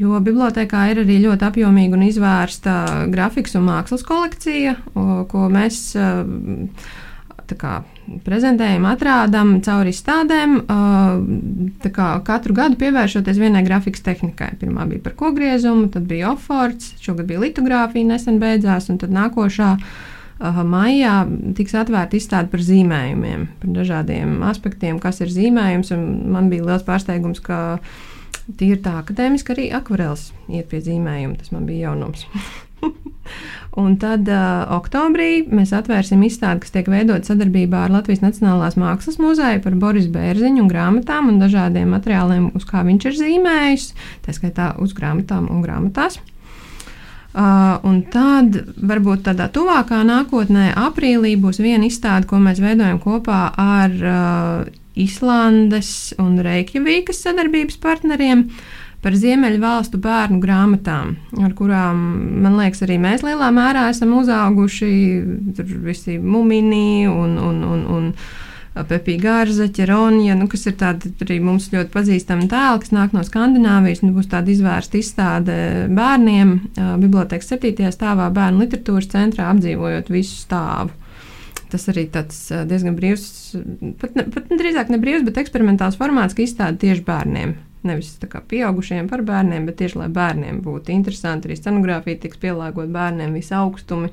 jo 0.00 0.20
bibliotēkā 0.24 0.86
ir 0.92 1.02
arī 1.04 1.20
ļoti 1.26 1.46
apjomīga 1.50 1.98
un 1.98 2.06
izvērsta 2.08 2.74
grafikas 3.12 3.58
un 3.60 3.68
mākslas 3.68 4.04
kolekcija, 4.06 4.76
ko 5.30 5.46
mēs 5.52 5.80
kā, 7.60 7.80
prezentējam, 8.26 8.86
atrādām 8.90 9.56
caur 9.64 9.88
izstādēm. 9.90 10.60
Kā, 11.90 12.08
katru 12.26 12.54
gadu 12.56 12.78
pievēršoties 12.80 13.40
vienai 13.40 13.64
grafikas 13.66 14.04
tehnikai. 14.06 14.52
Pirmā 14.60 14.86
bija 14.90 15.04
par 15.08 15.16
kogriezumu, 15.18 15.88
tad 15.92 16.06
bija 16.10 16.30
oforts, 16.34 16.94
šogad 17.02 17.28
bija 17.30 17.42
litogrāfija, 17.44 18.12
nesen 18.12 18.38
beidzās, 18.42 18.90
un 18.92 19.00
tad 19.02 19.14
nākošā 19.14 19.74
maijā 20.64 21.16
tiks 21.58 21.74
atvērta 21.76 22.16
izstāde 22.16 22.48
par 22.52 22.62
zīmējumiem, 22.64 23.48
par 23.60 23.74
dažādiem 23.76 24.38
aspektiem, 24.48 25.02
kas 25.02 25.20
ir 25.20 25.32
zīmējums. 25.34 25.92
Man 26.32 26.48
bija 26.52 26.70
liels 26.70 26.86
pārsteigums, 26.86 27.42
ka 27.44 27.80
tīri 28.58 28.80
tā 28.82 28.96
akadēmiski 29.00 29.54
arī 29.54 29.68
akvarels 29.76 30.30
iet 30.48 30.70
pie 30.70 30.82
zīmējuma. 30.84 31.38
Tas 31.40 31.52
man 31.54 31.68
bija 31.68 31.90
jaunums. 31.90 32.26
un 33.82 33.94
tad 34.00 34.28
uh, 34.30 34.64
oktobrī 34.74 35.44
mēs 35.52 35.74
atvērsim 35.76 36.22
izstādi, 36.26 36.64
kas 36.64 36.74
tiek 36.74 36.88
veidota 36.90 37.30
sadarbībā 37.30 37.84
ar 37.86 37.94
Latvijas 37.94 38.24
Nacionālās 38.24 38.78
Mākslas 38.80 39.20
muzeju 39.22 39.62
par 39.64 39.76
Boris 39.80 40.08
Bērziņu 40.10 40.64
un 40.64 40.72
grāmatām 40.72 41.30
un 41.30 41.38
dažādiem 41.42 41.92
materiāliem, 41.94 42.50
uz 42.56 42.66
kā 42.68 42.82
viņš 42.86 43.06
ir 43.10 43.20
zīmējis, 43.20 43.86
tā 44.26 44.34
skaitā 44.36 44.74
uz 44.82 44.96
grāmatām 44.96 45.48
un 45.52 45.62
grāmatās. 45.64 46.20
Uh, 47.30 47.76
un 47.86 48.00
tad, 48.10 48.56
varbūt 48.82 49.28
tādā 49.28 49.46
tuvākā 49.54 50.00
nākotnē, 50.02 50.72
aprīlī 50.74 51.36
būs 51.38 51.60
viena 51.62 51.86
izstāde, 51.86 52.26
ko 52.26 52.40
mēs 52.42 52.58
veidojam 52.58 52.98
kopā 52.98 53.44
ar 53.54 53.94
uh, 53.94 54.79
Islandes 55.04 56.12
un 56.20 56.38
Reikjavīkas 56.44 57.24
sadarbības 57.24 57.80
partneriem 57.82 58.46
par 59.00 59.16
Ziemeļu 59.16 59.62
valstu 59.62 60.00
bērnu 60.02 60.40
grāmatām, 60.42 61.14
ar 61.40 61.54
kurām, 61.56 62.04
man 62.44 62.58
liekas, 62.60 62.82
arī 62.84 62.98
mēs 63.00 63.24
lielā 63.24 63.48
mērā 63.56 63.88
esam 63.92 64.12
uzauguši. 64.18 64.92
Tur 65.56 65.74
visi 65.86 66.18
mumini 66.20 67.08
un, 67.08 67.38
un, 67.40 67.62
un, 67.64 67.84
un 67.96 68.10
Pepija 68.90 69.18
Gārza, 69.24 69.66
Ķeronija, 69.72 70.36
nu, 70.38 70.46
kas 70.50 70.68
ir 70.68 70.76
tādi 70.78 71.10
arī 71.24 71.40
mums 71.42 71.70
ļoti 71.72 71.90
pazīstami 71.94 72.46
tēli, 72.50 72.84
kas 72.84 72.92
nāk 72.94 73.16
no 73.16 73.24
Skandināvijas. 73.26 74.04
Nu, 74.04 74.12
būs 74.16 74.28
tāda 74.30 74.52
izvērsta 74.52 75.00
izstāde 75.00 75.56
bērniem 75.90 76.54
bibliotekas 77.02 77.50
7. 77.56 77.88
stāvā 77.96 78.28
bērnu 78.36 78.66
literatūras 78.66 79.10
centrā 79.10 79.48
apdzīvojot 79.54 80.12
visu 80.12 80.38
stāvu. 80.44 80.92
Tas 81.70 81.88
arī 81.92 82.06
tāds 82.12 82.42
diezgan 82.70 82.96
brīvs, 82.98 83.24
pat, 84.00 84.14
ne, 84.18 84.26
pat 84.34 84.50
drīzāk 84.50 84.92
ne 84.92 85.00
brīvs, 85.02 85.24
bet 85.26 85.40
eksperimentāls 85.42 85.98
formāts, 86.00 86.36
ka 86.36 86.44
izstāda 86.44 86.78
tieši 86.82 87.04
bērniem. 87.06 87.56
Nevis 87.86 88.12
tā 88.20 88.28
kā 88.28 88.42
pieaugušiem 88.44 89.08
par 89.08 89.22
bērniem, 89.24 89.64
bet 89.68 89.78
tieši 89.80 90.02
lai 90.02 90.10
bērniem 90.12 90.60
būtu 90.64 90.92
interesanti. 90.92 91.48
Arī 91.48 91.56
scenogrāfija 91.56 92.20
tiks 92.26 92.40
pielāgota 92.42 92.92
bērniem, 92.92 93.32
visi 93.38 93.56
augstumi. 93.56 94.12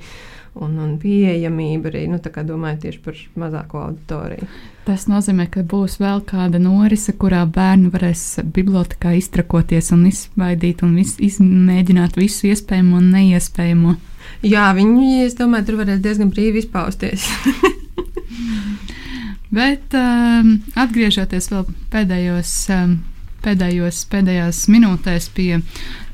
Un, 0.58 0.72
un 0.82 0.95
pieejamība 0.97 1.91
arī, 1.91 2.08
nu, 2.10 2.18
domāju, 2.18 2.80
tieši 2.88 3.01
par 3.05 3.18
mazāko 3.38 3.82
auditoriju. 3.91 4.47
Tas 4.88 5.03
nozīmē, 5.05 5.45
ka 5.53 5.62
būs 5.62 5.99
vēl 6.01 6.24
kāda 6.26 6.58
norise, 6.64 7.14
kurā 7.14 7.43
bērni 7.45 7.91
varēs 7.93 8.39
bibliotekā 8.55 9.12
iztrakoties 9.20 9.91
un 9.93 10.08
izbaidīt 10.10 10.82
un 10.88 10.95
vis, 10.97 11.14
izmēģināt 11.22 12.18
visu 12.18 12.49
iespējamo 12.49 12.97
un 12.97 13.12
neiespējamo. 13.14 13.93
Jā, 14.45 14.69
viņi, 14.78 15.25
es 15.25 15.38
domāju, 15.38 15.69
tur 15.69 15.82
varēs 15.82 16.01
diezgan 16.03 16.32
brīvi 16.34 16.63
izpausties. 16.63 17.28
Bet 19.57 19.93
um, 19.95 20.57
atgriežoties 20.75 21.47
vēl 21.53 21.63
pēdējos 21.93 22.55
um, 22.75 22.97
pēdējos, 23.47 24.01
pēdējās 24.11 24.65
minūtēs 24.71 25.30
pie 25.36 25.61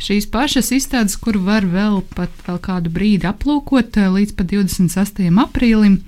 šīs 0.03 0.28
pašas 0.34 0.72
izstādes, 0.76 1.18
kur 1.20 1.39
var 1.41 1.66
vēl 1.70 2.01
pat 2.16 2.34
vēl 2.47 2.59
kādu 2.64 2.93
brīdi 2.93 3.30
aplūkot 3.30 3.97
eh, 4.01 4.11
līdz 4.14 4.36
pat 4.38 4.53
28. 4.53 5.32
aprīlim 5.45 5.99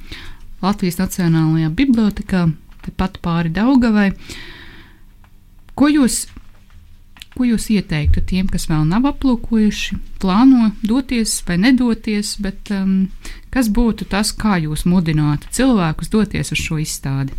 Latvijas 0.63 0.99
Nacionālajā 1.01 1.71
bibliotekā, 1.77 2.45
tepat 2.85 3.19
pāri 3.25 3.53
Daugavai. 3.53 4.11
Ko 5.75 5.89
jūs 5.91 6.25
ko 7.35 7.47
jūs 7.47 7.69
ieteiktu 7.73 8.23
tiem, 8.25 8.47
kas 8.51 8.69
vēl 8.71 8.85
nav 8.89 9.07
aplūkojuši, 9.11 9.97
plāno 10.23 10.71
doties 10.83 11.37
vai 11.47 11.59
nedoties, 11.61 12.35
bet 12.41 12.71
um, 12.73 13.09
kas 13.53 13.69
būtu 13.71 14.07
tas, 14.11 14.31
kā 14.35 14.57
jūs 14.63 14.87
mudinātu 14.89 15.51
cilvēkus 15.55 16.13
doties 16.13 16.55
uz 16.55 16.63
šo 16.63 16.79
izstādi? 16.83 17.35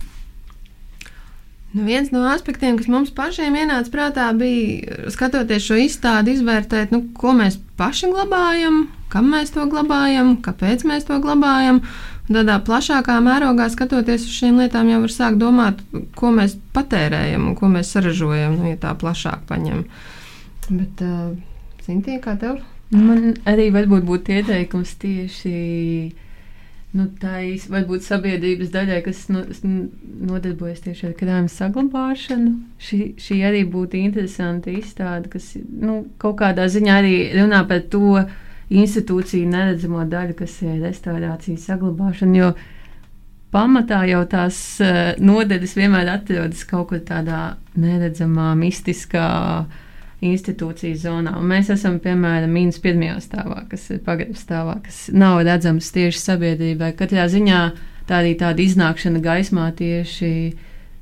Nu, 1.77 1.85
viens 1.85 2.09
no 2.09 2.23
aspektiem, 2.31 2.79
kas 2.79 2.87
mums 2.89 3.11
pašiem 3.13 3.57
ienāca 3.61 3.91
prātā, 3.93 4.31
bija 4.39 5.11
skatoties 5.13 5.67
šo 5.67 5.77
izstādi, 5.83 6.33
izvērtēt, 6.39 6.95
nu, 6.95 7.03
ko 7.19 7.35
mēs 7.37 7.59
paši 7.77 8.09
glabājam, 8.15 8.87
kam 9.13 9.29
mēs 9.35 9.53
to 9.53 9.67
glabājam, 9.69 10.39
kāpēc 10.45 10.87
mēs 10.89 11.05
to 11.09 11.19
glabājam. 11.21 11.83
Tādā 12.27 12.57
plašākā 12.67 13.17
mērogā 13.23 13.69
skatoties 13.71 14.25
uz 14.27 14.39
šīm 14.41 14.59
lietām, 14.59 14.89
jau 14.91 15.03
var 15.05 15.13
sākt 15.15 15.39
domāt, 15.39 15.83
ko 16.19 16.33
mēs 16.35 16.57
patērējam 16.75 17.53
un 17.53 17.59
ko 17.59 17.71
mēs 17.71 17.93
saražojam, 17.95 18.57
nu, 18.59 18.73
ja 18.73 18.81
tā 18.83 18.95
plašāk 18.99 19.47
paņem. 19.51 19.85
Bet, 20.67 21.05
uh, 21.07 21.37
Sintīna, 21.87 22.19
kā 22.25 22.35
tev? 22.41 22.59
Man 22.91 23.37
arī 23.47 23.69
varbūt 23.75 24.07
būtu 24.07 24.35
ieteikums 24.41 24.97
tieši 25.03 25.53
nu, 26.97 27.07
tā 27.21 27.41
varbūt 27.71 28.07
sabiedrības 28.07 28.71
daļai, 28.75 29.01
kas 29.05 29.27
no, 29.33 29.43
nodarbojas 30.31 30.83
tieši 30.87 31.11
ar 31.11 31.15
krājumu 31.19 31.53
saglabāšanu. 31.53 32.53
Šī, 32.83 33.01
šī 33.21 33.41
arī 33.49 33.63
būtu 33.71 34.01
interesanta 34.01 34.73
izstāde, 34.73 35.31
kas 35.33 35.53
nu, 35.57 36.05
kaut 36.23 36.39
kādā 36.43 36.69
ziņā 36.73 36.99
arī 37.03 37.15
runā 37.37 37.63
par 37.69 37.85
to 37.93 38.25
institūciju 38.73 39.49
neredzamo 39.51 40.05
daļu, 40.11 40.37
kas 40.41 40.59
ir 40.67 40.81
restaurācija, 40.83 41.59
saglabāšana. 41.63 42.39
Jo 42.39 42.53
pamatā 43.55 44.03
jau 44.11 44.23
tās 44.31 44.59
uh, 44.83 45.15
nodeļas 45.23 45.77
vienmēr 45.79 46.13
atrodas 46.17 46.65
kaut 46.69 46.91
kur 46.91 47.03
tādā 47.07 47.57
neredzamā, 47.79 48.53
mistiskā 48.59 49.27
institūciju 50.27 50.97
zonā. 50.99 51.35
Un 51.39 51.51
mēs 51.51 51.71
esam, 51.73 51.99
piemēram, 52.03 52.53
mīnus 52.53 52.81
pirmajā 52.83 53.19
stāvā, 53.25 53.63
kas 53.71 53.85
ir 53.93 54.01
pagrabā 54.07 54.39
stāvā, 54.41 54.79
kas 54.85 55.07
nav 55.13 55.43
redzams 55.47 55.93
tieši 55.95 56.23
sabiedrībai. 56.23 56.95
Katrā 56.99 57.29
ziņā 57.31 57.61
tā 58.09 58.23
arī 58.23 58.33
tāda 58.41 58.65
iznākšana 58.65 59.21
gaismā 59.23 59.69
tieši 59.77 60.33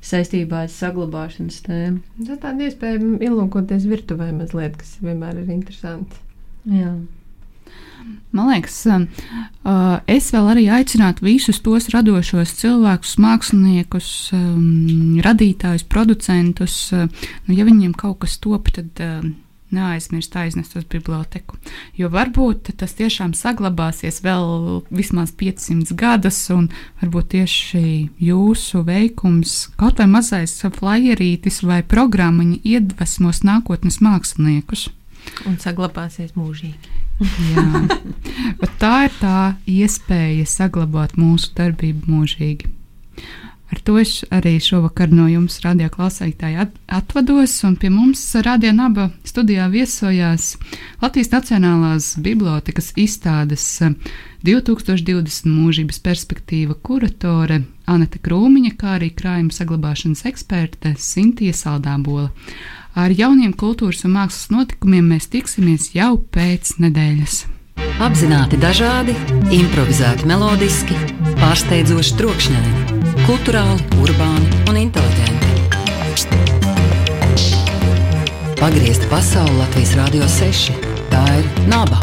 saistībā 0.05 0.65
ar 0.65 0.71
saglabāšanas 0.71 1.61
tēmu. 1.65 2.03
Tā 2.27 2.37
tāda 2.43 2.67
iespēja 2.67 2.99
ielūkoties 3.25 3.87
virtuvē 3.89 4.29
mazliet, 4.35 4.77
kas 4.81 4.97
vienmēr 5.01 5.39
ir 5.41 5.53
interesanti. 5.55 6.19
Jā. 6.69 6.91
Man 8.35 8.49
liekas, 8.51 8.75
um, 8.91 9.07
uh, 9.63 9.97
es 10.11 10.27
vēl 10.35 10.49
arī 10.51 10.65
aicinātu 10.75 11.23
visus 11.25 11.61
tos 11.63 11.87
radošos 11.93 12.51
cilvēkus, 12.59 13.15
māksliniekus, 13.23 14.09
um, 14.35 15.15
radītājus, 15.23 15.87
producentus. 15.87 16.75
Uh, 16.93 17.07
nu, 17.47 17.55
ja 17.55 17.65
viņiem 17.67 17.95
kaut 17.97 18.19
kas 18.25 18.35
top, 18.43 18.69
tad 18.75 19.01
uh, 19.01 19.23
neaizmirst 19.75 20.35
aiznest 20.35 20.75
uz 20.75 20.85
biblioteku. 20.89 21.57
Jo 21.97 22.09
varbūt 22.13 22.73
tas 22.79 22.93
tiešām 22.97 23.33
saglabāsies 23.37 24.21
vēl 24.25 24.83
vismaz 24.93 25.33
500 25.39 25.95
gadus, 25.99 26.41
un 26.53 26.69
varbūt 27.01 27.31
tieši 27.35 27.85
jūsu 28.27 28.83
veikums, 28.87 29.55
kaut 29.79 30.03
vai 30.03 30.09
mazais 30.11 30.57
flyerītis 30.79 31.63
vai 31.65 31.81
programmiņa 31.95 32.61
iedvesmos 32.63 33.43
nākotnes 33.47 34.01
māksliniekus. 34.05 34.89
Un 35.49 35.57
saglabāsies 35.61 36.35
mūžīgi. 36.37 37.04
Tā 38.81 38.95
ir 39.07 39.13
tā 39.21 39.39
iespēja 39.71 40.45
saglabāt 40.49 41.15
mūsu 41.19 41.53
darbību 41.55 42.11
mūžīgi. 42.11 42.71
Ar 43.73 43.79
to 43.81 43.95
es 43.97 44.19
arī 44.35 44.59
šovakar 44.61 45.09
no 45.09 45.25
jums, 45.25 45.57
radio 45.63 45.87
klausītāji, 45.89 46.67
atvados. 46.85 47.55
Pie 47.81 47.89
mums 47.89 48.21
radio 48.45 48.69
naba 48.75 49.07
studijā 49.25 49.65
viesojās 49.73 50.51
Latvijas 51.01 51.31
Nacionālās 51.33 52.11
Bibliotēkas 52.21 52.91
izstādes 53.01 53.65
2020 54.45 55.49
mūžības 55.49 55.99
perspektīva 56.05 56.77
kuratore 56.77 57.63
Anita 57.89 58.21
Krūmiņa, 58.21 58.75
kā 58.77 58.95
arī 58.99 59.09
krājuma 59.17 59.55
saglabāšanas 59.55 60.27
eksperte 60.29 60.93
Sintija 61.01 61.57
Saldābola. 61.57 62.29
Ar 62.95 63.11
jauniem 63.11 63.51
kultūras 63.51 64.05
un 64.07 64.13
mākslas 64.15 64.47
notikumiem 64.53 65.09
mēs 65.11 65.25
tiksimies 65.27 65.89
jau 65.91 66.13
pēc 66.31 66.77
nedēļas. 66.79 67.33
Apzināti 68.05 68.55
dažādi, 68.55 69.11
improvizēti 69.51 70.23
melodiski, 70.29 70.95
pārsteidzoši 71.41 72.15
trokšņaini, 72.21 73.03
kultūrāli, 73.25 73.83
urbāni 73.99 74.47
un 74.71 74.79
inteliģenti. 74.85 75.51
Pagriezta 78.63 79.11
pasaule 79.11 79.59
Latvijas 79.59 79.91
Rādio 79.99 80.31
6. 80.39 80.71
Tā 81.11 81.25
ir 81.41 81.51
naba. 81.67 81.99